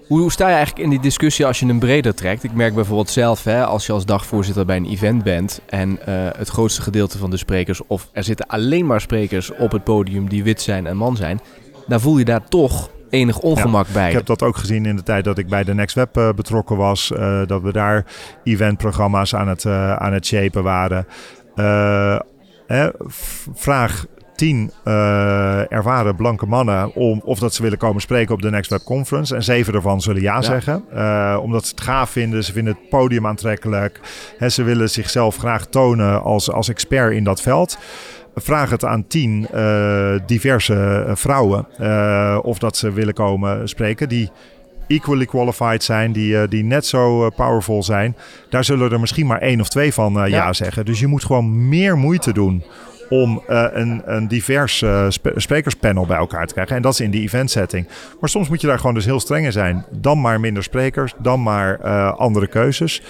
Hoe, 0.08 0.32
sta 0.32 0.48
je 0.48 0.54
eigenlijk 0.54 0.84
in 0.84 0.90
die 0.90 1.00
discussie 1.00 1.46
als 1.46 1.60
je 1.60 1.66
hem 1.66 1.78
breder 1.78 2.14
trekt? 2.14 2.44
Ik 2.44 2.52
merk 2.52 2.74
bijvoorbeeld 2.74 3.10
zelf, 3.10 3.44
hè, 3.44 3.64
als 3.64 3.86
je 3.86 3.92
als 3.92 4.06
dagvoorzitter 4.06 4.64
bij 4.64 4.76
een 4.76 4.90
event 4.90 5.22
bent 5.22 5.60
en 5.66 5.90
uh, 5.90 5.96
het 6.36 6.48
grootste 6.48 6.82
gedeelte 6.82 7.18
van 7.18 7.30
de 7.30 7.36
sprekers, 7.36 7.86
of 7.86 8.08
er 8.12 8.24
zitten 8.24 8.46
alleen 8.46 8.86
maar 8.86 9.00
sprekers 9.00 9.50
op 9.50 9.72
het 9.72 9.84
podium 9.84 10.28
die 10.28 10.44
wit 10.44 10.60
zijn 10.60 10.86
en 10.86 10.96
man 10.96 11.16
zijn, 11.16 11.40
dan 11.86 12.00
voel 12.00 12.18
je 12.18 12.24
daar 12.24 12.48
toch 12.48 12.90
enig 13.10 13.38
ongemak 13.38 13.86
ja, 13.86 13.92
bij. 13.92 14.08
Ik 14.08 14.14
heb 14.14 14.26
dat 14.26 14.42
ook 14.42 14.56
gezien 14.56 14.86
in 14.86 14.96
de 14.96 15.02
tijd 15.02 15.24
dat 15.24 15.38
ik 15.38 15.48
bij 15.48 15.64
de 15.64 15.74
Next 15.74 15.94
Web 15.94 16.16
uh, 16.16 16.32
betrokken 16.32 16.76
was. 16.76 17.10
Uh, 17.10 17.46
dat 17.46 17.62
we 17.62 17.72
daar 17.72 18.04
eventprogramma's 18.44 19.34
aan 19.34 19.48
het, 19.48 19.66
aan 19.66 20.12
het 20.12 20.26
shapen 20.26 20.62
waren. 20.62 21.06
vraag 23.54 24.04
tien 24.38 24.70
uh, 24.84 25.72
ervaren 25.72 26.16
blanke 26.16 26.46
mannen 26.46 26.94
om 26.94 27.20
of 27.24 27.38
dat 27.38 27.54
ze 27.54 27.62
willen 27.62 27.78
komen 27.78 28.00
spreken 28.00 28.34
op 28.34 28.42
de 28.42 28.50
Next 28.50 28.70
Web 28.70 28.84
Conference. 28.84 29.34
En 29.34 29.42
zeven 29.42 29.74
ervan 29.74 30.00
zullen 30.00 30.22
ja, 30.22 30.34
ja. 30.34 30.42
zeggen. 30.42 30.84
Uh, 30.94 31.38
omdat 31.42 31.66
ze 31.66 31.70
het 31.70 31.80
gaaf 31.80 32.10
vinden. 32.10 32.44
Ze 32.44 32.52
vinden 32.52 32.74
het 32.74 32.88
podium 32.88 33.26
aantrekkelijk. 33.26 34.00
He, 34.38 34.48
ze 34.48 34.62
willen 34.62 34.90
zichzelf 34.90 35.36
graag 35.36 35.66
tonen 35.66 36.22
als, 36.22 36.50
als 36.50 36.68
expert 36.68 37.12
in 37.12 37.24
dat 37.24 37.40
veld. 37.40 37.78
Vraag 38.34 38.70
het 38.70 38.84
aan 38.84 39.06
tien 39.06 39.48
uh, 39.54 40.14
diverse 40.26 41.06
vrouwen 41.14 41.66
of 42.42 42.58
dat 42.58 42.76
ze 42.76 42.92
willen 42.92 43.14
komen 43.14 43.68
spreken. 43.68 44.08
Die 44.08 44.30
equally 44.86 45.26
qualified 45.26 45.84
zijn, 45.84 46.12
die, 46.12 46.48
die 46.48 46.64
net 46.64 46.86
zo 46.86 47.30
powerful 47.30 47.82
zijn. 47.82 48.16
Daar 48.50 48.64
zullen 48.64 48.92
er 48.92 49.00
misschien 49.00 49.26
maar 49.26 49.40
één 49.40 49.60
of 49.60 49.68
twee 49.68 49.94
van 49.94 50.12
ja. 50.12 50.24
ja 50.24 50.52
zeggen. 50.52 50.84
Dus 50.84 51.00
je 51.00 51.06
moet 51.06 51.24
gewoon 51.24 51.68
meer 51.68 51.96
moeite 51.96 52.32
doen 52.32 52.64
om 53.08 53.42
uh, 53.48 53.66
een, 53.72 54.02
een 54.04 54.28
divers 54.28 54.82
uh, 54.82 55.06
spe 55.08 55.32
sprekerspanel 55.36 56.06
bij 56.06 56.16
elkaar 56.16 56.46
te 56.46 56.52
krijgen. 56.52 56.76
En 56.76 56.82
dat 56.82 56.92
is 56.92 57.00
in 57.00 57.10
die 57.10 57.22
event 57.22 57.50
setting. 57.50 57.88
Maar 58.20 58.28
soms 58.28 58.48
moet 58.48 58.60
je 58.60 58.66
daar 58.66 58.78
gewoon 58.78 58.94
dus 58.94 59.04
heel 59.04 59.20
streng 59.20 59.44
in 59.44 59.52
zijn. 59.52 59.84
Dan 59.90 60.20
maar 60.20 60.40
minder 60.40 60.62
sprekers, 60.62 61.14
dan 61.18 61.42
maar 61.42 61.80
uh, 61.84 62.12
andere 62.12 62.46
keuzes. 62.46 63.02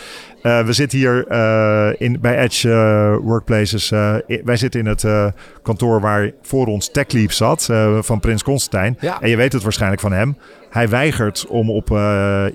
we 0.43 0.73
zitten 0.73 0.99
hier 0.99 1.31
in, 2.01 2.21
bij 2.21 2.39
Edge 2.39 2.69
Workplaces. 3.23 3.89
wij 4.45 4.57
zitten 4.57 4.81
in 4.81 4.87
het 4.87 5.05
kantoor 5.63 6.01
waar 6.01 6.31
voor 6.43 6.67
ons 6.67 6.91
TechLeap 6.91 7.33
zat, 7.33 7.69
van 8.01 8.21
Prins 8.21 8.43
Constantijn. 8.43 8.97
Ja. 9.01 9.21
En 9.21 9.29
je 9.29 9.37
weet 9.37 9.53
het 9.53 9.63
waarschijnlijk 9.63 10.01
van 10.01 10.13
hem. 10.13 10.37
Hij 10.71 10.89
weigert 10.89 11.47
om 11.47 11.71
op 11.71 11.91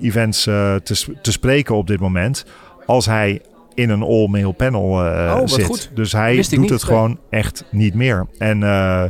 events 0.00 0.42
te, 0.42 0.80
te 1.22 1.32
spreken 1.32 1.74
op 1.74 1.86
dit 1.86 2.00
moment. 2.00 2.44
Als 2.86 3.06
hij 3.06 3.40
in 3.74 3.90
een 3.90 4.02
all-male 4.02 4.52
panel 4.52 5.04
uh, 5.04 5.38
oh, 5.40 5.46
zit. 5.46 5.64
Goed. 5.64 5.90
Dus 5.94 6.12
hij 6.12 6.36
doet 6.36 6.58
niet, 6.58 6.70
het 6.70 6.82
gewoon 6.82 7.18
echt 7.30 7.64
niet 7.70 7.94
meer. 7.94 8.26
En 8.38 8.56
uh, 8.56 9.04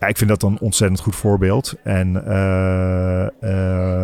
ja, 0.00 0.06
ik 0.06 0.16
vind 0.16 0.30
dat 0.30 0.42
een 0.42 0.58
ontzettend 0.60 1.00
goed 1.00 1.16
voorbeeld. 1.16 1.74
En, 1.82 2.22
uh, 2.26 4.02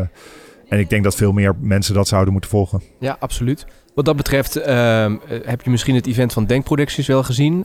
en 0.69 0.79
ik 0.79 0.91
denk 0.91 1.05
dat 1.05 1.15
veel 1.15 1.33
meer 1.33 1.55
mensen 1.61 1.95
dat 1.95 2.09
zouden 2.09 2.33
moeten 2.33 2.51
volgen. 2.51 2.83
Ja, 2.99 3.17
absoluut. 3.21 3.67
Wat 3.95 4.05
dat 4.05 4.17
betreft 4.17 4.57
ehm, 4.57 5.17
heb 5.45 5.63
je 5.63 5.71
misschien 5.71 5.95
het 5.95 6.07
event 6.07 6.33
van 6.33 6.45
Denkproducties 6.45 7.07
wel 7.07 7.23
gezien. 7.23 7.65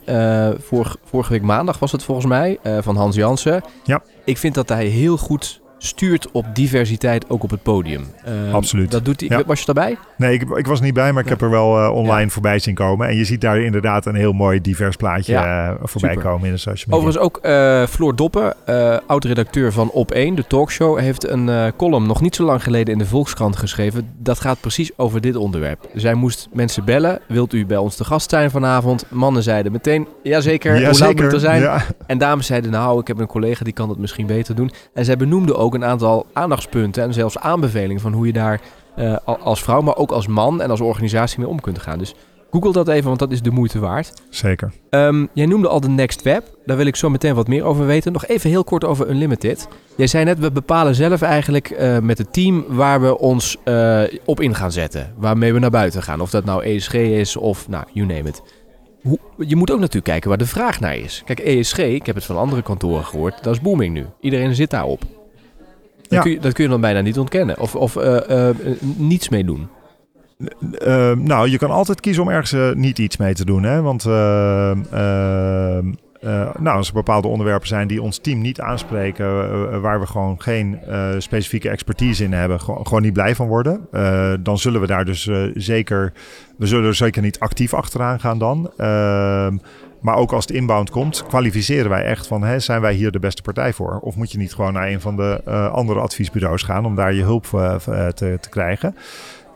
vorige, 0.58 0.98
vorige 1.04 1.32
week 1.32 1.42
maandag 1.42 1.78
was 1.78 1.92
het 1.92 2.02
volgens 2.02 2.26
mij, 2.26 2.58
van 2.80 2.96
Hans 2.96 3.16
Jansen. 3.16 3.62
Ja. 3.84 4.02
Ik 4.24 4.38
vind 4.38 4.54
dat 4.54 4.68
hij 4.68 4.86
heel 4.86 5.16
goed 5.16 5.62
stuurt 5.84 6.30
op 6.30 6.46
diversiteit 6.54 7.30
ook 7.30 7.42
op 7.42 7.50
het 7.50 7.62
podium. 7.62 8.04
Uh, 8.46 8.54
Absoluut. 8.54 8.90
Dat 8.90 9.04
doet 9.04 9.20
hij. 9.20 9.28
Ja. 9.38 9.44
Was 9.46 9.58
je 9.58 9.64
daarbij? 9.64 9.96
Nee, 10.16 10.34
ik, 10.34 10.42
ik 10.50 10.66
was 10.66 10.80
niet 10.80 10.94
bij, 10.94 11.12
maar 11.12 11.22
ik 11.22 11.28
ja. 11.28 11.34
heb 11.34 11.42
er 11.42 11.50
wel 11.50 11.84
uh, 11.84 11.94
online 11.94 12.24
ja. 12.24 12.28
voorbij 12.28 12.58
zien 12.58 12.74
komen. 12.74 13.08
En 13.08 13.16
je 13.16 13.24
ziet 13.24 13.40
daar 13.40 13.60
inderdaad 13.60 14.06
een 14.06 14.14
heel 14.14 14.32
mooi 14.32 14.60
divers 14.60 14.96
plaatje 14.96 15.32
uh, 15.32 15.70
voorbij 15.82 16.14
Super. 16.14 16.30
komen 16.30 16.46
in 16.46 16.52
de 16.52 16.58
social 16.58 17.00
media. 17.00 17.10
Overigens 17.10 17.24
ook 17.24 17.90
Floor 17.90 18.16
Doppen, 18.16 18.54
oud-redacteur 19.06 19.72
van 19.72 19.90
Op1, 19.90 20.34
de 20.34 20.44
talkshow, 20.48 20.98
heeft 20.98 21.28
een 21.28 21.72
column 21.76 22.06
nog 22.06 22.20
niet 22.20 22.34
zo 22.34 22.44
lang 22.44 22.62
geleden 22.62 22.92
in 22.92 22.98
de 22.98 23.06
Volkskrant 23.06 23.56
geschreven. 23.56 24.08
Dat 24.18 24.40
gaat 24.40 24.60
precies 24.60 24.98
over 24.98 25.20
dit 25.20 25.36
onderwerp. 25.36 25.88
Zij 25.94 26.14
moest 26.14 26.48
mensen 26.52 26.84
bellen. 26.84 27.20
Wilt 27.28 27.52
u 27.52 27.66
bij 27.66 27.76
ons 27.76 27.96
te 27.96 28.04
gast 28.04 28.30
zijn 28.30 28.50
vanavond? 28.50 29.04
Mannen 29.10 29.42
zeiden 29.42 29.72
meteen, 29.72 30.08
jazeker, 30.22 30.80
ja, 30.80 30.90
hoe 30.90 30.98
laat 30.98 31.14
moet 31.14 31.32
er 31.32 31.40
zijn? 31.40 31.82
En 32.06 32.18
dames 32.18 32.46
zeiden, 32.46 32.70
nou, 32.70 33.00
ik 33.00 33.06
heb 33.06 33.18
een 33.18 33.26
collega 33.26 33.64
die 33.64 33.72
kan 33.72 33.88
dat 33.88 33.98
misschien 33.98 34.26
beter 34.26 34.54
doen. 34.54 34.70
En 34.94 35.04
zij 35.04 35.16
benoemde 35.16 35.56
ook 35.56 35.73
een 35.74 35.84
aantal 35.84 36.26
aandachtspunten 36.32 37.02
en 37.02 37.12
zelfs 37.12 37.38
aanbevelingen 37.38 38.00
van 38.00 38.12
hoe 38.12 38.26
je 38.26 38.32
daar 38.32 38.60
uh, 38.98 39.16
als 39.24 39.62
vrouw, 39.62 39.80
maar 39.80 39.96
ook 39.96 40.10
als 40.10 40.26
man 40.26 40.62
en 40.62 40.70
als 40.70 40.80
organisatie 40.80 41.38
mee 41.38 41.48
om 41.48 41.60
kunt 41.60 41.78
gaan. 41.78 41.98
Dus 41.98 42.14
google 42.50 42.72
dat 42.72 42.88
even, 42.88 43.06
want 43.06 43.18
dat 43.18 43.32
is 43.32 43.42
de 43.42 43.50
moeite 43.50 43.78
waard. 43.78 44.12
Zeker. 44.30 44.72
Um, 44.90 45.28
jij 45.32 45.46
noemde 45.46 45.68
al 45.68 45.80
de 45.80 45.88
Next 45.88 46.22
Web. 46.22 46.44
Daar 46.66 46.76
wil 46.76 46.86
ik 46.86 46.96
zo 46.96 47.10
meteen 47.10 47.34
wat 47.34 47.48
meer 47.48 47.64
over 47.64 47.86
weten. 47.86 48.12
Nog 48.12 48.26
even 48.26 48.50
heel 48.50 48.64
kort 48.64 48.84
over 48.84 49.10
Unlimited. 49.10 49.68
Jij 49.96 50.06
zei 50.06 50.24
net, 50.24 50.38
we 50.38 50.52
bepalen 50.52 50.94
zelf 50.94 51.22
eigenlijk 51.22 51.70
uh, 51.70 51.98
met 51.98 52.18
het 52.18 52.32
team 52.32 52.64
waar 52.68 53.00
we 53.00 53.18
ons 53.18 53.56
uh, 53.64 54.02
op 54.24 54.40
in 54.40 54.54
gaan 54.54 54.72
zetten. 54.72 55.12
Waarmee 55.16 55.52
we 55.52 55.58
naar 55.58 55.70
buiten 55.70 56.02
gaan. 56.02 56.20
Of 56.20 56.30
dat 56.30 56.44
nou 56.44 56.64
ESG 56.64 56.94
is 56.94 57.36
of, 57.36 57.68
nou, 57.68 57.84
you 57.92 58.06
name 58.06 58.28
it. 58.28 58.42
Hoe, 59.02 59.18
je 59.36 59.56
moet 59.56 59.70
ook 59.70 59.78
natuurlijk 59.78 60.06
kijken 60.06 60.28
waar 60.28 60.38
de 60.38 60.46
vraag 60.46 60.80
naar 60.80 60.96
is. 60.96 61.22
Kijk, 61.24 61.38
ESG, 61.38 61.78
ik 61.78 62.06
heb 62.06 62.14
het 62.14 62.24
van 62.24 62.36
andere 62.36 62.62
kantoren 62.62 63.04
gehoord, 63.04 63.42
dat 63.42 63.54
is 63.54 63.60
booming 63.60 63.94
nu. 63.94 64.06
Iedereen 64.20 64.54
zit 64.54 64.70
daarop. 64.70 65.02
Dat, 66.14 66.24
ja. 66.24 66.30
kun 66.30 66.30
je, 66.30 66.40
dat 66.40 66.52
kun 66.52 66.64
je 66.64 66.70
dan 66.70 66.80
bijna 66.80 67.00
niet 67.00 67.18
ontkennen. 67.18 67.58
Of, 67.58 67.74
of 67.74 67.96
uh, 67.96 68.16
uh, 68.30 68.48
niets 68.96 69.28
mee 69.28 69.44
doen. 69.44 69.68
Uh, 70.86 71.12
nou, 71.12 71.48
je 71.48 71.58
kan 71.58 71.70
altijd 71.70 72.00
kiezen 72.00 72.22
om 72.22 72.28
ergens 72.28 72.74
niet 72.76 72.98
iets 72.98 73.16
mee 73.16 73.34
te 73.34 73.44
doen. 73.44 73.62
Hè? 73.62 73.82
Want 73.82 74.04
nou, 76.58 76.76
als 76.76 76.88
er 76.88 76.94
bepaalde 76.94 77.28
onderwerpen 77.28 77.68
zijn 77.68 77.88
die 77.88 78.02
ons 78.02 78.18
team 78.18 78.40
niet 78.40 78.60
aanspreken, 78.60 79.80
waar 79.80 80.00
we 80.00 80.06
gewoon 80.06 80.42
geen 80.42 80.78
specifieke 81.18 81.68
expertise 81.68 82.24
in 82.24 82.32
hebben, 82.32 82.60
gewoon, 82.60 82.86
gewoon 82.86 83.02
niet 83.02 83.12
blij 83.12 83.34
van 83.34 83.46
worden, 83.46 83.88
dan 84.42 84.58
zullen 84.58 84.80
we 84.80 84.86
daar 84.86 85.04
dus 85.04 85.30
zeker, 85.54 86.12
we 86.58 86.66
zullen 86.66 86.88
er 86.88 86.94
zeker 86.94 87.22
niet 87.22 87.38
actief 87.38 87.74
achteraan 87.74 88.20
gaan 88.20 88.38
dan. 88.38 88.70
Maar 90.04 90.16
ook 90.16 90.32
als 90.32 90.46
het 90.46 90.56
inbound 90.56 90.90
komt, 90.90 91.24
kwalificeren 91.26 91.90
wij 91.90 92.04
echt 92.04 92.26
van, 92.26 92.42
hè, 92.42 92.58
zijn 92.58 92.80
wij 92.80 92.94
hier 92.94 93.10
de 93.10 93.18
beste 93.18 93.42
partij 93.42 93.72
voor? 93.72 93.98
Of 94.00 94.16
moet 94.16 94.32
je 94.32 94.38
niet 94.38 94.54
gewoon 94.54 94.72
naar 94.72 94.88
een 94.88 95.00
van 95.00 95.16
de 95.16 95.40
uh, 95.48 95.72
andere 95.72 96.00
adviesbureaus 96.00 96.62
gaan 96.62 96.86
om 96.86 96.94
daar 96.94 97.14
je 97.14 97.22
hulp 97.22 97.46
uh, 97.54 97.76
te, 97.76 98.38
te, 98.40 98.48
krijgen? 98.48 98.96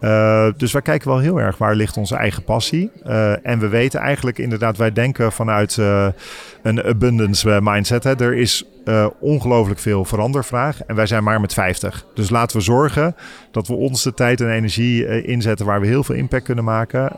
Uh, 0.01 0.47
dus 0.57 0.73
wij 0.73 0.83
kijken 0.83 1.09
wel 1.09 1.19
heel 1.19 1.41
erg 1.41 1.59
waar 1.59 1.75
ligt 1.75 1.97
onze 1.97 2.17
eigen 2.17 2.45
passie. 2.45 2.91
en 3.43 3.59
we 3.59 3.69
weten 3.69 4.01
eigenlijk 4.01 4.39
inderdaad, 4.39 4.77
wij 4.77 4.93
denken 4.93 5.33
vanuit 5.33 5.77
een 6.63 6.83
abundance 6.85 7.61
mindset. 7.63 8.05
Hè. 8.05 8.21
Er 8.21 8.35
is 8.35 8.65
ongelooflijk 9.21 9.81
veel 9.81 10.05
verandervraag 10.05 10.83
en 10.85 10.95
wij 10.95 11.07
zijn 11.07 11.25
maar 11.25 11.41
met 11.41 11.53
50. 11.53 12.07
Dus 12.15 12.31
laten 12.31 12.57
we 12.57 12.63
zorgen 12.63 13.17
dat 13.51 13.69
we 13.69 13.75
onze 13.75 14.15
tijd 14.15 14.41
en 14.41 14.51
energie 14.51 15.23
inzetten 15.23 15.67
waar 15.67 15.81
we 15.81 15.87
heel 15.87 16.05
veel 16.05 16.15
impact 16.15 16.45
kunnen 16.45 16.65
maken. 16.65 17.13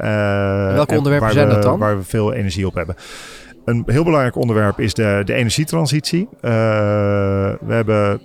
welke 0.74 0.96
onderwerpen 0.96 1.32
zijn 1.32 1.48
we, 1.48 1.54
dat 1.54 1.62
dan? 1.62 1.78
Waar 1.78 1.96
we 1.96 2.04
veel 2.04 2.32
energie 2.32 2.66
op 2.66 2.74
hebben. 2.74 2.96
Een 3.64 3.82
heel 3.86 4.04
belangrijk 4.04 4.36
onderwerp 4.36 4.80
is 4.80 4.94
de, 4.94 5.22
de 5.24 5.34
energietransitie. 5.34 6.28
Uh, 6.32 6.50
we 7.60 7.72
hebben 7.72 8.20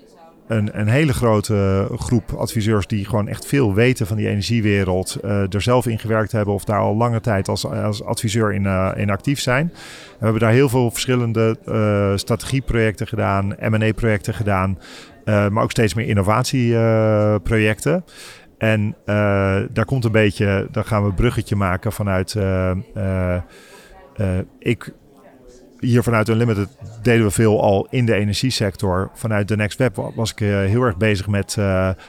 een, 0.47 0.79
een, 0.79 0.87
hele 0.87 1.13
grote 1.13 1.87
groep 1.97 2.31
adviseurs 2.31 2.87
die 2.87 3.05
gewoon 3.05 3.27
echt 3.27 3.45
veel 3.45 3.73
weten 3.73 4.07
van 4.07 4.17
die 4.17 4.27
energiewereld. 4.27 5.17
Uh, 5.23 5.53
er 5.53 5.61
zelf 5.61 5.85
in 5.85 5.99
gewerkt 5.99 6.31
hebben 6.31 6.53
of 6.53 6.63
daar 6.63 6.79
al 6.79 6.95
lange 6.95 7.21
tijd 7.21 7.47
als, 7.47 7.65
als 7.65 8.03
adviseur 8.03 8.53
in, 8.53 8.63
uh, 8.63 8.91
in 8.95 9.09
actief 9.09 9.39
zijn. 9.39 9.71
We 10.17 10.23
hebben 10.23 10.41
daar 10.41 10.51
heel 10.51 10.69
veel 10.69 10.91
verschillende 10.91 11.57
uh, 11.67 12.11
strategieprojecten 12.15 13.07
gedaan, 13.07 13.55
M&A-projecten 13.59 14.33
gedaan. 14.33 14.79
maar 15.25 15.63
ook 15.63 15.71
steeds 15.71 15.93
meer 15.93 16.07
innovatieprojecten. 16.07 18.05
En 18.57 18.95
daar 19.73 19.85
komt 19.85 20.05
een 20.05 20.11
beetje, 20.11 20.67
daar 20.71 20.85
gaan 20.85 21.01
we 21.01 21.09
een 21.09 21.15
bruggetje 21.15 21.55
maken 21.55 21.91
vanuit... 21.91 22.35
ik 24.59 24.93
hier 25.85 26.03
vanuit 26.03 26.29
Unlimited 26.29 26.67
deden 27.01 27.25
we 27.25 27.31
veel 27.31 27.61
al 27.61 27.87
in 27.89 28.05
de 28.05 28.13
energiesector. 28.13 29.09
Vanuit 29.13 29.47
de 29.47 29.55
Next 29.55 29.77
Web 29.77 30.11
was 30.15 30.31
ik 30.31 30.39
heel 30.39 30.81
erg 30.81 30.97
bezig 30.97 31.27
met 31.27 31.55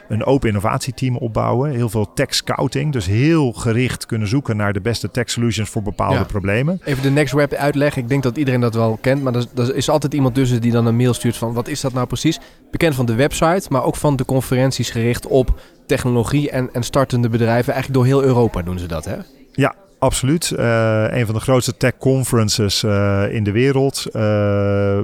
een 0.09 0.25
open 0.25 0.49
innovatieteam 0.49 1.17
opbouwen. 1.17 1.71
Heel 1.71 1.89
veel 1.89 2.13
tech 2.13 2.35
scouting. 2.35 2.93
Dus 2.93 3.07
heel 3.07 3.53
gericht 3.53 4.07
kunnen 4.07 4.29
zoeken 4.29 4.57
naar 4.57 4.73
de 4.73 4.81
beste 4.81 5.11
tech 5.11 5.31
solutions 5.31 5.71
voor 5.71 5.83
bepaalde 5.83 6.25
problemen. 6.25 6.81
Even 6.85 7.03
de 7.03 7.11
Next 7.11 7.33
Web 7.33 7.53
uitleggen. 7.53 8.03
Ik 8.03 8.09
denk 8.09 8.23
dat 8.23 8.37
iedereen 8.37 8.61
dat 8.61 8.75
wel 8.75 8.99
kent. 9.01 9.23
Maar 9.23 9.35
er, 9.35 9.75
is 9.75 9.89
altijd 9.89 10.15
iemand 10.15 10.35
tussen 10.35 10.61
die 10.61 10.73
dan 10.73 10.87
een 10.87 10.97
mail 10.97 11.15
stuurt 11.15 11.37
van 11.37 11.53
wat 11.53 11.69
is 11.69 11.81
dat 11.81 11.93
nou 11.93 12.07
precies? 12.07 12.41
Bekend 12.71 12.95
van 12.95 13.07
de 13.07 13.15
website, 13.15 13.67
maar 13.69 13.85
ook 13.85 13.97
van 13.97 14.17
de 14.17 14.25
conferenties 14.25 14.91
gericht 14.91 15.27
op 15.27 15.61
technologie 15.87 16.51
en, 16.51 16.69
en 16.73 16.83
startende 16.83 17.29
bedrijven. 17.29 17.73
Eigenlijk 17.73 18.05
door 18.05 18.05
heel 18.05 18.29
Europa 18.29 18.63
doen 18.63 18.79
ze 18.79 18.87
dat, 18.87 19.05
hè? 19.05 19.17
Ja, 19.53 19.75
Absoluut. 19.99 20.53
Uh, 20.59 21.05
een 21.09 21.27
van 21.27 21.35
de 21.35 21.41
grootste 21.41 21.77
tech 21.77 21.97
conferences 21.99 22.83
uh, 22.83 23.23
in 23.31 23.45
de 23.45 23.51
wereld. 23.51 24.07
Uh, 24.13 24.23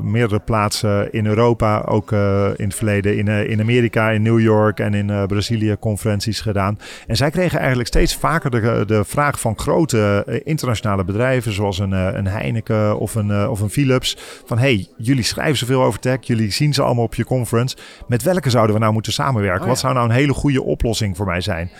meerdere 0.01 0.41
plaatsen 0.41 1.13
in 1.13 1.27
Europa, 1.27 1.81
ook 1.81 2.13
in 2.57 2.65
het 2.65 2.75
verleden 2.75 3.17
in, 3.17 3.29
in 3.29 3.61
Amerika, 3.61 4.11
in 4.11 4.23
New 4.23 4.41
York 4.41 4.81
en 4.81 4.95
in 4.95 5.27
Brazilië 5.27 5.77
conferenties 5.81 6.41
gedaan. 6.41 6.79
En 7.07 7.17
zij 7.17 7.31
kregen 7.31 7.59
eigenlijk 7.59 7.89
steeds 7.89 8.17
vaker 8.17 8.51
de, 8.51 8.85
de 8.87 9.05
vraag 9.05 9.41
van 9.41 9.59
grote 9.59 10.25
internationale 10.45 11.05
bedrijven, 11.05 11.53
zoals 11.53 11.79
een, 11.79 11.93
een 11.93 12.27
Heineken 12.27 12.99
of 12.99 13.15
een, 13.15 13.49
of 13.49 13.61
een 13.61 13.71
Philips. 13.71 14.17
Van 14.47 14.59
hey, 14.59 14.87
jullie 14.97 15.25
schrijven 15.25 15.57
zoveel 15.57 15.83
over 15.83 16.01
tech, 16.01 16.19
jullie 16.21 16.51
zien 16.51 16.75
ze 16.75 16.83
allemaal 16.83 17.05
op 17.05 17.15
je 17.15 17.25
conference. 17.25 17.77
Met 18.09 18.23
welke 18.23 18.51
zouden 18.51 18.75
we 18.75 18.81
nou 18.81 18.93
moeten 18.93 19.13
samenwerken? 19.13 19.63
Oh 19.63 19.69
Wat 19.69 19.79
zou 19.79 19.95
nou 19.95 20.09
een 20.09 20.15
hele 20.15 20.33
goede 20.35 20.63
oplossing 20.63 21.17
voor 21.17 21.27
mij 21.27 21.41
zijn? 21.41 21.71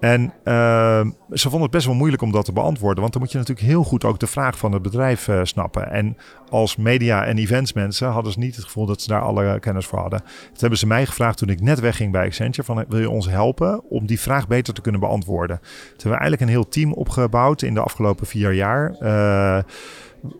En 0.00 0.32
uh, 0.44 1.00
ze 1.32 1.42
vonden 1.42 1.62
het 1.62 1.70
best 1.70 1.86
wel 1.86 1.94
moeilijk 1.94 2.22
om 2.22 2.32
dat 2.32 2.44
te 2.44 2.52
beantwoorden. 2.52 3.00
Want 3.00 3.12
dan 3.12 3.22
moet 3.22 3.32
je 3.32 3.38
natuurlijk 3.38 3.66
heel 3.66 3.82
goed 3.82 4.04
ook 4.04 4.18
de 4.18 4.26
vraag 4.26 4.58
van 4.58 4.72
het 4.72 4.82
bedrijf 4.82 5.28
uh, 5.28 5.40
snappen. 5.42 5.90
En 5.90 6.16
als 6.48 6.76
media- 6.76 7.24
en 7.24 7.38
eventsmensen 7.38 8.08
hadden 8.08 8.32
ze 8.32 8.38
niet 8.38 8.56
het 8.56 8.64
gevoel 8.64 8.86
dat 8.86 9.02
ze 9.02 9.08
daar 9.08 9.20
alle 9.20 9.58
kennis 9.60 9.86
voor 9.86 9.98
hadden. 9.98 10.22
Dat 10.50 10.60
hebben 10.60 10.78
ze 10.78 10.86
mij 10.86 11.06
gevraagd 11.06 11.38
toen 11.38 11.48
ik 11.48 11.60
net 11.60 11.80
wegging 11.80 12.12
bij 12.12 12.26
Accenture. 12.26 12.66
Van, 12.66 12.84
wil 12.88 13.00
je 13.00 13.10
ons 13.10 13.28
helpen 13.28 13.82
om 13.88 14.06
die 14.06 14.20
vraag 14.20 14.48
beter 14.48 14.74
te 14.74 14.80
kunnen 14.80 15.00
beantwoorden? 15.00 15.58
Toen 15.58 15.68
hebben 15.88 16.12
we 16.12 16.18
eigenlijk 16.18 16.42
een 16.42 16.56
heel 16.56 16.68
team 16.68 16.92
opgebouwd 16.92 17.62
in 17.62 17.74
de 17.74 17.80
afgelopen 17.80 18.26
vier 18.26 18.52
jaar. 18.52 18.96
Uh, 19.00 19.58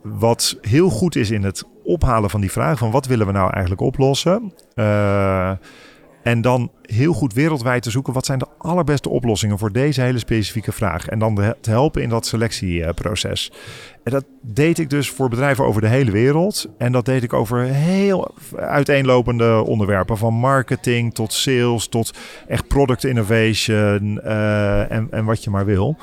wat 0.03 0.59
heel 0.61 0.91
goed 0.91 1.17
is 1.17 1.31
in 1.31 1.45
het 1.45 1.65
ophalen 1.85 2.31
van 2.31 2.41
die 2.41 2.53
vraag 2.53 2.79
van 2.79 2.91
wat 2.91 3.07
willen 3.07 3.27
we 3.27 3.33
nou 3.33 3.51
eigenlijk 3.51 3.83
oplossen? 3.83 4.55
Uh, 4.75 5.51
en 6.23 6.41
dan 6.41 6.71
heel 6.83 7.13
goed 7.13 7.33
wereldwijd 7.33 7.83
te 7.83 7.91
zoeken 7.91 8.13
wat 8.13 8.27
zijn 8.27 8.39
de 8.39 8.47
allerbeste 8.59 9.09
oplossingen 9.09 9.59
voor 9.59 9.73
deze 9.73 10.01
hele 10.01 10.19
specifieke 10.19 10.73
vraag. 10.73 11.09
En 11.09 11.19
dan 11.19 11.55
te 11.61 11.71
helpen 11.71 12.03
in 12.03 12.09
dat 12.09 12.27
selectieproces. 12.27 13.53
En 14.05 14.13
dat 14.13 14.25
deed 14.43 14.79
ik 14.79 14.91
dus 14.91 15.11
voor 15.11 15.29
bedrijven 15.29 15.65
over 15.65 15.81
de 15.81 15.89
hele 15.89 16.11
wereld. 16.11 16.69
En 16.79 16.93
dat 16.93 17.05
deed 17.05 17.23
ik 17.23 17.33
over 17.33 17.61
heel 17.63 18.35
uiteenlopende 18.57 19.65
onderwerpen. 19.67 20.19
Van 20.19 20.35
marketing 20.35 21.15
tot 21.15 21.33
sales 21.33 21.89
tot 21.89 22.19
echt 22.49 22.69
product 22.69 23.05
innovation 23.05 24.21
uh, 24.25 24.91
en, 24.91 25.09
en 25.11 25.25
wat 25.25 25.45
je 25.45 25.51
maar 25.51 25.65
wil. 25.65 25.97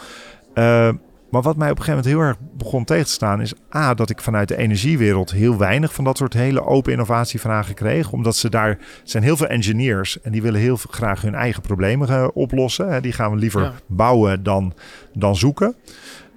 Uh, 0.56 0.90
maar 1.30 1.42
wat 1.42 1.58
mij 1.58 1.72
op 1.72 1.78
een 1.78 1.84
gegeven 1.84 2.04
moment 2.04 2.38
heel 2.38 2.48
erg 2.48 2.58
begon 2.58 2.84
tegen 2.84 3.06
te 3.06 3.12
staan, 3.12 3.42
is 3.42 3.54
A, 3.76 3.94
dat 3.94 4.10
ik 4.10 4.22
vanuit 4.22 4.48
de 4.48 4.58
energiewereld 4.58 5.32
heel 5.32 5.58
weinig 5.58 5.94
van 5.94 6.04
dat 6.04 6.18
soort 6.18 6.34
hele 6.34 6.66
open 6.66 6.92
innovatievragen 6.92 7.76
kreeg. 7.76 8.12
Omdat 8.12 8.36
ze 8.36 8.50
daar 8.50 8.78
zijn 9.04 9.24
heel 9.24 9.38
veel 9.38 9.48
engineers 9.48 10.22
en 10.22 10.32
die 10.32 10.42
willen 10.42 10.60
heel 10.60 10.78
graag 10.78 11.22
hun 11.22 11.36
eigen 11.36 11.62
problemen 11.62 12.36
oplossen. 12.36 13.02
Die 13.02 13.14
gaan 13.14 13.32
we 13.32 13.38
liever 13.38 13.74
bouwen 13.88 14.44
dan, 14.44 14.74
dan 15.14 15.36
zoeken. 15.36 15.76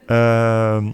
Uh, 0.06 0.84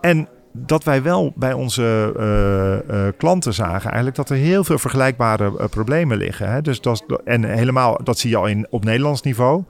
en 0.00 0.28
dat 0.66 0.84
wij 0.84 1.02
wel 1.02 1.32
bij 1.36 1.52
onze 1.52 2.12
uh, 2.16 2.96
uh, 2.96 3.08
klanten 3.16 3.54
zagen 3.54 3.86
eigenlijk 3.86 4.16
dat 4.16 4.30
er 4.30 4.36
heel 4.36 4.64
veel 4.64 4.78
vergelijkbare 4.78 5.52
uh, 5.58 5.64
problemen 5.70 6.16
liggen. 6.16 6.50
Hè? 6.50 6.62
Dus 6.62 6.80
dat, 6.80 7.04
en 7.24 7.44
helemaal, 7.44 8.00
dat 8.04 8.18
zie 8.18 8.30
je 8.30 8.36
al 8.36 8.46
in, 8.46 8.66
op 8.70 8.84
Nederlands 8.84 9.22
niveau. 9.22 9.64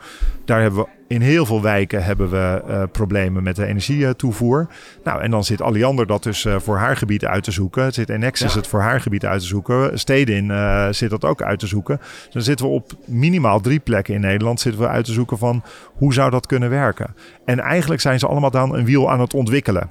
Daar 0.45 0.61
hebben 0.61 0.81
we 0.81 0.89
in 1.09 1.21
heel 1.21 1.47
veel 1.47 1.63
wijken 1.63 2.05
hebben 2.05 2.31
we 2.31 2.89
problemen 2.93 3.43
met 3.43 3.57
de 3.57 3.67
energietoevoer. 3.67 4.69
Nou, 5.05 5.21
en 5.21 5.31
dan 5.31 5.45
zit 5.45 5.63
Alliander 5.63 6.07
dat 6.07 6.23
dus 6.23 6.47
voor 6.57 6.77
haar 6.77 6.97
gebied 6.97 7.25
uit 7.25 7.45
te 7.45 7.51
zoeken. 7.51 7.93
Zit 7.93 8.09
Enexis 8.09 8.53
ja. 8.53 8.59
het 8.59 8.67
voor 8.67 8.81
haar 8.81 9.01
gebied 9.01 9.25
uit 9.25 9.41
te 9.41 9.47
zoeken. 9.47 9.99
Stedin 9.99 10.53
zit 10.91 11.11
dat 11.11 11.25
ook 11.25 11.43
uit 11.43 11.59
te 11.59 11.67
zoeken. 11.67 12.01
Dan 12.31 12.43
zitten 12.43 12.67
we 12.67 12.73
op 12.73 12.93
minimaal 13.05 13.61
drie 13.61 13.81
plekken 13.81 14.15
in 14.15 14.21
Nederland 14.21 14.61
zitten 14.61 14.81
we 14.81 14.89
uit 14.89 15.05
te 15.05 15.13
zoeken 15.13 15.39
van 15.39 15.63
hoe 15.93 16.15
zou 16.15 16.31
dat 16.31 16.47
kunnen 16.47 16.71
werken. 16.71 17.15
En 17.45 17.59
eigenlijk 17.61 18.01
zijn 18.01 18.19
ze 18.19 18.27
allemaal 18.27 18.51
dan 18.51 18.75
een 18.75 18.85
wiel 18.85 19.11
aan 19.11 19.21
het 19.21 19.35
ontwikkelen. 19.35 19.91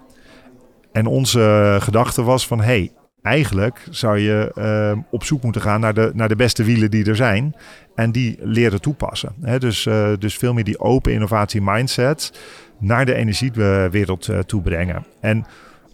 En 0.95 1.05
onze 1.05 1.77
gedachte 1.81 2.23
was 2.23 2.47
van, 2.47 2.61
hey, 2.61 2.91
eigenlijk 3.21 3.87
zou 3.89 4.19
je 4.19 4.51
uh, 4.55 5.01
op 5.11 5.23
zoek 5.23 5.43
moeten 5.43 5.61
gaan 5.61 5.79
naar 5.79 5.93
de, 5.93 6.11
naar 6.13 6.27
de 6.27 6.35
beste 6.35 6.63
wielen 6.63 6.91
die 6.91 7.05
er 7.05 7.15
zijn. 7.15 7.55
En 7.95 8.11
die 8.11 8.37
leren 8.41 8.81
toepassen. 8.81 9.33
He, 9.41 9.59
dus, 9.59 9.85
uh, 9.85 10.07
dus 10.19 10.37
veel 10.37 10.53
meer 10.53 10.63
die 10.63 10.79
open 10.79 11.13
innovatie 11.13 11.61
mindset 11.61 12.31
naar 12.79 13.05
de 13.05 13.13
energiewereld 13.13 14.27
uh, 14.27 14.39
toe 14.39 14.61
brengen. 14.61 15.05
En 15.21 15.45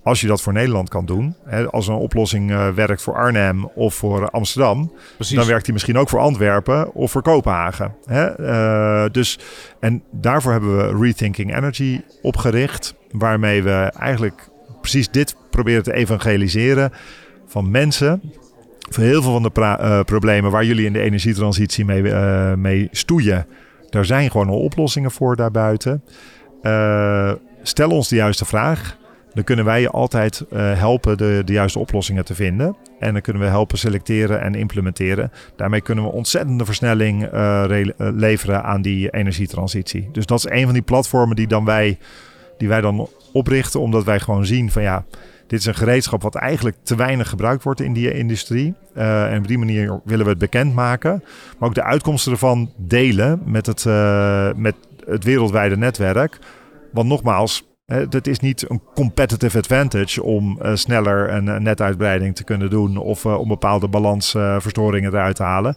als 0.04 0.22
je 0.22 0.28
dat 0.28 0.42
voor 0.42 0.54
Nederland 0.54 0.90
kan 0.90 1.06
doen, 1.06 1.36
hè, 1.46 1.70
als 1.70 1.88
een 1.88 1.96
oplossing 1.96 2.52
uh, 2.52 2.70
werkt 2.70 3.02
voor 3.02 3.16
Arnhem 3.16 3.66
of 3.66 3.94
voor 3.94 4.30
Amsterdam, 4.30 4.94
Precies. 5.16 5.36
dan 5.36 5.48
werkt 5.48 5.64
die 5.64 5.74
misschien 5.74 5.98
ook 5.98 6.10
voor 6.10 6.20
Antwerpen 6.20 6.94
of 6.94 7.12
voor 7.12 7.22
Kopenhagen. 7.22 7.96
Hè? 8.06 8.40
Uh, 8.40 9.10
dus, 9.12 9.40
en 9.80 10.04
daarvoor 10.12 10.52
hebben 10.52 10.78
we 10.78 11.06
Rethinking 11.06 11.56
Energy 11.56 12.02
opgericht, 12.22 12.96
waarmee 13.12 13.64
we 13.64 13.92
eigenlijk 14.00 14.50
precies 14.82 15.10
dit 15.10 15.36
proberen 15.50 15.84
te 15.84 15.94
evangeliseren 15.94 16.92
van 17.48 17.72
mensen. 17.72 18.22
Voor 18.90 19.04
heel 19.04 19.22
veel 19.22 19.32
van 19.32 19.44
de 19.44 19.52
uh, 19.56 20.00
problemen 20.04 20.52
waar 20.52 20.66
jullie 20.66 20.86
in 20.86 20.94
de 20.94 21.00
energietransitie 21.00 21.86
mee, 21.86 22.02
uh, 22.02 22.54
mee 22.54 22.88
stoeien, 22.92 23.48
daar 23.90 24.06
zijn 24.06 24.32
gewoon 24.32 24.50
al 24.50 24.60
oplossingen 24.60 25.12
voor 25.12 25.36
daarbuiten. 25.36 26.04
Uh, 26.62 27.32
stel 27.62 27.90
ons 27.90 28.08
de 28.08 28.16
juiste 28.16 28.46
vraag. 28.46 29.00
Dan 29.34 29.44
kunnen 29.44 29.66
wij 29.66 29.82
je 29.82 29.90
altijd 29.90 30.46
helpen 30.54 31.18
de, 31.18 31.42
de 31.46 31.54
juiste 31.54 31.80
oplossingen 31.80 32.26
te 32.26 32.36
vinden. 32.36 32.76
En 33.00 33.14
dan 33.14 33.22
kunnen 33.22 33.42
we 33.42 33.48
helpen 33.48 33.78
selecteren 33.78 34.42
en 34.42 34.56
implementeren. 34.56 35.32
Daarmee 35.56 35.82
kunnen 35.82 36.04
we 36.04 36.12
ontzettende 36.12 36.66
versnelling 36.66 37.30
leveren 37.98 38.64
aan 38.64 38.82
die 38.82 39.10
energietransitie. 39.10 40.10
Dus 40.12 40.26
dat 40.26 40.38
is 40.38 40.52
een 40.52 40.64
van 40.64 40.74
die 40.74 40.82
platformen 40.82 41.36
die, 41.36 41.48
dan 41.48 41.66
wij, 41.66 41.98
die 42.58 42.68
wij 42.68 42.82
dan 42.82 43.10
oprichten, 43.34 43.80
omdat 43.80 44.04
wij 44.04 44.20
gewoon 44.20 44.46
zien 44.46 44.72
van 44.72 44.82
ja, 44.82 45.06
dit 45.52 45.60
is 45.60 45.66
een 45.66 45.76
gereedschap 45.76 46.22
wat 46.22 46.36
eigenlijk 46.36 46.78
te 46.84 46.96
weinig 46.96 47.30
gebruikt 47.30 47.64
wordt 47.64 47.82
in 47.82 47.94
die 47.94 48.14
industrie. 48.14 48.74
Uh, 48.98 49.32
en 49.32 49.38
op 49.38 49.48
die 49.48 49.58
manier 49.58 50.00
willen 50.04 50.24
we 50.24 50.32
het 50.32 50.40
bekendmaken. 50.40 51.24
Maar 51.58 51.70
ook 51.70 51.76
de 51.76 51.84
uitkomsten 51.84 52.32
ervan 52.32 52.72
delen 52.78 53.42
met 53.46 53.66
het, 53.66 53.86
uh, 53.86 54.50
met 54.56 54.76
het 55.06 55.24
wereldwijde 55.24 55.78
netwerk. 55.78 56.40
Want 56.92 57.08
nogmaals, 57.08 57.70
het 57.86 58.28
is 58.28 58.40
niet 58.40 58.70
een 58.70 58.82
competitive 58.94 59.58
advantage 59.58 60.24
om 60.24 60.60
uh, 60.62 60.76
sneller 60.76 61.34
een 61.34 61.64
netuitbreiding 61.64 62.36
te 62.36 62.44
kunnen 62.44 62.70
doen 62.70 62.98
of 62.98 63.26
om 63.26 63.48
bepaalde 63.48 63.88
balansverstoringen 63.88 65.14
eruit 65.14 65.36
te 65.36 65.44
halen. 65.44 65.76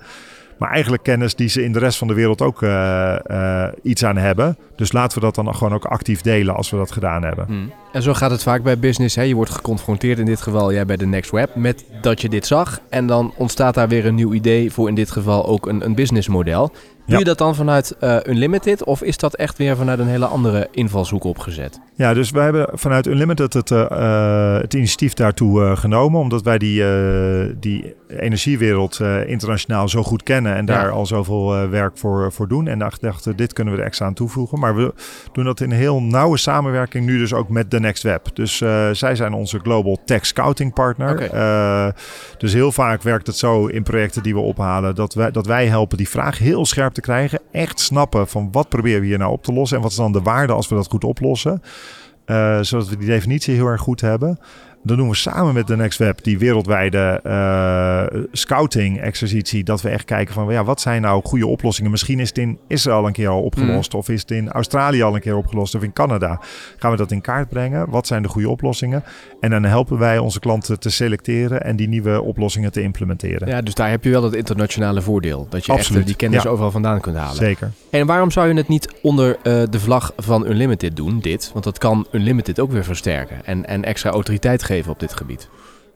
Maar 0.59 0.71
eigenlijk 0.71 1.03
kennis 1.03 1.35
die 1.35 1.49
ze 1.49 1.65
in 1.65 1.73
de 1.73 1.79
rest 1.79 1.99
van 1.99 2.09
de 2.09 2.15
wereld 2.15 2.43
ook 2.43 2.63
uh, 2.63 3.17
uh, 3.27 3.67
iets 3.83 4.05
aan 4.05 4.17
hebben. 4.17 4.57
Dus 4.77 4.93
laten 4.93 5.19
we 5.19 5.25
dat 5.25 5.35
dan 5.35 5.55
gewoon 5.55 5.75
ook 5.75 5.85
actief 5.85 6.21
delen 6.21 6.55
als 6.55 6.71
we 6.71 6.77
dat 6.77 6.91
gedaan 6.91 7.23
hebben. 7.23 7.47
Hmm. 7.47 7.73
En 7.93 8.03
zo 8.03 8.15
gaat 8.15 8.31
het 8.31 8.43
vaak 8.43 8.63
bij 8.63 8.79
business. 8.79 9.17
Hè? 9.17 9.23
Je 9.23 9.35
wordt 9.35 9.51
geconfronteerd 9.51 10.19
in 10.19 10.25
dit 10.25 10.41
geval, 10.41 10.73
jij 10.73 10.87
bij 10.87 10.97
de 10.97 11.07
Next 11.07 11.31
Web, 11.31 11.55
met 11.55 11.85
dat 12.01 12.21
je 12.21 12.29
dit 12.29 12.47
zag. 12.47 12.81
En 12.91 13.07
dan 13.07 13.33
ontstaat 13.37 13.75
daar 13.75 13.89
weer 13.89 14.07
een 14.07 14.15
nieuw 14.15 14.33
idee 14.33 14.73
voor 14.73 14.89
in 14.89 14.95
dit 14.95 15.11
geval 15.11 15.47
ook 15.47 15.67
een, 15.67 15.85
een 15.85 15.95
businessmodel. 15.95 16.73
Doe 17.07 17.19
je 17.19 17.25
dat 17.25 17.39
dan 17.39 17.55
vanuit 17.55 17.97
uh, 18.01 18.17
Unlimited 18.27 18.85
of 18.85 19.03
is 19.03 19.17
dat 19.17 19.35
echt 19.35 19.59
weer 19.59 19.77
vanuit 19.77 19.99
een 19.99 20.07
hele 20.07 20.27
andere 20.27 20.69
invalshoek 20.71 21.25
opgezet? 21.25 21.81
Ja, 21.95 22.15
dus 22.15 22.31
wij 22.31 22.45
hebben 22.45 22.69
vanuit 22.73 23.07
Unlimited 23.07 23.53
het, 23.53 23.69
het 23.69 24.75
initiatief 24.75 25.13
daartoe 25.13 25.77
genomen, 25.77 26.21
omdat 26.21 26.43
wij 26.43 26.59
die, 26.59 26.85
die 27.61 27.95
energiewereld 28.19 29.01
internationaal 29.27 29.89
zo 29.89 30.03
goed 30.03 30.23
kennen 30.23 30.55
en 30.55 30.65
daar 30.65 30.91
al 30.91 31.07
zoveel 31.07 31.69
werk 31.69 31.99
voor, 31.99 32.33
voor 32.33 32.49
doen. 32.49 32.69
En 32.69 32.79
dachten, 32.79 33.37
dit 33.37 33.53
kunnen 33.53 33.75
we 33.75 33.81
er 33.81 33.87
extra 33.87 34.07
aan 34.07 34.15
toevoegen. 34.15 34.59
Maar 34.59 34.77
we 34.77 34.95
doen 35.33 35.45
dat 35.45 35.61
in 35.61 35.71
een 35.71 35.77
heel 35.77 36.03
nauwe 36.03 36.37
samenwerking 36.37 37.07
nu 37.07 37.19
dus 37.19 37.35
ook 37.35 37.49
met 37.49 37.71
de 37.71 37.81
Next 37.81 38.03
Web. 38.03 38.29
Dus 38.35 38.57
zij 38.93 39.15
zijn 39.15 39.33
onze 39.33 39.59
Global 39.59 39.99
Tech 40.05 40.27
Scouting 40.27 40.73
Partner. 40.73 41.13
Okay. 41.13 41.93
dus 42.39 42.53
heel 42.53 42.73
vaak 42.73 43.03
werkt 43.03 43.27
het 43.27 43.37
zo 43.37 43.67
in 43.67 43.83
projecten 43.83 44.23
die 44.23 44.35
we 44.35 44.41
ophalen, 44.41 44.95
dat 44.95 45.15
wij, 45.15 45.31
dat 45.31 45.47
wij 45.47 45.67
helpen 45.67 45.97
die 45.97 46.09
vraag 46.09 46.39
heel 46.39 46.67
scherp 46.67 46.93
te 46.95 47.01
krijgen. 47.01 47.41
Echt 47.53 47.81
snappen 47.81 48.29
van 48.29 48.49
wat 48.53 48.69
proberen 48.69 49.01
we 49.01 49.07
hier 49.07 49.19
nou 49.19 49.33
op 49.33 49.43
te 49.43 49.53
lossen. 49.53 49.77
En 49.77 49.83
wat 49.83 49.91
is 49.91 49.97
dan 49.97 50.13
de 50.13 50.23
waarde 50.23 50.53
als 50.53 50.69
we 50.69 50.75
dat 50.75 50.89
goed 50.89 51.05
oplossen. 51.05 51.63
Zodat 52.61 52.89
we 52.89 52.97
die 52.97 53.09
definitie 53.09 53.55
heel 53.55 53.67
erg 53.67 53.81
goed 53.81 54.01
hebben. 54.01 54.39
Dan 54.87 54.97
doen 54.97 55.09
we 55.09 55.15
samen 55.15 55.55
met 55.55 55.67
de 55.67 55.77
Next 55.77 55.99
Web 55.99 56.25
die 56.25 56.39
wereldwijde 56.39 57.21
uh, 57.27 58.23
scouting-exercitie. 58.33 59.65
Dat 59.65 59.83
we 59.83 59.89
echt 59.89 60.05
kijken 60.05 60.35
van 60.35 60.53
ja, 60.53 60.65
wat 60.65 60.81
zijn 60.81 61.03
nou 61.03 61.23
goede 61.25 61.47
oplossingen? 61.47 61.91
Misschien 61.91 62.21
is 62.21 62.29
het 62.29 62.39
in 62.39 62.59
Israël 62.69 63.07
een 63.07 63.13
keer 63.13 63.29
al 63.29 63.43
opgelost. 63.43 63.93
Mm. 63.93 63.99
Of 63.99 64.09
is 64.09 64.21
het 64.21 64.31
in 64.31 64.51
Australië 64.51 65.03
al 65.03 65.15
een 65.15 65.21
keer 65.21 65.37
opgelost. 65.37 65.75
Of 65.75 65.83
in 65.83 65.93
Canada. 65.93 66.41
Gaan 66.77 66.91
we 66.91 66.97
dat 66.97 67.11
in 67.11 67.21
kaart 67.21 67.49
brengen? 67.49 67.91
Wat 67.91 68.07
zijn 68.07 68.23
de 68.23 68.29
goede 68.29 68.49
oplossingen? 68.49 69.05
En 69.41 69.51
dan 69.51 69.65
helpen 69.65 69.99
wij 69.99 70.19
onze 70.19 70.41
klanten 70.41 70.81
te 70.81 70.91
selecteren 70.91 71.63
en 71.63 71.77
die 71.77 71.89
nieuwe 71.89 72.23
oplossingen 72.23 72.73
te 72.73 72.83
implementeren. 72.83 73.49
Ja, 73.49 73.61
dus 73.61 73.75
daar 73.75 73.91
heb 73.91 74.05
je 74.05 74.11
wel 74.11 74.23
het 74.23 74.35
internationale 74.35 75.03
voordeel. 75.03 75.47
Dat 75.51 75.67
je 75.67 75.73
Absoluut. 75.73 75.99
echt 75.99 76.07
die 76.07 76.17
kennis 76.17 76.47
overal 76.47 76.71
vandaan 76.71 77.01
kunt 77.01 77.17
halen. 77.17 77.37
Zeker. 77.37 77.71
En 77.91 78.07
waarom 78.07 78.31
zou 78.31 78.49
je 78.49 78.55
het 78.55 78.69
niet 78.69 78.95
onder 79.03 79.29
uh, 79.29 79.63
de 79.71 79.81
vlag 79.81 80.13
van 80.17 80.47
Unlimited 80.47 80.97
doen, 80.97 81.21
dit? 81.21 81.51
Want 81.53 81.65
dat 81.65 81.79
kan 81.79 82.07
Unlimited 82.11 82.61
ook 82.61 82.73
weer 82.73 82.85
versterken 82.85 83.45
en, 83.45 83.67
en 83.67 83.85
extra 83.85 84.11
autoriteit 84.11 84.63
geven 84.63 84.73
op 84.89 85.01
dit 85.01 85.15
gebied. 85.15 85.49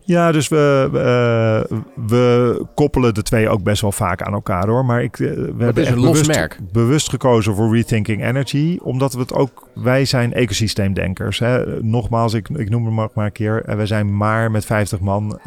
Ja, 0.08 0.32
dus 0.32 0.48
we, 0.48 0.88
uh, 0.92 1.78
we 2.06 2.66
koppelen 2.74 3.14
de 3.14 3.22
twee 3.22 3.48
ook 3.48 3.62
best 3.62 3.82
wel 3.82 3.92
vaak 3.92 4.22
aan 4.22 4.32
elkaar 4.32 4.66
hoor. 4.68 4.84
Maar 4.84 5.02
ik, 5.02 5.18
uh, 5.18 5.30
we 5.56 5.64
hebben 5.64 5.94
bewust, 5.94 6.72
bewust 6.72 7.08
gekozen 7.08 7.54
voor 7.54 7.74
Rethinking 7.74 8.24
Energy. 8.24 8.78
Omdat 8.82 9.12
we 9.12 9.20
het 9.20 9.32
ook, 9.32 9.68
wij 9.74 10.04
zijn 10.04 10.32
ecosysteemdenkers. 10.32 11.38
Hè. 11.38 11.82
Nogmaals, 11.82 12.34
ik, 12.34 12.48
ik 12.48 12.70
noem 12.70 12.84
het 12.84 12.94
maar, 12.94 13.08
maar 13.14 13.26
een 13.26 13.32
keer. 13.32 13.76
We 13.76 13.86
zijn 13.86 14.16
maar 14.16 14.50
met 14.50 14.64
50 14.64 15.00
man. 15.00 15.38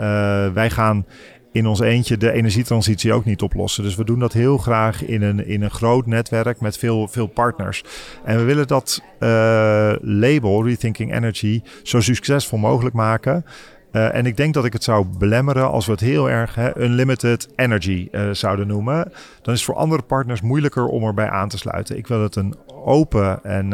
wij 0.54 0.70
gaan 0.70 1.06
in 1.52 1.68
ons 1.68 1.80
eentje 1.80 2.18
de 2.18 2.32
energietransitie 2.32 3.14
ook 3.14 3.26
niet 3.26 3.42
oplossen. 3.42 3.84
Dus 3.84 3.96
we 3.96 4.06
doen 4.06 4.20
dat 4.20 4.34
heel 4.34 4.58
graag 4.58 5.06
in 5.06 5.22
een, 5.22 5.48
in 5.48 5.62
een 5.62 5.72
groot 5.72 6.06
netwerk 6.06 6.60
met 6.60 6.78
veel, 6.78 7.08
veel 7.08 7.28
partners. 7.28 7.84
En 8.24 8.38
we 8.38 8.44
willen 8.44 8.68
dat 8.68 9.02
uh, 9.20 9.94
label, 10.02 10.66
Rethinking 10.66 11.14
Energy, 11.14 11.62
zo 11.84 12.00
succesvol 12.00 12.58
mogelijk 12.58 12.96
maken. 12.96 13.46
Uh, 13.92 14.16
en 14.16 14.26
ik 14.26 14.38
denk 14.38 14.54
dat 14.54 14.66
ik 14.66 14.74
het 14.74 14.84
zou 14.84 15.06
belemmeren 15.18 15.72
als 15.72 15.86
we 15.86 15.92
het 15.92 16.02
heel 16.02 16.30
erg 16.30 16.56
hè, 16.56 16.82
unlimited 16.82 17.48
energy 17.56 18.08
uh, 18.12 18.30
zouden 18.32 18.68
noemen. 18.68 19.12
Dan 19.42 19.54
is 19.54 19.60
het 19.60 19.70
voor 19.70 19.76
andere 19.76 20.02
partners 20.02 20.42
moeilijker 20.42 20.86
om 20.86 21.04
erbij 21.04 21.30
aan 21.30 21.50
te 21.50 21.58
sluiten. 21.58 21.98
Ik 21.98 22.08
wil 22.08 22.24
het 22.24 22.36
een 22.36 22.56
open 22.84 23.44
en 23.44 23.72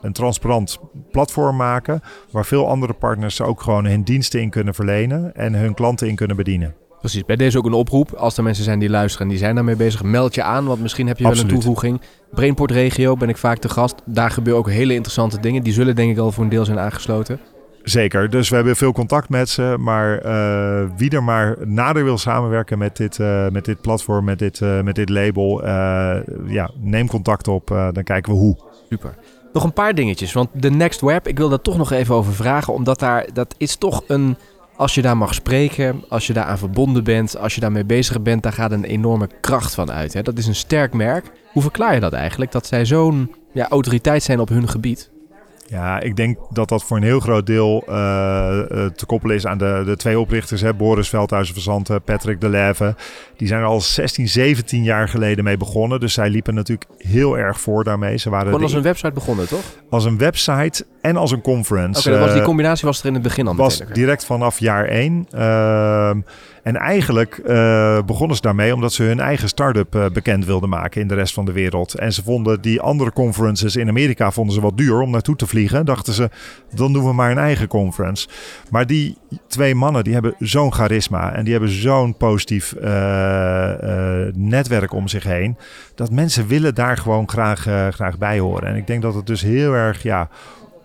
een 0.00 0.12
transparant 0.12 0.78
platform 1.10 1.56
maken. 1.56 2.00
Waar 2.30 2.46
veel 2.46 2.68
andere 2.68 2.92
partners 2.92 3.40
ook 3.40 3.60
gewoon 3.60 3.84
hun 3.84 4.02
diensten 4.02 4.40
in 4.40 4.50
kunnen 4.50 4.74
verlenen 4.74 5.34
en 5.34 5.54
hun 5.54 5.74
klanten 5.74 6.08
in 6.08 6.14
kunnen 6.14 6.36
bedienen. 6.36 6.74
Precies, 7.04 7.24
bij 7.24 7.36
deze 7.36 7.58
ook 7.58 7.66
een 7.66 7.72
oproep. 7.72 8.12
Als 8.12 8.36
er 8.36 8.42
mensen 8.42 8.64
zijn 8.64 8.78
die 8.78 8.90
luisteren 8.90 9.26
en 9.26 9.32
die 9.32 9.42
zijn 9.42 9.54
daarmee 9.54 9.76
bezig, 9.76 10.02
meld 10.02 10.34
je 10.34 10.42
aan. 10.42 10.64
Want 10.64 10.80
misschien 10.80 11.06
heb 11.06 11.18
je 11.18 11.24
wel 11.24 11.38
een 11.38 11.46
toevoeging. 11.46 12.00
Brainport 12.30 12.70
Regio 12.70 13.16
ben 13.16 13.28
ik 13.28 13.36
vaak 13.36 13.58
te 13.58 13.68
gast. 13.68 13.94
Daar 14.04 14.30
gebeuren 14.30 14.62
ook 14.62 14.70
hele 14.70 14.94
interessante 14.94 15.40
dingen. 15.40 15.62
Die 15.62 15.72
zullen 15.72 15.96
denk 15.96 16.10
ik 16.10 16.18
al 16.18 16.32
voor 16.32 16.44
een 16.44 16.50
deel 16.50 16.64
zijn 16.64 16.78
aangesloten. 16.78 17.40
Zeker, 17.82 18.30
dus 18.30 18.48
we 18.48 18.54
hebben 18.54 18.76
veel 18.76 18.92
contact 18.92 19.28
met 19.28 19.48
ze. 19.48 19.76
Maar 19.78 20.26
uh, 20.26 20.90
wie 20.96 21.10
er 21.10 21.22
maar 21.22 21.56
nader 21.64 22.04
wil 22.04 22.18
samenwerken 22.18 22.78
met 22.78 22.96
dit, 22.96 23.18
uh, 23.18 23.48
met 23.48 23.64
dit 23.64 23.80
platform, 23.80 24.24
met 24.24 24.38
dit, 24.38 24.60
uh, 24.60 24.80
met 24.80 24.94
dit 24.94 25.08
label, 25.08 25.64
ja, 26.46 26.70
neem 26.80 27.06
contact 27.06 27.48
op. 27.48 27.66
dan 27.92 28.02
kijken 28.04 28.32
we 28.32 28.38
hoe. 28.38 28.56
Super. 28.90 29.14
Nog 29.52 29.64
een 29.64 29.72
paar 29.72 29.94
dingetjes, 29.94 30.32
want 30.32 30.48
de 30.52 30.70
Next 30.70 31.00
Web, 31.00 31.28
ik 31.28 31.38
wil 31.38 31.48
daar 31.48 31.62
toch 31.62 31.76
nog 31.76 31.92
even 31.92 32.14
over 32.14 32.32
vragen. 32.32 32.72
Omdat 32.72 32.98
daar, 32.98 33.26
dat 33.32 33.54
is 33.58 33.76
toch 33.76 34.04
een 34.06 34.36
als 34.76 34.94
je 34.94 35.02
daar 35.02 35.16
mag 35.16 35.34
spreken, 35.34 36.04
als 36.08 36.26
je 36.26 36.32
daar 36.32 36.44
aan 36.44 36.58
verbonden 36.58 37.04
bent, 37.04 37.38
als 37.38 37.54
je 37.54 37.60
daarmee 37.60 37.84
bezig 37.84 38.22
bent, 38.22 38.42
daar 38.42 38.52
gaat 38.52 38.72
een 38.72 38.84
enorme 38.84 39.28
kracht 39.40 39.74
van 39.74 39.90
uit. 39.90 40.12
Hè? 40.12 40.22
Dat 40.22 40.38
is 40.38 40.46
een 40.46 40.54
sterk 40.54 40.92
merk. 40.92 41.30
Hoe 41.52 41.62
verklaar 41.62 41.94
je 41.94 42.00
dat 42.00 42.12
eigenlijk? 42.12 42.52
Dat 42.52 42.66
zij 42.66 42.84
zo'n 42.84 43.34
ja, 43.52 43.68
autoriteit 43.68 44.22
zijn 44.22 44.40
op 44.40 44.48
hun 44.48 44.68
gebied? 44.68 45.12
Ja, 45.66 46.00
ik 46.00 46.16
denk 46.16 46.38
dat 46.50 46.68
dat 46.68 46.84
voor 46.84 46.96
een 46.96 47.02
heel 47.02 47.20
groot 47.20 47.46
deel 47.46 47.84
uh, 47.88 47.94
te 48.86 49.06
koppelen 49.06 49.36
is 49.36 49.46
aan 49.46 49.58
de, 49.58 49.82
de 49.86 49.96
twee 49.96 50.18
oprichters. 50.18 50.60
Hè, 50.60 50.74
Boris 50.74 51.08
Veldhuizen 51.08 51.54
Verzanten, 51.54 52.02
Patrick 52.02 52.40
de 52.40 52.48
Leve. 52.48 52.94
Die 53.36 53.48
zijn 53.48 53.60
er 53.60 53.66
al 53.66 53.80
16, 53.80 54.28
17 54.28 54.82
jaar 54.82 55.08
geleden 55.08 55.44
mee 55.44 55.56
begonnen. 55.56 56.00
Dus 56.00 56.12
zij 56.12 56.28
liepen 56.28 56.54
natuurlijk 56.54 56.90
heel 56.98 57.38
erg 57.38 57.60
voor 57.60 57.84
daarmee. 57.84 58.16
Ze 58.16 58.30
waren 58.30 58.46
Gewoon 58.46 58.62
als 58.62 58.72
een 58.72 58.82
website 58.82 59.12
begonnen, 59.12 59.48
toch? 59.48 59.64
Als 59.90 60.04
een 60.04 60.18
website 60.18 60.84
en 61.04 61.16
als 61.16 61.30
een 61.30 61.40
conference. 61.40 62.10
Oké, 62.10 62.22
okay, 62.22 62.34
die 62.34 62.42
combinatie 62.42 62.86
was 62.86 63.00
er 63.00 63.06
in 63.06 63.14
het 63.14 63.22
begin 63.22 63.46
al 63.46 63.54
was 63.54 63.82
direct 63.92 64.24
vanaf 64.24 64.58
jaar 64.58 64.84
1. 64.84 65.26
Uh, 65.34 66.08
en 66.62 66.76
eigenlijk 66.76 67.40
uh, 67.46 67.98
begonnen 68.06 68.36
ze 68.36 68.42
daarmee 68.42 68.74
omdat 68.74 68.92
ze 68.92 69.02
hun 69.02 69.20
eigen 69.20 69.48
start-up 69.48 69.94
uh, 69.94 70.06
bekend 70.12 70.44
wilden 70.44 70.68
maken 70.68 71.00
in 71.00 71.08
de 71.08 71.14
rest 71.14 71.34
van 71.34 71.44
de 71.44 71.52
wereld. 71.52 71.94
En 71.94 72.12
ze 72.12 72.22
vonden 72.22 72.60
die 72.60 72.80
andere 72.80 73.12
conferences 73.12 73.76
in 73.76 73.88
Amerika 73.88 74.30
vonden 74.30 74.54
ze 74.54 74.60
wat 74.60 74.76
duur 74.76 75.00
om 75.00 75.10
naartoe 75.10 75.36
te 75.36 75.46
vliegen. 75.46 75.86
Dachten 75.86 76.12
ze, 76.12 76.30
dan 76.74 76.92
doen 76.92 77.04
we 77.04 77.12
maar 77.12 77.30
een 77.30 77.38
eigen 77.38 77.68
conference. 77.68 78.28
Maar 78.70 78.86
die 78.86 79.16
twee 79.46 79.74
mannen 79.74 80.04
die 80.04 80.12
hebben 80.12 80.34
zo'n 80.38 80.72
charisma 80.72 81.32
en 81.32 81.44
die 81.44 81.52
hebben 81.52 81.70
zo'n 81.70 82.16
positief 82.16 82.74
netwerk 84.34 84.92
om 84.92 85.08
zich 85.08 85.24
heen. 85.24 85.56
Dat 85.94 86.10
mensen 86.10 86.46
willen 86.46 86.74
daar 86.74 86.96
gewoon 86.96 87.28
graag, 87.28 87.60
graag 87.94 88.18
bij 88.18 88.38
horen. 88.38 88.68
En 88.68 88.76
ik 88.76 88.86
denk 88.86 89.02
dat 89.02 89.14
het 89.14 89.26
dus 89.26 89.42
heel 89.42 89.72
erg 89.72 90.02
ja, 90.02 90.28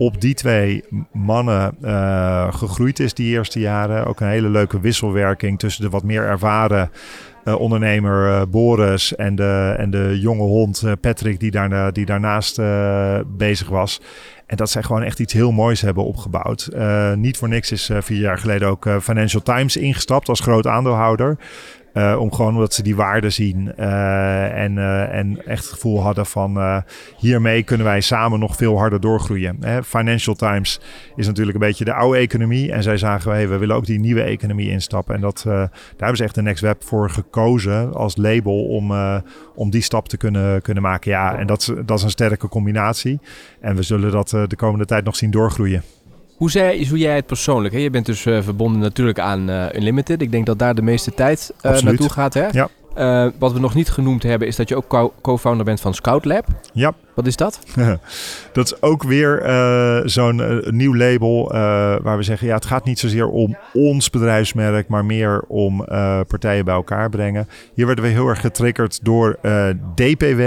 op 0.00 0.20
die 0.20 0.34
twee 0.34 0.84
mannen 1.12 1.74
uh, 1.82 2.54
gegroeid 2.54 3.00
is 3.00 3.14
die 3.14 3.32
eerste 3.32 3.60
jaren. 3.60 4.06
Ook 4.06 4.20
een 4.20 4.28
hele 4.28 4.48
leuke 4.48 4.80
wisselwerking 4.80 5.58
tussen 5.58 5.82
de 5.82 5.90
wat 5.90 6.02
meer 6.02 6.24
ervaren 6.24 6.90
uh, 7.44 7.60
ondernemer 7.60 8.28
uh, 8.28 8.42
Boris 8.50 9.14
en 9.16 9.34
de, 9.34 9.74
en 9.78 9.90
de 9.90 10.18
jonge 10.20 10.42
hond 10.42 10.84
Patrick 11.00 11.40
die, 11.40 11.50
daarna, 11.50 11.90
die 11.90 12.06
daarnaast 12.06 12.60
bezig 13.36 13.68
was. 13.68 14.00
En 14.46 14.56
dat 14.56 14.70
zij 14.70 14.82
gewoon 14.82 15.02
echt 15.02 15.20
iets 15.20 15.32
heel 15.32 15.52
moois 15.52 15.80
hebben 15.80 16.04
opgebouwd. 16.04 16.68
niet 17.16 17.36
voor 17.36 17.48
niks 17.48 17.72
is 17.72 17.90
vier 17.98 18.20
jaar 18.20 18.38
geleden 18.38 18.68
ook 18.68 18.88
Financial 19.00 19.42
Times 19.42 19.76
ingestapt 19.76 20.28
als 20.28 20.40
groot 20.40 20.66
aandeelhouder. 20.66 21.38
Uh, 21.94 22.16
om 22.20 22.32
gewoon 22.32 22.54
omdat 22.54 22.74
ze 22.74 22.82
die 22.82 22.96
waarde 22.96 23.30
zien 23.30 23.72
uh, 23.78 24.62
en, 24.62 24.76
uh, 24.76 25.14
en 25.14 25.46
echt 25.46 25.64
het 25.64 25.72
gevoel 25.72 26.02
hadden 26.02 26.26
van 26.26 26.82
hiermee 27.16 27.62
kunnen 27.62 27.86
wij 27.86 28.00
samen 28.00 28.38
nog 28.38 28.56
veel 28.56 28.78
harder 28.78 29.00
doorgroeien. 29.00 29.56
Hè? 29.60 29.82
Financial 29.82 30.34
Times 30.34 30.80
is 31.16 31.26
natuurlijk 31.26 31.54
een 31.56 31.66
beetje 31.66 31.84
de 31.84 31.92
oude 31.92 32.18
economie 32.18 32.72
en 32.72 32.82
zij 32.82 32.96
zagen 32.96 33.32
hey, 33.32 33.48
we 33.48 33.56
willen 33.56 33.76
ook 33.76 33.86
die 33.86 34.00
nieuwe 34.00 34.22
economie 34.22 34.70
instappen. 34.70 35.14
En 35.14 35.20
dat, 35.20 35.42
daar 35.44 35.70
hebben 35.96 36.16
ze 36.16 36.24
echt 36.24 36.34
de 36.34 36.42
Next 36.42 36.62
Web 36.62 36.84
voor 36.84 37.10
gekozen 37.10 37.94
als 37.94 38.16
label 38.16 38.64
om, 38.66 38.92
om 39.54 39.70
die 39.70 39.82
stap 39.82 40.08
te 40.08 40.16
kunnen, 40.16 40.62
kunnen 40.62 40.82
maken. 40.82 41.10
Ja, 41.10 41.38
en 41.38 41.46
dat, 41.46 41.74
dat 41.84 41.98
is 41.98 42.04
een 42.04 42.10
sterke 42.10 42.48
combinatie 42.48 43.20
en 43.60 43.76
we 43.76 43.82
zullen 43.82 44.10
dat 44.10 44.28
de 44.28 44.56
komende 44.56 44.84
tijd 44.84 45.04
nog 45.04 45.16
zien 45.16 45.30
doorgroeien. 45.30 45.82
Hoe, 46.40 46.50
zei, 46.50 46.88
hoe 46.88 46.98
jij 46.98 47.14
het 47.14 47.26
persoonlijk? 47.26 47.74
Hè? 47.74 47.80
Je 47.80 47.90
bent 47.90 48.06
dus 48.06 48.24
uh, 48.24 48.42
verbonden 48.42 48.80
natuurlijk 48.80 49.18
aan 49.18 49.50
uh, 49.50 49.64
Unlimited. 49.74 50.22
Ik 50.22 50.30
denk 50.30 50.46
dat 50.46 50.58
daar 50.58 50.74
de 50.74 50.82
meeste 50.82 51.14
tijd 51.14 51.52
uh, 51.62 51.80
naartoe 51.80 52.10
gaat. 52.10 52.34
Hè? 52.34 52.46
Ja. 52.46 52.68
Wat 53.38 53.52
we 53.52 53.60
nog 53.60 53.74
niet 53.74 53.90
genoemd 53.90 54.22
hebben, 54.22 54.48
is 54.48 54.56
dat 54.56 54.68
je 54.68 54.76
ook 54.76 55.12
co-founder 55.22 55.64
bent 55.64 55.80
van 55.80 55.94
Scout 55.94 56.24
Lab. 56.24 56.46
Ja. 56.72 56.92
Wat 57.20 57.28
is 57.28 57.36
dat? 57.36 57.60
dat 58.52 58.64
is 58.64 58.82
ook 58.82 59.02
weer 59.02 59.46
uh, 59.46 60.00
zo'n 60.04 60.38
uh, 60.38 60.70
nieuw 60.70 60.96
label 60.96 61.48
waar 62.02 62.16
we 62.16 62.22
zeggen, 62.22 62.46
ja, 62.46 62.54
het 62.54 62.64
gaat 62.64 62.84
niet 62.84 62.98
zozeer 62.98 63.28
om 63.28 63.56
ons 63.72 64.10
bedrijfsmerk, 64.10 64.88
maar 64.88 65.04
meer 65.04 65.44
om 65.48 65.84
partijen 66.28 66.64
bij 66.64 66.74
elkaar 66.74 67.08
brengen. 67.08 67.48
Hier 67.74 67.86
werden 67.86 68.04
we 68.04 68.10
heel 68.10 68.28
erg 68.28 68.40
getriggerd 68.40 69.04
door 69.04 69.38
DPW. 69.94 70.42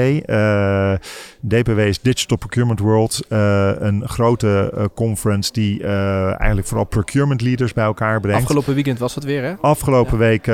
DPW 1.48 1.80
is 1.80 2.02
Digital 2.02 2.38
Procurement 2.38 2.80
World, 2.80 3.22
een 3.28 4.04
grote 4.08 4.90
conference 4.96 5.52
die 5.52 5.84
eigenlijk 5.84 6.68
vooral 6.68 6.86
procurement 6.86 7.42
leaders 7.42 7.74
bij 7.74 7.86
elkaar 7.86 8.20
brengt. 8.20 8.42
Afgelopen 8.42 8.74
weekend 8.74 9.00
was 9.00 9.14
dat 9.14 9.24
weer, 9.24 9.44
hè? 9.44 9.54
Afgelopen 9.62 10.18
week 10.18 10.46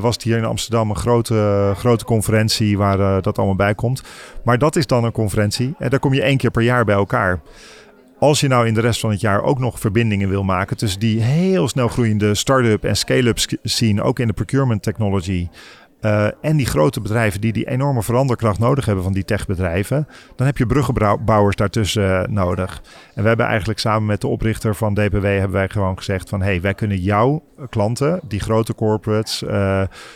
was 0.00 0.14
het 0.14 0.22
hier 0.22 0.36
in 0.36 0.44
Amsterdam 0.44 0.90
een 0.90 0.96
grote 0.96 1.72
grote, 1.76 2.04
conferentie 2.04 2.78
waar 2.78 3.22
dat 3.22 3.38
allemaal 3.38 3.56
bij 3.56 3.74
komt. 3.74 4.02
Maar 4.44 4.58
dat 4.58 4.76
is 4.76 4.86
dan 4.86 5.04
een 5.04 5.12
conferentie 5.12 5.63
en 5.78 5.90
daar 5.90 5.98
kom 5.98 6.14
je 6.14 6.22
één 6.22 6.36
keer 6.36 6.50
per 6.50 6.62
jaar 6.62 6.84
bij 6.84 6.94
elkaar. 6.94 7.40
Als 8.18 8.40
je 8.40 8.48
nou 8.48 8.66
in 8.66 8.74
de 8.74 8.80
rest 8.80 9.00
van 9.00 9.10
het 9.10 9.20
jaar 9.20 9.42
ook 9.42 9.58
nog 9.58 9.80
verbindingen 9.80 10.28
wil 10.28 10.42
maken 10.42 10.76
tussen 10.76 11.00
die 11.00 11.20
heel 11.20 11.68
snel 11.68 11.88
groeiende 11.88 12.34
start-up 12.34 12.84
en 12.84 12.96
scale-up 12.96 13.38
scene, 13.62 14.02
ook 14.02 14.18
in 14.18 14.26
de 14.26 14.32
procurement 14.32 14.82
technology, 14.82 15.48
uh, 16.04 16.26
en 16.40 16.56
die 16.56 16.66
grote 16.66 17.00
bedrijven 17.00 17.40
die 17.40 17.52
die 17.52 17.68
enorme 17.68 18.02
veranderkracht 18.02 18.58
nodig 18.58 18.84
hebben 18.84 19.04
van 19.04 19.12
die 19.12 19.24
techbedrijven, 19.24 20.08
dan 20.36 20.46
heb 20.46 20.58
je 20.58 20.66
bruggenbouwers 20.66 21.56
daartussen 21.56 22.22
uh, 22.22 22.34
nodig. 22.34 22.82
En 23.14 23.22
we 23.22 23.28
hebben 23.28 23.46
eigenlijk 23.46 23.78
samen 23.78 24.06
met 24.06 24.20
de 24.20 24.26
oprichter 24.26 24.74
van 24.74 24.94
DPW 24.94 25.24
hebben 25.24 25.50
wij 25.50 25.68
gewoon 25.68 25.96
gezegd 25.96 26.28
van 26.28 26.42
hey, 26.42 26.60
wij 26.60 26.74
kunnen 26.74 26.98
jouw 26.98 27.42
klanten, 27.70 28.20
die 28.22 28.40
grote 28.40 28.74
corporates, 28.74 29.44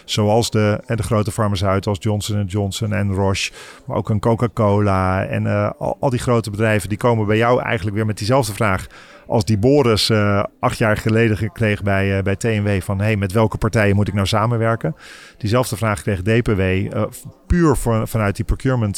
zoals 0.05 0.51
de, 0.51 0.81
de 0.87 1.03
grote 1.03 1.33
farmaceuten 1.33 1.91
als 1.91 1.99
Johnson 2.01 2.45
Johnson 2.45 2.93
en 2.93 3.15
Roche, 3.15 3.53
maar 3.87 3.97
ook 3.97 4.09
een 4.09 4.21
Coca-Cola 4.21 5.25
en 5.25 5.77
al 5.79 6.11
die 6.11 6.19
grote 6.19 6.51
bedrijven, 6.51 6.89
die 6.89 6.99
komen 6.99 7.27
bij 7.27 7.37
jou 7.37 7.63
eigenlijk 7.63 7.97
weer 7.97 8.07
met 8.07 8.19
diezelfde 8.19 8.55
vraag 8.55 8.87
als 9.29 9.45
die 9.45 9.59
Boris 9.59 10.11
uh, 10.11 10.45
acht 10.61 10.79
jaar 10.79 10.97
geleden 10.97 11.37
gekregen 11.37 11.85
bij, 11.85 12.17
uh, 12.17 12.23
bij 12.23 12.37
TNW 12.37 12.81
van 12.81 13.01
hey, 13.01 13.17
met 13.17 13.33
welke 13.33 13.59
partijen 13.59 13.97
moet 13.97 14.09
ik 14.09 14.15
nou 14.15 14.27
samenwerken? 14.27 14.95
Diezelfde 15.39 15.77
vraag 15.77 16.03
kreeg 16.03 16.23
DPW 16.23 16.61
uh, 16.61 17.03
puur 17.47 17.77
vanuit 18.07 18.37
die 18.37 18.45
procurement 18.45 18.97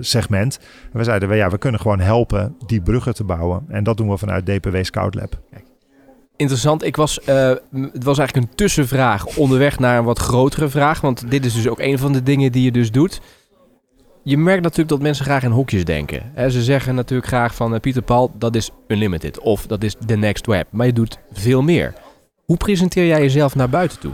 segment. 0.00 0.58
En 0.92 0.98
we 0.98 1.04
zeiden 1.04 1.28
we, 1.28 1.34
ja, 1.34 1.50
we 1.50 1.58
kunnen 1.58 1.80
gewoon 1.80 2.00
helpen 2.00 2.56
die 2.66 2.82
bruggen 2.82 3.14
te 3.14 3.24
bouwen. 3.24 3.64
En 3.68 3.84
dat 3.84 3.96
doen 3.96 4.08
we 4.08 4.18
vanuit 4.18 4.46
DPW 4.46 4.76
Scout 4.82 5.14
Lab. 5.14 5.40
interessant. 6.36 6.84
Ik 6.84 6.96
was, 6.96 7.20
het 7.24 8.04
was 8.04 8.18
eigenlijk 8.18 8.36
een 8.36 8.54
tussenvraag 8.54 9.36
onderweg 9.36 9.78
naar 9.78 9.98
een 9.98 10.04
wat 10.04 10.18
grotere 10.18 10.68
vraag. 10.68 11.00
Want 11.00 11.30
dit 11.30 11.44
is 11.44 11.54
dus 11.54 11.68
ook 11.68 11.80
een 11.80 11.98
van 11.98 12.12
de 12.12 12.22
dingen 12.22 12.52
die 12.52 12.62
je 12.62 12.72
dus 12.72 12.90
doet. 12.90 13.20
Je 14.22 14.38
merkt 14.38 14.62
natuurlijk 14.62 14.88
dat 14.88 15.00
mensen 15.00 15.24
graag 15.24 15.42
in 15.42 15.50
hokjes 15.50 15.84
denken. 15.84 16.32
ze 16.50 16.62
zeggen 16.62 16.94
natuurlijk 16.94 17.28
graag 17.28 17.54
van 17.54 17.74
uh, 17.74 17.80
Pieter 17.80 18.02
Paul, 18.02 18.32
dat 18.38 18.54
is 18.54 18.70
unlimited. 18.86 19.40
Of 19.40 19.66
dat 19.66 19.82
is 19.82 19.96
the 20.06 20.16
next 20.16 20.46
web. 20.46 20.66
Maar 20.70 20.86
je 20.86 20.92
doet 20.92 21.18
veel 21.32 21.62
meer. 21.62 21.94
Hoe 22.44 22.56
presenteer 22.56 23.06
jij 23.06 23.20
jezelf 23.20 23.54
naar 23.54 23.68
buiten 23.68 23.98
toe? 23.98 24.12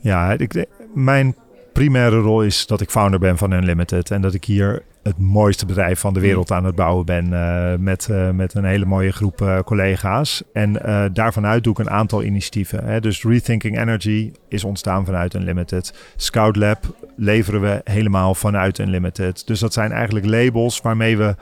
Ja, 0.00 0.32
ik, 0.32 0.66
mijn 0.94 1.34
primaire 1.72 2.18
rol 2.18 2.42
is 2.42 2.66
dat 2.66 2.80
ik 2.80 2.90
founder 2.90 3.20
ben 3.20 3.38
van 3.38 3.52
Unlimited. 3.52 4.10
En 4.10 4.22
dat 4.22 4.34
ik 4.34 4.44
hier 4.44 4.82
het 5.02 5.18
mooiste 5.18 5.66
bedrijf 5.66 6.00
van 6.00 6.14
de 6.14 6.20
wereld 6.20 6.48
mm. 6.48 6.56
aan 6.56 6.64
het 6.64 6.74
bouwen 6.74 7.06
ben. 7.06 7.32
Uh, 7.32 7.74
met, 7.78 8.08
uh, 8.10 8.30
met 8.30 8.54
een 8.54 8.64
hele 8.64 8.84
mooie 8.84 9.12
groep 9.12 9.40
uh, 9.40 9.58
collega's. 9.58 10.42
En 10.52 10.72
daarvanuit 11.12 11.64
doe 11.64 11.72
ik 11.72 11.78
een 11.78 11.90
aantal 11.90 12.22
initiatieven. 12.22 12.84
Hè. 12.84 13.00
Dus 13.00 13.22
Rethinking 13.22 13.78
Energy 13.80 14.32
is 14.48 14.64
ontstaan 14.64 15.04
vanuit 15.04 15.34
Unlimited. 15.34 15.94
Scout 16.16 16.56
Lab 16.56 17.10
leveren 17.16 17.60
we 17.60 17.80
helemaal 17.84 18.34
vanuit 18.34 18.78
Unlimited. 18.78 19.46
Dus 19.46 19.60
dat 19.60 19.72
zijn 19.72 19.92
eigenlijk 19.92 20.26
labels 20.26 20.80
waarmee 20.80 21.16
we 21.16 21.34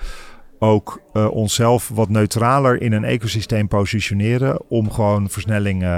ook 0.59 1.01
uh, 1.15 1.31
onszelf 1.31 1.89
wat 1.89 2.09
neutraler 2.09 2.83
in 2.83 2.93
een 2.93 3.05
ecosysteem 3.05 3.69
positioneren 3.69 4.61
om 4.69 4.91
gewoon 4.91 5.31
versnelling 5.31 5.83
uh, 5.83 5.89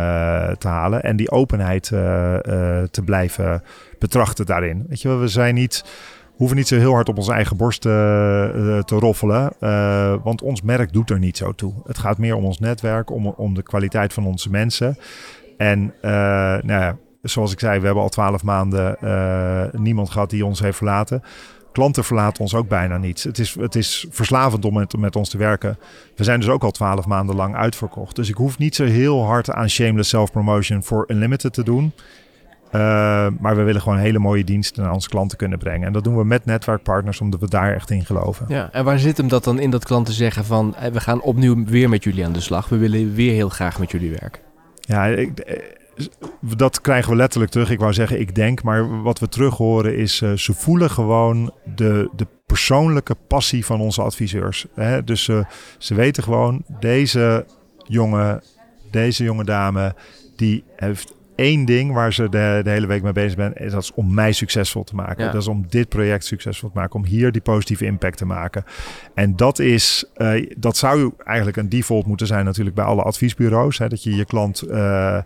te 0.50 0.68
halen 0.68 1.02
en 1.02 1.16
die 1.16 1.30
openheid 1.30 1.90
uh, 1.90 2.00
te 2.90 3.02
blijven 3.04 3.62
betrachten 4.00 4.46
daarin. 4.46 4.84
Weet 4.88 5.00
je 5.02 5.08
wel, 5.08 5.18
we 5.18 5.28
zijn 5.28 5.54
niet, 5.54 5.84
hoeven 6.36 6.56
niet 6.56 6.68
zo 6.68 6.76
heel 6.76 6.92
hard 6.92 7.08
op 7.08 7.16
onze 7.16 7.32
eigen 7.32 7.56
borst 7.56 7.80
te 7.80 8.84
roffelen, 8.86 9.52
want 10.22 10.42
ons 10.42 10.62
merk 10.62 10.92
doet 10.92 11.10
er 11.10 11.18
niet 11.18 11.36
zo 11.36 11.52
toe. 11.52 11.74
Het 11.86 11.98
gaat 11.98 12.18
meer 12.18 12.34
om 12.34 12.44
ons 12.44 12.58
netwerk, 12.58 13.10
om, 13.10 13.26
om 13.26 13.54
de 13.54 13.62
kwaliteit 13.62 14.12
van 14.12 14.26
onze 14.26 14.50
mensen. 14.50 14.98
En 15.56 15.94
nou 16.62 16.66
ja, 16.66 16.96
zoals 17.22 17.52
ik 17.52 17.60
zei, 17.60 17.78
we 17.78 17.84
hebben 17.84 18.02
al 18.02 18.08
twaalf 18.08 18.42
maanden 18.42 18.96
niemand 19.72 20.10
gehad 20.10 20.30
die 20.30 20.44
ons 20.44 20.60
heeft 20.60 20.76
verlaten. 20.76 21.22
Klanten 21.72 22.04
verlaten 22.04 22.42
ons 22.42 22.54
ook 22.54 22.68
bijna 22.68 22.96
niet. 22.96 23.22
Het 23.22 23.38
is, 23.38 23.54
het 23.54 23.74
is 23.74 24.06
verslavend 24.10 24.64
om 24.64 24.74
met, 24.74 24.96
met 24.96 25.16
ons 25.16 25.28
te 25.28 25.38
werken. 25.38 25.78
We 26.16 26.24
zijn 26.24 26.40
dus 26.40 26.48
ook 26.48 26.62
al 26.62 26.70
twaalf 26.70 27.06
maanden 27.06 27.36
lang 27.36 27.54
uitverkocht. 27.54 28.16
Dus 28.16 28.28
ik 28.28 28.34
hoef 28.34 28.58
niet 28.58 28.74
zo 28.74 28.84
heel 28.84 29.24
hard 29.24 29.50
aan 29.50 29.70
shameless 29.70 30.10
self-promotion 30.10 30.82
voor 30.82 31.04
Unlimited 31.08 31.52
te 31.52 31.62
doen. 31.62 31.92
Uh, 32.74 33.26
maar 33.38 33.56
we 33.56 33.62
willen 33.62 33.80
gewoon 33.80 33.98
hele 33.98 34.18
mooie 34.18 34.44
diensten 34.44 34.82
naar 34.82 34.92
onze 34.92 35.08
klanten 35.08 35.38
kunnen 35.38 35.58
brengen. 35.58 35.86
En 35.86 35.92
dat 35.92 36.04
doen 36.04 36.16
we 36.16 36.24
met 36.24 36.44
netwerkpartners, 36.44 37.20
omdat 37.20 37.40
we 37.40 37.48
daar 37.48 37.74
echt 37.74 37.90
in 37.90 38.04
geloven. 38.04 38.46
Ja, 38.48 38.68
en 38.72 38.84
waar 38.84 38.98
zit 38.98 39.16
hem 39.16 39.28
dat 39.28 39.44
dan 39.44 39.58
in 39.58 39.70
dat 39.70 39.84
klanten 39.84 40.14
zeggen 40.14 40.44
van... 40.44 40.74
we 40.92 41.00
gaan 41.00 41.22
opnieuw 41.22 41.64
weer 41.64 41.88
met 41.88 42.04
jullie 42.04 42.24
aan 42.24 42.32
de 42.32 42.40
slag. 42.40 42.68
We 42.68 42.76
willen 42.76 43.14
weer 43.14 43.32
heel 43.32 43.48
graag 43.48 43.78
met 43.78 43.90
jullie 43.90 44.10
werken. 44.10 44.42
Ja, 44.80 45.06
ik, 45.06 45.58
dat 46.56 46.80
krijgen 46.80 47.10
we 47.10 47.16
letterlijk 47.16 47.52
terug. 47.52 47.70
Ik 47.70 47.78
wou 47.78 47.92
zeggen, 47.92 48.20
ik 48.20 48.34
denk, 48.34 48.62
maar 48.62 49.02
wat 49.02 49.18
we 49.18 49.28
terug 49.28 49.56
horen 49.56 49.96
is, 49.96 50.20
uh, 50.20 50.32
ze 50.32 50.54
voelen 50.54 50.90
gewoon 50.90 51.52
de, 51.74 52.10
de 52.16 52.26
persoonlijke 52.46 53.16
passie 53.28 53.64
van 53.64 53.80
onze 53.80 54.02
adviseurs. 54.02 54.66
Hè? 54.74 55.04
Dus 55.04 55.28
uh, 55.28 55.44
ze 55.78 55.94
weten 55.94 56.22
gewoon, 56.22 56.64
deze 56.78 57.46
jongen, 57.86 58.42
deze 58.90 59.24
jonge 59.24 59.44
dame, 59.44 59.94
die 60.36 60.64
heeft 60.76 61.14
één 61.40 61.64
ding 61.64 61.92
waar 61.92 62.12
ze 62.12 62.28
de, 62.28 62.60
de 62.62 62.70
hele 62.70 62.86
week 62.86 63.02
mee 63.02 63.12
bezig 63.12 63.32
zijn. 63.32 63.54
Is 63.54 63.72
dat 63.72 63.82
is 63.82 63.92
om 63.94 64.14
mij 64.14 64.32
succesvol 64.32 64.84
te 64.84 64.94
maken. 64.94 65.24
Dat 65.32 65.42
is 65.42 65.48
om 65.48 65.64
dit 65.68 65.88
project 65.88 66.24
succesvol 66.24 66.70
te 66.70 66.78
maken. 66.78 66.94
Om 66.94 67.04
hier 67.04 67.32
die 67.32 67.40
positieve 67.40 67.84
impact 67.84 68.16
te 68.16 68.24
maken. 68.24 68.64
En 69.14 69.36
dat 69.36 69.58
is, 69.58 70.04
uh, 70.16 70.50
dat 70.56 70.76
zou 70.76 71.12
eigenlijk 71.24 71.56
een 71.56 71.68
default 71.68 72.06
moeten 72.06 72.26
zijn 72.26 72.44
natuurlijk 72.44 72.76
bij 72.76 72.84
alle 72.84 73.02
adviesbureaus. 73.02 73.78
Hè, 73.78 73.88
dat 73.88 74.02
je 74.02 74.16
je 74.16 74.24
klant 74.24 74.64
uh, 74.68 75.16
eh, 75.16 75.24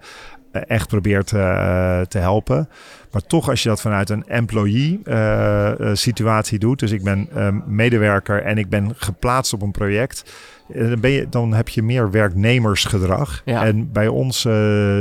echt 0.55 0.89
probeert 0.89 1.33
uh, 1.33 2.01
te 2.01 2.19
helpen. 2.19 2.69
Maar 3.13 3.23
toch 3.27 3.49
als 3.49 3.63
je 3.63 3.69
dat 3.69 3.81
vanuit 3.81 4.11
een 4.11 4.29
employee 4.29 5.01
uh, 5.05 5.71
situatie 5.93 6.59
doet. 6.59 6.79
Dus 6.79 6.91
ik 6.91 7.03
ben 7.03 7.29
medewerker 7.67 8.43
en 8.43 8.59
ik 8.59 8.69
ben 8.69 8.93
geplaatst 8.97 9.53
op 9.53 9.63
een 9.63 9.71
project. 9.71 10.35
Dan, 10.69 11.01
ben 11.01 11.11
je, 11.11 11.29
dan 11.29 11.53
heb 11.53 11.69
je 11.69 11.83
meer 11.83 12.11
werknemersgedrag. 12.11 13.43
Ja. 13.45 13.65
En 13.65 13.93
bij 13.93 14.09
ons 14.09 14.41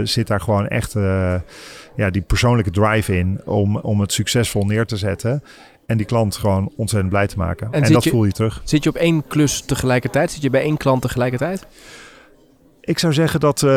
zit 0.03 0.27
daar 0.27 0.41
gewoon 0.41 0.67
echt 0.67 0.93
ja, 1.95 2.09
die 2.09 2.21
persoonlijke 2.21 2.71
drive 2.71 3.17
in 3.17 3.41
om, 3.45 3.77
om 3.77 3.99
het 3.99 4.13
succesvol 4.13 4.65
neer 4.65 4.85
te 4.85 4.97
zetten. 4.97 5.43
En 5.85 5.97
die 5.97 6.05
klant 6.05 6.35
gewoon 6.35 6.71
ontzettend 6.75 7.11
blij 7.11 7.27
te 7.27 7.37
maken. 7.37 7.67
En, 7.71 7.83
en 7.83 7.91
dat 7.91 8.07
voel 8.07 8.25
je 8.25 8.31
terug. 8.31 8.61
Zit 8.63 8.83
je 8.83 8.89
op 8.89 8.95
één 8.95 9.27
klus 9.27 9.61
tegelijkertijd? 9.61 10.31
Zit 10.31 10.41
je 10.41 10.49
bij 10.49 10.61
één 10.61 10.77
klant 10.77 11.01
tegelijkertijd? 11.01 11.67
Ik 12.85 12.99
zou 12.99 13.13
zeggen 13.13 13.39
dat 13.39 13.61
uh, 13.61 13.69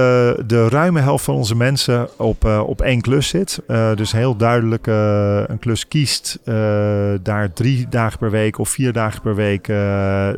de 0.46 0.68
ruime 0.68 1.00
helft 1.00 1.24
van 1.24 1.34
onze 1.34 1.56
mensen 1.56 2.08
op, 2.16 2.44
uh, 2.44 2.62
op 2.66 2.80
één 2.80 3.00
klus 3.00 3.28
zit. 3.28 3.62
Uh, 3.68 3.94
dus 3.94 4.12
heel 4.12 4.36
duidelijk 4.36 4.86
een 4.86 5.58
klus 5.58 5.88
kiest, 5.88 6.38
daar 7.22 7.52
drie 7.52 7.88
dagen 7.88 8.18
per 8.18 8.30
week 8.30 8.58
of 8.58 8.68
vier 8.68 8.92
dagen 8.92 9.20
per 9.20 9.34
week 9.34 9.72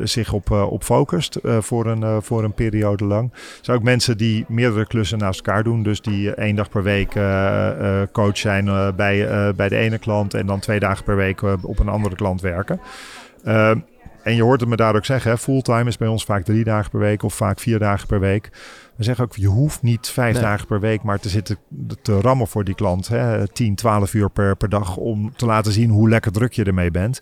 zich 0.07 0.33
op, 0.33 0.51
op 0.51 0.83
focust 0.83 1.39
voor, 1.59 1.85
een, 1.85 2.21
voor 2.21 2.43
een 2.43 2.53
periode 2.53 3.05
lang. 3.05 3.31
Er 3.33 3.39
zijn 3.61 3.77
ook 3.77 3.83
mensen 3.83 4.17
die 4.17 4.45
meerdere 4.47 4.87
klussen 4.87 5.17
naast 5.17 5.39
elkaar 5.45 5.63
doen. 5.63 5.83
Dus 5.83 6.01
die 6.01 6.33
één 6.33 6.55
dag 6.55 6.69
per 6.69 6.83
week 6.83 7.11
coach 8.11 8.37
zijn 8.37 8.65
bij, 8.95 9.27
bij 9.55 9.69
de 9.69 9.77
ene 9.77 9.97
klant 9.97 10.33
en 10.33 10.45
dan 10.45 10.59
twee 10.59 10.79
dagen 10.79 11.03
per 11.03 11.15
week 11.15 11.41
op 11.61 11.79
een 11.79 11.89
andere 11.89 12.15
klant 12.15 12.41
werken. 12.41 12.79
En 14.23 14.35
je 14.35 14.43
hoort 14.43 14.59
het 14.59 14.69
me 14.69 14.75
daar 14.75 14.95
ook 14.95 15.05
zeggen, 15.05 15.37
fulltime 15.37 15.89
is 15.89 15.97
bij 15.97 16.07
ons 16.07 16.25
vaak 16.25 16.43
drie 16.43 16.63
dagen 16.63 16.91
per 16.91 16.99
week 16.99 17.23
of 17.23 17.33
vaak 17.33 17.59
vier 17.59 17.79
dagen 17.79 18.07
per 18.07 18.19
week. 18.19 18.49
We 18.95 19.03
zeggen 19.03 19.23
ook, 19.23 19.35
je 19.35 19.47
hoeft 19.47 19.81
niet 19.81 20.07
vijf 20.07 20.39
dagen 20.39 20.67
per 20.67 20.79
week 20.79 21.03
maar 21.03 21.19
te 21.19 21.29
zitten 21.29 21.57
te 22.01 22.21
rammen 22.21 22.47
voor 22.47 22.63
die 22.63 22.75
klant. 22.75 23.07
Hè? 23.07 23.47
10, 23.47 23.75
12 23.75 24.13
uur 24.13 24.29
per, 24.29 24.55
per 24.55 24.69
dag 24.69 24.97
om 24.97 25.33
te 25.35 25.45
laten 25.45 25.71
zien 25.71 25.89
hoe 25.89 26.09
lekker 26.09 26.31
druk 26.31 26.53
je 26.53 26.63
ermee 26.63 26.91
bent. 26.91 27.19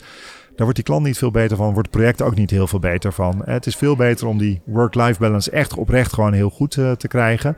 Daar 0.48 0.66
wordt 0.66 0.76
die 0.76 0.84
klant 0.84 1.06
niet 1.06 1.18
veel 1.18 1.32
beter 1.32 1.58
van, 1.58 1.74
wordt 1.74 1.88
het 1.88 1.98
project 1.98 2.22
ook 2.22 2.36
niet 2.36 2.50
heel 2.50 2.68
veel 2.68 2.80
beter 2.80 3.14
van. 3.14 3.42
Het 3.46 3.66
is 3.66 3.76
veel 3.76 3.96
beter 3.96 4.28
om 4.28 4.38
die 4.38 4.62
work-life 4.66 5.20
balance 5.20 5.52
echt 5.52 5.74
oprecht 5.78 6.14
gewoon 6.14 6.34
heel 6.34 6.50
goed 6.50 6.76
uh, 6.76 6.92
te 6.92 7.08
krijgen 7.08 7.58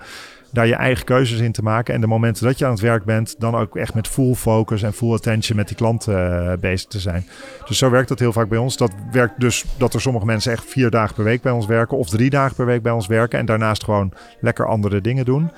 daar 0.51 0.67
je 0.67 0.75
eigen 0.75 1.05
keuzes 1.05 1.39
in 1.39 1.51
te 1.51 1.63
maken. 1.63 1.93
En 1.93 2.01
de 2.01 2.07
momenten 2.07 2.45
dat 2.45 2.59
je 2.59 2.65
aan 2.65 2.71
het 2.71 2.79
werk 2.79 3.03
bent, 3.03 3.35
dan 3.39 3.55
ook 3.55 3.75
echt 3.75 3.93
met 3.93 4.07
full 4.07 4.33
focus 4.33 4.83
en 4.83 4.93
full 4.93 5.13
attention 5.13 5.57
met 5.57 5.67
die 5.67 5.77
klant 5.77 6.07
uh, 6.07 6.53
bezig 6.59 6.87
te 6.87 6.99
zijn. 6.99 7.27
Dus 7.65 7.77
zo 7.77 7.89
werkt 7.89 8.09
dat 8.09 8.19
heel 8.19 8.33
vaak 8.33 8.49
bij 8.49 8.57
ons. 8.57 8.77
Dat 8.77 8.91
werkt 9.11 9.39
dus 9.39 9.65
dat 9.77 9.93
er 9.93 10.01
sommige 10.01 10.25
mensen 10.25 10.51
echt 10.51 10.65
vier 10.65 10.89
dagen 10.89 11.15
per 11.15 11.23
week 11.23 11.41
bij 11.41 11.51
ons 11.51 11.65
werken 11.65 11.97
of 11.97 12.09
drie 12.09 12.29
dagen 12.29 12.55
per 12.55 12.65
week 12.65 12.81
bij 12.81 12.91
ons 12.91 13.07
werken 13.07 13.39
en 13.39 13.45
daarnaast 13.45 13.83
gewoon 13.83 14.13
lekker 14.39 14.67
andere 14.67 15.01
dingen 15.01 15.25
doen. 15.25 15.51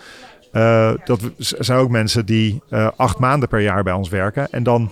Uh, 0.53 0.91
dat 1.03 1.19
zijn 1.37 1.79
ook 1.79 1.89
mensen 1.89 2.25
die 2.25 2.61
uh, 2.69 2.89
acht 2.95 3.19
maanden 3.19 3.49
per 3.49 3.59
jaar 3.59 3.83
bij 3.83 3.93
ons 3.93 4.09
werken 4.09 4.47
en 4.51 4.63
dan 4.63 4.91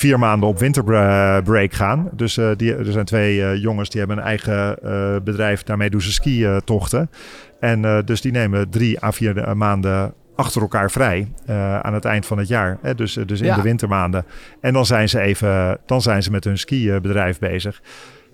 vier 0.00 0.18
maanden 0.18 0.48
op 0.48 0.58
winterbreak 0.58 1.72
gaan. 1.72 2.08
Dus 2.12 2.36
uh, 2.36 2.50
die, 2.56 2.74
er 2.74 2.92
zijn 2.92 3.04
twee 3.04 3.60
jongens 3.60 3.90
die 3.90 3.98
hebben 3.98 4.18
een 4.18 4.24
eigen 4.24 4.78
bedrijf, 5.24 5.62
daarmee 5.62 5.90
doen 5.90 6.00
ze 6.00 6.12
ski-tochten. 6.12 7.10
En 7.60 8.02
dus 8.04 8.20
die 8.20 8.32
nemen 8.32 8.70
drie 8.70 9.04
à 9.04 9.12
vier 9.12 9.38
eh, 9.38 9.52
maanden 9.52 10.14
achter 10.36 10.62
elkaar 10.62 10.90
vrij 10.90 11.28
aan 11.82 11.94
het 11.94 12.04
eind 12.04 12.26
van 12.26 12.38
het 12.38 12.48
jaar. 12.48 12.78
Hè? 12.82 12.94
Dus, 12.94 13.12
dus 13.26 13.40
in 13.40 13.46
ja. 13.46 13.56
de 13.56 13.62
wintermaanden. 13.62 14.24
En 14.60 14.72
dan 14.72 14.86
zijn 14.86 15.08
ze 15.08 15.20
even, 15.20 15.78
dan 15.86 16.02
zijn 16.02 16.22
ze 16.22 16.30
met 16.30 16.44
hun 16.44 16.58
skibedrijf 16.58 17.38
bezig. 17.38 17.82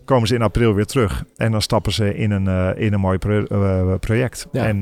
Komen 0.04 0.28
ze 0.28 0.34
in 0.34 0.42
april 0.42 0.74
weer 0.74 0.86
terug 0.86 1.24
en 1.36 1.52
dan 1.52 1.62
stappen 1.62 1.92
ze 1.92 2.14
in 2.14 2.30
een, 2.30 2.44
uh, 2.44 2.70
in 2.76 2.92
een 2.92 3.00
mooi 3.00 3.18
pro 3.18 3.44
uh, 3.52 3.94
project. 4.00 4.46
Ja. 4.52 4.66
En 4.66 4.78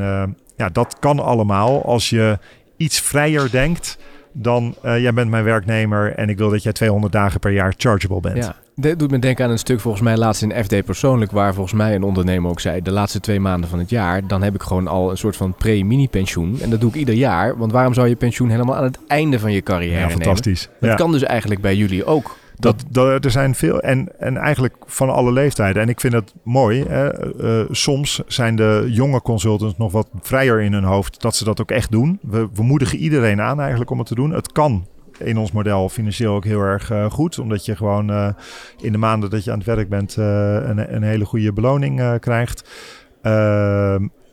ja, 0.56 0.68
dat 0.68 0.96
kan 0.98 1.18
allemaal 1.18 1.84
als 1.84 2.10
je 2.10 2.38
iets 2.76 3.00
vrijer 3.00 3.50
denkt 3.50 3.98
dan 4.36 4.74
jij 4.82 5.12
bent 5.12 5.30
mijn 5.30 5.44
werknemer 5.44 6.14
en 6.14 6.28
ik 6.28 6.38
wil 6.38 6.50
dat 6.50 6.62
jij 6.62 6.72
200 6.72 7.12
dagen 7.12 7.40
per 7.40 7.50
jaar 7.50 7.74
chargeable 7.76 8.20
bent. 8.20 8.36
Ja. 8.36 8.56
Dit 8.76 8.98
doet 8.98 9.10
me 9.10 9.18
denken 9.18 9.44
aan 9.44 9.50
een 9.50 9.58
stuk 9.58 9.80
volgens 9.80 10.02
mij 10.02 10.16
laatst 10.16 10.42
in 10.42 10.64
FD 10.64 10.84
persoonlijk, 10.84 11.30
waar 11.30 11.54
volgens 11.54 11.74
mij 11.74 11.94
een 11.94 12.02
ondernemer 12.02 12.50
ook 12.50 12.60
zei, 12.60 12.82
de 12.82 12.90
laatste 12.90 13.20
twee 13.20 13.40
maanden 13.40 13.70
van 13.70 13.78
het 13.78 13.90
jaar, 13.90 14.26
dan 14.26 14.42
heb 14.42 14.54
ik 14.54 14.62
gewoon 14.62 14.88
al 14.88 15.10
een 15.10 15.16
soort 15.16 15.36
van 15.36 15.54
pre-mini-pensioen. 15.54 16.60
En 16.60 16.70
dat 16.70 16.80
doe 16.80 16.90
ik 16.90 16.96
ieder 16.96 17.14
jaar, 17.14 17.58
want 17.58 17.72
waarom 17.72 17.94
zou 17.94 18.08
je 18.08 18.16
pensioen 18.16 18.48
helemaal 18.48 18.76
aan 18.76 18.84
het 18.84 18.98
einde 19.06 19.38
van 19.38 19.52
je 19.52 19.62
carrière 19.62 19.98
ja, 19.98 20.10
fantastisch. 20.10 20.68
Dat 20.80 20.90
ja. 20.90 20.96
kan 20.96 21.12
dus 21.12 21.22
eigenlijk 21.22 21.60
bij 21.60 21.76
jullie 21.76 22.04
ook. 22.04 22.36
Dat, 22.58 22.84
dat, 22.90 23.24
er 23.24 23.30
zijn 23.30 23.54
veel, 23.54 23.80
en, 23.80 24.18
en 24.18 24.36
eigenlijk 24.36 24.76
van 24.86 25.10
alle 25.10 25.32
leeftijden. 25.32 25.82
En 25.82 25.88
ik 25.88 26.00
vind 26.00 26.12
het 26.12 26.34
mooi. 26.42 26.84
Hè, 26.88 27.34
uh, 27.42 27.66
soms 27.70 28.22
zijn 28.26 28.56
de 28.56 28.86
jonge 28.90 29.22
consultants 29.22 29.76
nog 29.76 29.92
wat 29.92 30.08
vrijer 30.20 30.60
in 30.60 30.72
hun 30.72 30.84
hoofd 30.84 31.20
dat 31.20 31.36
ze 31.36 31.44
dat 31.44 31.60
ook 31.60 31.70
echt 31.70 31.90
doen. 31.90 32.18
We, 32.22 32.48
we 32.54 32.62
moedigen 32.62 32.98
iedereen 32.98 33.40
aan 33.40 33.60
eigenlijk 33.60 33.90
om 33.90 33.98
het 33.98 34.06
te 34.06 34.14
doen. 34.14 34.30
Het 34.30 34.52
kan 34.52 34.86
in 35.18 35.38
ons 35.38 35.52
model 35.52 35.88
financieel 35.88 36.34
ook 36.34 36.44
heel 36.44 36.60
erg 36.60 36.90
uh, 36.90 37.10
goed. 37.10 37.38
Omdat 37.38 37.64
je 37.64 37.76
gewoon 37.76 38.34
in 38.80 38.92
de 38.92 38.98
maanden 38.98 39.30
dat 39.30 39.44
je 39.44 39.50
aan 39.50 39.58
het 39.58 39.66
werk 39.66 39.88
bent 39.88 40.16
een, 40.16 40.94
een, 40.94 41.02
hele 41.02 41.24
goede 41.24 41.52
beloning 41.52 42.18
krijgt. 42.20 42.68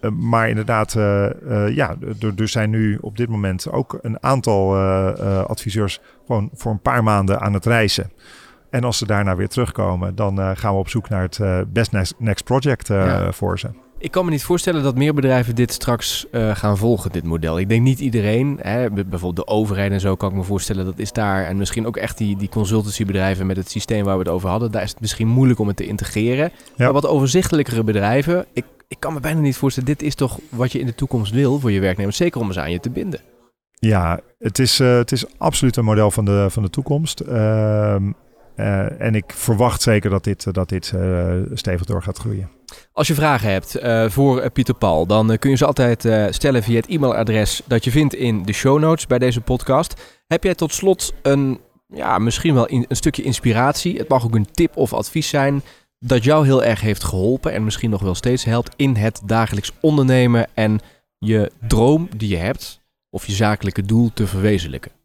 Ehm, 0.02 0.30
maar 0.30 0.50
inderdaad, 0.50 0.94
ja, 1.74 1.96
er, 2.20 2.34
er, 2.36 2.48
zijn 2.48 2.70
nu 2.70 2.98
op 3.02 3.18
dit 3.18 3.30
moment 3.30 3.72
ook 3.72 4.00
een 4.02 4.24
aantal 4.24 4.78
adviseurs 5.48 6.02
gewoon 6.26 6.50
voor 6.54 6.72
een 6.72 6.82
paar 6.82 7.04
maanden 7.04 7.40
aan 7.40 7.54
het 7.54 7.66
reizen. 7.66 8.12
En 8.70 8.84
als 8.84 8.98
ze 8.98 9.06
daarna 9.06 9.36
weer 9.36 9.48
terugkomen, 9.48 10.16
dan 10.16 10.58
gaan 10.58 10.74
we 10.74 10.80
op 10.80 10.90
zoek 10.90 11.10
naar 11.10 11.22
het 11.22 11.74
best 11.74 11.92
next, 11.92 12.16
next 12.18 12.44
project 12.44 12.88
ja. 12.88 13.32
voor 13.32 13.60
ze. 13.60 13.70
Ik 14.02 14.12
kan 14.12 14.26
me 14.26 14.32
niet 14.32 14.44
voorstellen 14.44 14.84
dat 14.84 14.96
meer 14.96 15.14
bedrijven 15.14 15.56
dit 15.56 15.72
straks 15.72 16.26
uh, 16.32 16.56
gaan 16.56 16.78
volgen, 16.78 17.12
dit 17.12 17.24
model. 17.24 17.60
Ik 17.60 17.70
denk 17.70 17.82
niet 17.82 18.00
iedereen, 18.00 18.60
hè, 18.62 18.92
bijvoorbeeld 18.92 19.36
de 19.36 19.48
overheid 19.48 19.92
en 19.92 20.00
zo 20.00 20.16
kan 20.16 20.30
ik 20.30 20.36
me 20.36 20.44
voorstellen, 20.44 20.86
dat 20.86 21.00
is 21.00 21.12
daar. 21.12 21.46
En 21.46 21.58
misschien 21.58 21.88
ook 21.88 21.98
echt 21.98 22.18
die, 22.18 22.38
die 22.38 22.50
consultancybedrijven 22.50 23.46
met 23.46 23.58
het 23.58 23.70
systeem 23.70 24.04
waar 24.04 24.18
we 24.18 24.24
het 24.24 24.32
over 24.32 24.50
hadden. 24.50 24.72
Daar 24.72 24.84
is 24.84 24.90
het 24.90 25.00
misschien 25.00 25.28
moeilijk 25.28 25.60
om 25.60 25.68
het 25.68 25.78
te 25.78 25.86
integreren. 25.86 26.52
Ja. 26.76 26.84
Maar 26.84 26.94
wat 26.94 27.08
overzichtelijkere 27.08 27.84
bedrijven, 27.84 28.46
ik, 28.54 28.66
ik 28.88 29.00
kan 29.00 29.14
me 29.14 29.20
bijna 29.20 29.40
niet 29.40 29.58
voorstellen, 29.58 29.90
dit 29.90 30.02
is 30.02 30.16
toch 30.16 30.40
wat 30.50 30.72
je 30.72 30.80
in 30.80 30.86
de 30.86 30.96
toekomst 30.96 31.34
wil 31.34 31.60
voor 31.60 31.72
je 31.72 31.80
werknemers. 31.80 32.18
Zeker 32.18 32.42
om 32.42 32.52
ze 32.52 32.62
aan 32.62 32.72
je 32.72 32.80
te 32.80 32.90
binden. 32.90 33.20
Ja, 33.74 34.20
het 34.38 34.60
is, 34.60 34.80
uh, 34.80 34.96
het 34.96 35.12
is 35.12 35.26
absoluut 35.38 35.76
een 35.76 35.86
model 35.86 36.12
van 36.12 36.26
de, 36.26 36.48
van 36.50 36.64
de 36.64 36.70
toekomst. 36.70 37.22
Uh, 37.22 37.96
uh, 38.56 39.02
en 39.02 39.16
ik 39.16 39.34
verwacht 39.36 39.82
zeker 39.82 40.10
dat 40.10 40.24
dit, 40.24 40.54
dat 40.54 40.70
dit 40.70 40.94
stevig 41.54 41.86
door 41.86 42.04
gaat 42.04 42.18
groeien. 42.18 42.50
Als 42.94 43.08
je 43.08 43.14
vragen 43.14 43.52
hebt 43.52 43.84
uh, 43.84 44.10
voor 44.10 44.50
Pieter 44.50 44.76
Paul, 44.76 45.06
dan 45.06 45.32
uh, 45.32 45.38
kun 45.38 45.50
je 45.50 45.58
ze 45.58 45.66
altijd 45.66 46.34
stellen 46.34 46.64
via 46.64 46.76
het 46.76 46.88
e-mailadres 46.88 47.62
dat 47.66 47.84
je 47.84 47.92
vindt 47.92 48.16
in 48.16 48.44
de 48.44 48.54
show 48.54 48.80
notes 48.80 49.08
bij 49.08 49.20
deze 49.20 49.42
podcast. 49.42 50.02
Heb 50.28 50.44
jij 50.44 50.56
tot 50.56 50.74
slot 50.74 51.14
een, 51.22 51.60
ja, 51.88 52.18
misschien 52.18 52.54
wel 52.54 52.72
een 52.72 52.86
stukje 52.90 53.24
inspiratie? 53.24 53.98
Het 53.98 54.08
mag 54.08 54.26
ook 54.26 54.36
een 54.36 54.52
tip 54.52 54.78
of 54.78 54.94
advies 54.94 55.30
zijn 55.30 55.62
dat 56.00 56.24
jou 56.24 56.46
heel 56.46 56.64
erg 56.64 56.82
heeft 56.82 57.04
geholpen 57.04 57.54
en 57.54 57.64
misschien 57.64 57.90
nog 57.90 58.02
wel 58.02 58.16
steeds 58.16 58.44
helpt 58.44 58.74
in 58.76 58.96
het 58.96 59.22
dagelijks 59.26 59.72
ondernemen 59.82 60.48
en 60.54 60.80
je 61.18 61.52
droom 61.68 62.10
die 62.18 62.30
je 62.30 62.38
hebt 62.38 62.82
of 63.10 63.26
je 63.26 63.34
zakelijke 63.34 63.82
doel 63.82 64.12
te 64.14 64.28
verwezenlijken? 64.28 65.01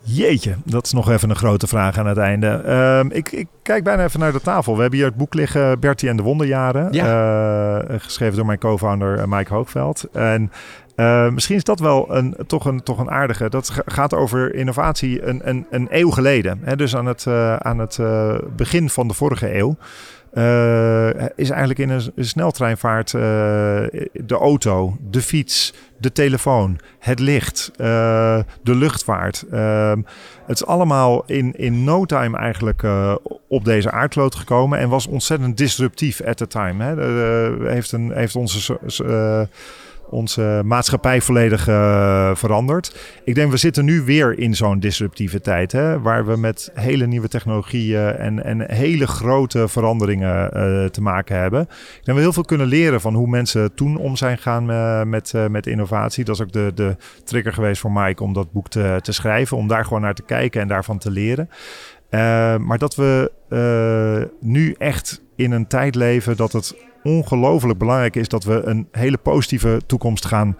Jeetje, 0.00 0.54
dat 0.64 0.86
is 0.86 0.92
nog 0.92 1.10
even 1.10 1.30
een 1.30 1.36
grote 1.36 1.66
vraag 1.66 1.98
aan 1.98 2.06
het 2.06 2.18
einde. 2.18 2.62
Uh, 2.66 3.16
ik, 3.16 3.32
ik, 3.32 3.46
kijk 3.62 3.84
bijna 3.84 4.04
even 4.04 4.20
naar 4.20 4.32
de 4.32 4.40
tafel. 4.40 4.74
We 4.74 4.80
hebben 4.80 4.98
hier 4.98 5.08
het 5.08 5.16
boek 5.16 5.34
liggen, 5.34 5.80
Bertie 5.80 6.08
en 6.08 6.16
de 6.16 6.22
Wonderjaren. 6.22 6.92
Ja. 6.92 7.82
Uh, 7.82 7.94
geschreven 7.98 8.36
door 8.36 8.46
mijn 8.46 8.58
co-founder 8.58 9.18
eh, 9.18 9.26
Mike 9.26 9.54
Hoogveld. 9.54 10.04
En 10.12 10.52
uh, 10.96 11.28
misschien 11.28 11.56
is 11.56 11.64
dat 11.64 11.80
wel 11.80 12.14
een, 12.16 12.36
toch, 12.46 12.64
een, 12.64 12.82
toch 12.82 12.98
een 12.98 13.10
aardige. 13.10 13.48
Dat 13.48 13.72
gaat 13.86 14.14
over 14.14 14.54
innovatie 14.54 15.26
een, 15.26 15.48
een, 15.48 15.66
een 15.70 15.86
eeuw 15.90 16.10
geleden. 16.10 16.60
Hè? 16.62 16.76
Dus 16.76 16.96
aan 16.96 17.06
het, 17.06 17.26
aan 17.58 17.78
het 17.78 17.98
begin 18.56 18.90
van 18.90 19.08
de 19.08 19.14
vorige 19.14 19.56
eeuw. 19.58 19.76
Uh, 20.32 21.08
is 21.36 21.50
eigenlijk 21.50 21.78
in 21.78 21.90
een, 21.90 22.12
sneltreinvaart 22.16 23.12
uh, 23.12 23.20
de 24.12 24.36
auto, 24.40 24.96
de 25.10 25.22
fiets, 25.22 25.74
de 25.98 26.12
telefoon, 26.12 26.78
het 26.98 27.18
licht, 27.18 27.70
uh, 27.80 28.38
de 28.62 28.74
luchtvaart. 28.74 29.44
Ehm, 29.50 30.02
het 30.46 30.56
is 30.56 30.66
allemaal 30.66 31.24
in, 31.26 31.54
in 31.56 31.84
no 31.84 32.04
time 32.04 32.38
eigenlijk 32.38 32.82
op 33.48 33.64
deze 33.64 33.90
aardkloot 33.90 34.34
gekomen 34.34 34.78
en 34.78 34.88
was 34.88 35.06
ontzettend 35.06 35.56
disruptief 35.56 36.22
at 36.22 36.36
the 36.36 36.46
time. 36.46 36.84
Hè. 36.84 36.94
heeft, 37.70 37.92
een, 37.92 38.12
heeft 38.12 38.36
onze 38.36 38.78
onze 40.10 40.62
maatschappij 40.64 41.20
volledig 41.20 41.68
uh, 41.68 42.34
veranderd. 42.34 43.20
Ik 43.24 43.34
denk, 43.34 43.50
we 43.50 43.56
zitten 43.56 43.84
nu 43.84 44.02
weer 44.02 44.38
in 44.38 44.54
zo'n 44.54 44.80
disruptieve 44.80 45.40
tijd, 45.40 45.72
hè, 45.72 46.00
waar 46.00 46.26
we 46.26 46.36
met 46.36 46.70
hele 46.74 47.06
nieuwe 47.06 47.28
technologieën 47.28 48.16
en, 48.16 48.44
en 48.44 48.72
hele 48.72 49.06
grote 49.06 49.68
veranderingen 49.68 50.50
uh, 50.56 50.84
te 50.84 51.00
maken 51.00 51.38
hebben. 51.38 51.60
Ik 51.60 52.00
denk 52.04 52.16
we 52.16 52.22
heel 52.22 52.32
veel 52.32 52.44
kunnen 52.44 52.66
leren 52.66 53.00
van 53.00 53.14
hoe 53.14 53.28
mensen 53.28 53.74
toen 53.74 53.96
om 53.96 54.16
zijn 54.16 54.38
gaan 54.38 54.70
uh, 54.70 55.02
met, 55.02 55.32
met 55.50 55.66
innovatie. 55.66 56.24
Dat 56.24 56.34
is 56.34 56.42
ook 56.42 56.52
de, 56.52 56.72
de 56.74 56.96
trigger 57.24 57.52
geweest 57.52 57.80
voor 57.80 57.92
Mike 57.92 58.22
om 58.22 58.32
dat 58.32 58.52
boek 58.52 58.68
te, 58.68 58.98
te 59.02 59.12
schrijven, 59.12 59.56
om 59.56 59.68
daar 59.68 59.84
gewoon 59.84 60.02
naar 60.02 60.14
te 60.14 60.22
kijken 60.22 60.60
en 60.60 60.68
daarvan 60.68 60.98
te 60.98 61.10
leren. 61.10 61.48
maar 62.66 62.78
dat 62.78 62.94
we 62.94 63.30
nu 64.40 64.74
echt 64.78 65.26
in 65.38 65.52
een 65.52 65.66
tijd 65.66 65.94
leven 65.94 66.36
dat 66.36 66.52
het 66.52 66.76
ongelooflijk 67.02 67.78
belangrijk 67.78 68.16
is 68.16 68.28
dat 68.28 68.44
we 68.44 68.62
een 68.64 68.88
hele 68.92 69.18
positieve 69.18 69.80
toekomst 69.86 70.26
gaan 70.26 70.56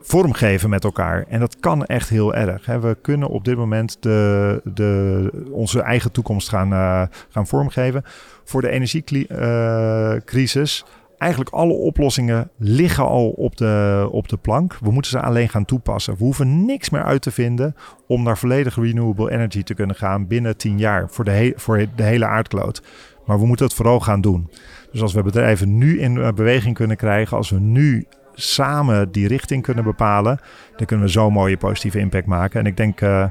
vormgeven 0.00 0.70
met 0.70 0.84
elkaar. 0.84 1.24
En 1.28 1.40
dat 1.40 1.60
kan 1.60 1.84
echt 1.84 2.08
heel 2.08 2.34
erg. 2.34 2.66
We 2.66 2.96
kunnen 3.02 3.28
op 3.28 3.44
dit 3.44 3.56
moment 3.56 3.96
de, 4.00 4.60
de, 4.64 5.30
onze 5.50 5.82
eigen 5.82 6.12
toekomst 6.12 6.48
gaan, 6.48 6.72
uh, 6.72 7.02
gaan 7.28 7.46
vormgeven. 7.46 8.02
Voor 8.44 8.60
de 8.60 8.70
energiecrisis. 8.70 10.84
Uh, 10.86 10.92
eigenlijk 11.18 11.54
alle 11.54 11.72
oplossingen 11.72 12.50
liggen 12.56 13.04
al 13.04 13.28
op 13.28 13.56
de, 13.56 14.08
op 14.10 14.28
de 14.28 14.36
plank. 14.36 14.78
We 14.80 14.90
moeten 14.90 15.10
ze 15.10 15.20
alleen 15.20 15.48
gaan 15.48 15.64
toepassen. 15.64 16.16
We 16.16 16.24
hoeven 16.24 16.64
niks 16.64 16.90
meer 16.90 17.02
uit 17.02 17.22
te 17.22 17.30
vinden 17.30 17.76
om 18.06 18.22
naar 18.22 18.38
volledig 18.38 18.76
renewable 18.76 19.30
energy 19.30 19.62
te 19.62 19.74
kunnen 19.74 19.96
gaan 19.96 20.26
binnen 20.26 20.56
tien 20.56 20.78
jaar 20.78 21.10
voor 21.10 21.24
de, 21.24 21.52
voor 21.56 21.86
de 21.96 22.02
hele 22.02 22.26
aardkloot. 22.26 22.82
Maar 23.28 23.38
we 23.38 23.46
moeten 23.46 23.66
het 23.66 23.74
vooral 23.74 24.00
gaan 24.00 24.20
doen. 24.20 24.50
Dus 24.92 25.02
als 25.02 25.12
we 25.12 25.22
bedrijven 25.22 25.78
nu 25.78 26.00
in 26.00 26.18
eh, 26.18 26.32
beweging 26.32 26.74
kunnen 26.74 26.96
krijgen, 26.96 27.36
als 27.36 27.50
we 27.50 27.60
nu 27.60 28.06
samen 28.34 29.12
die 29.12 29.28
richting 29.28 29.62
kunnen 29.62 29.84
bepalen, 29.84 30.40
dan 30.76 30.86
kunnen 30.86 31.06
we 31.06 31.12
zo'n 31.12 31.32
mooie 31.32 31.56
positieve 31.56 31.98
impact 31.98 32.26
maken. 32.26 32.60
En 32.60 32.66
ik 32.66 32.76
denk, 32.76 33.00
uh, 33.00 33.24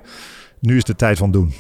nu 0.60 0.78
is 0.78 0.84
de 0.84 0.96
tijd 0.96 1.18
van 1.18 1.32
doen. 1.32 1.54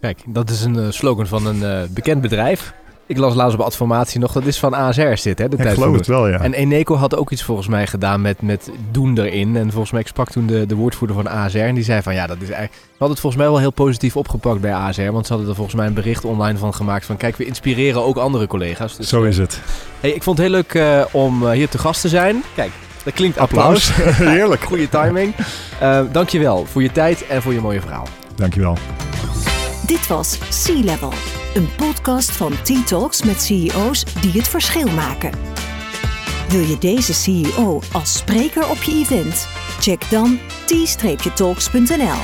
Kijk, 0.00 0.22
dat 0.26 0.50
is 0.50 0.62
een 0.62 0.76
uh, 0.76 0.90
slogan 0.90 1.26
van 1.26 1.46
een 1.46 1.88
bekend 1.94 2.20
bedrijf. 2.20 2.74
Ik 3.10 3.18
las 3.18 3.34
laatst 3.34 3.58
op 3.58 3.64
Adformatie 3.64 4.20
nog, 4.20 4.32
dat 4.32 4.46
is 4.46 4.58
van 4.58 4.74
ASR 4.74 5.14
zit, 5.14 5.38
hè? 5.38 5.48
De 5.48 5.56
ik 5.56 5.68
geloof 5.68 5.96
het 5.96 6.06
wel, 6.06 6.28
ja. 6.28 6.40
En 6.40 6.52
Eneco 6.52 6.94
had 6.94 7.16
ook 7.16 7.30
iets 7.30 7.42
volgens 7.42 7.68
mij 7.68 7.86
gedaan 7.86 8.20
met, 8.20 8.42
met 8.42 8.70
doen 8.90 9.18
erin. 9.18 9.56
En 9.56 9.70
volgens 9.70 9.90
mij, 9.90 10.00
ik 10.00 10.06
sprak 10.06 10.30
toen 10.30 10.46
de, 10.46 10.66
de 10.66 10.74
woordvoerder 10.74 11.16
van 11.16 11.28
ASR 11.28 11.58
en 11.58 11.74
die 11.74 11.84
zei 11.84 12.02
van, 12.02 12.14
ja, 12.14 12.26
dat 12.26 12.36
is 12.36 12.50
eigenlijk... 12.50 12.72
We 12.72 12.88
hadden 12.88 13.10
het 13.10 13.20
volgens 13.20 13.42
mij 13.42 13.50
wel 13.50 13.60
heel 13.60 13.70
positief 13.72 14.16
opgepakt 14.16 14.60
bij 14.60 14.74
ASR, 14.74 15.10
want 15.10 15.26
ze 15.26 15.32
hadden 15.32 15.50
er 15.50 15.56
volgens 15.56 15.76
mij 15.76 15.86
een 15.86 15.94
bericht 15.94 16.24
online 16.24 16.58
van 16.58 16.74
gemaakt 16.74 17.06
van, 17.06 17.16
kijk, 17.16 17.36
we 17.36 17.44
inspireren 17.44 18.04
ook 18.04 18.16
andere 18.16 18.46
collega's. 18.46 18.96
Dus, 18.96 19.08
Zo 19.08 19.22
is 19.22 19.36
uh, 19.36 19.42
het. 19.42 19.60
Hey, 20.00 20.10
ik 20.10 20.22
vond 20.22 20.38
het 20.38 20.46
heel 20.46 20.56
leuk 20.56 20.74
uh, 20.74 21.04
om 21.12 21.42
uh, 21.42 21.50
hier 21.50 21.68
te 21.68 21.78
gast 21.78 22.00
te 22.00 22.08
zijn. 22.08 22.42
Kijk, 22.54 22.70
dat 23.04 23.14
klinkt 23.14 23.38
applaus. 23.38 23.90
applaus. 23.90 24.16
Heerlijk. 24.36 24.62
Goede 24.62 24.88
timing. 24.88 25.34
Uh, 25.82 26.00
dankjewel 26.12 26.64
voor 26.64 26.82
je 26.82 26.92
tijd 26.92 27.26
en 27.26 27.42
voor 27.42 27.52
je 27.52 27.60
mooie 27.60 27.80
verhaal. 27.80 28.06
Dankjewel. 28.34 28.76
Dit 29.86 30.06
was 30.06 30.38
Sea 30.48 30.82
Level, 30.84 31.12
een 31.54 31.68
podcast 31.76 32.30
van 32.30 32.52
T-Talks 32.62 33.24
met 33.24 33.42
CEO's 33.42 34.04
die 34.20 34.32
het 34.32 34.48
verschil 34.48 34.86
maken. 34.86 35.30
Wil 36.48 36.60
je 36.60 36.78
deze 36.78 37.14
CEO 37.14 37.80
als 37.92 38.16
spreker 38.16 38.70
op 38.70 38.76
je 38.82 38.92
event? 38.92 39.46
Check 39.80 40.10
dan 40.10 40.38
t-talks.nl. 40.64 42.18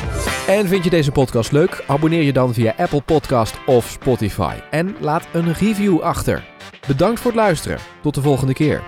En 0.47 0.68
vind 0.68 0.85
je 0.85 0.91
deze 0.91 1.12
podcast 1.12 1.53
leuk? 1.53 1.85
Abonneer 1.87 2.22
je 2.22 2.33
dan 2.33 2.55
via 2.55 2.74
Apple 2.77 3.03
Podcast 3.03 3.55
of 3.66 3.89
Spotify 3.89 4.57
en 4.70 4.97
laat 5.01 5.27
een 5.33 5.53
review 5.53 6.01
achter. 6.01 6.45
Bedankt 6.87 7.20
voor 7.20 7.31
het 7.31 7.41
luisteren. 7.41 7.79
Tot 8.03 8.14
de 8.14 8.22
volgende 8.22 8.53
keer. 8.53 8.83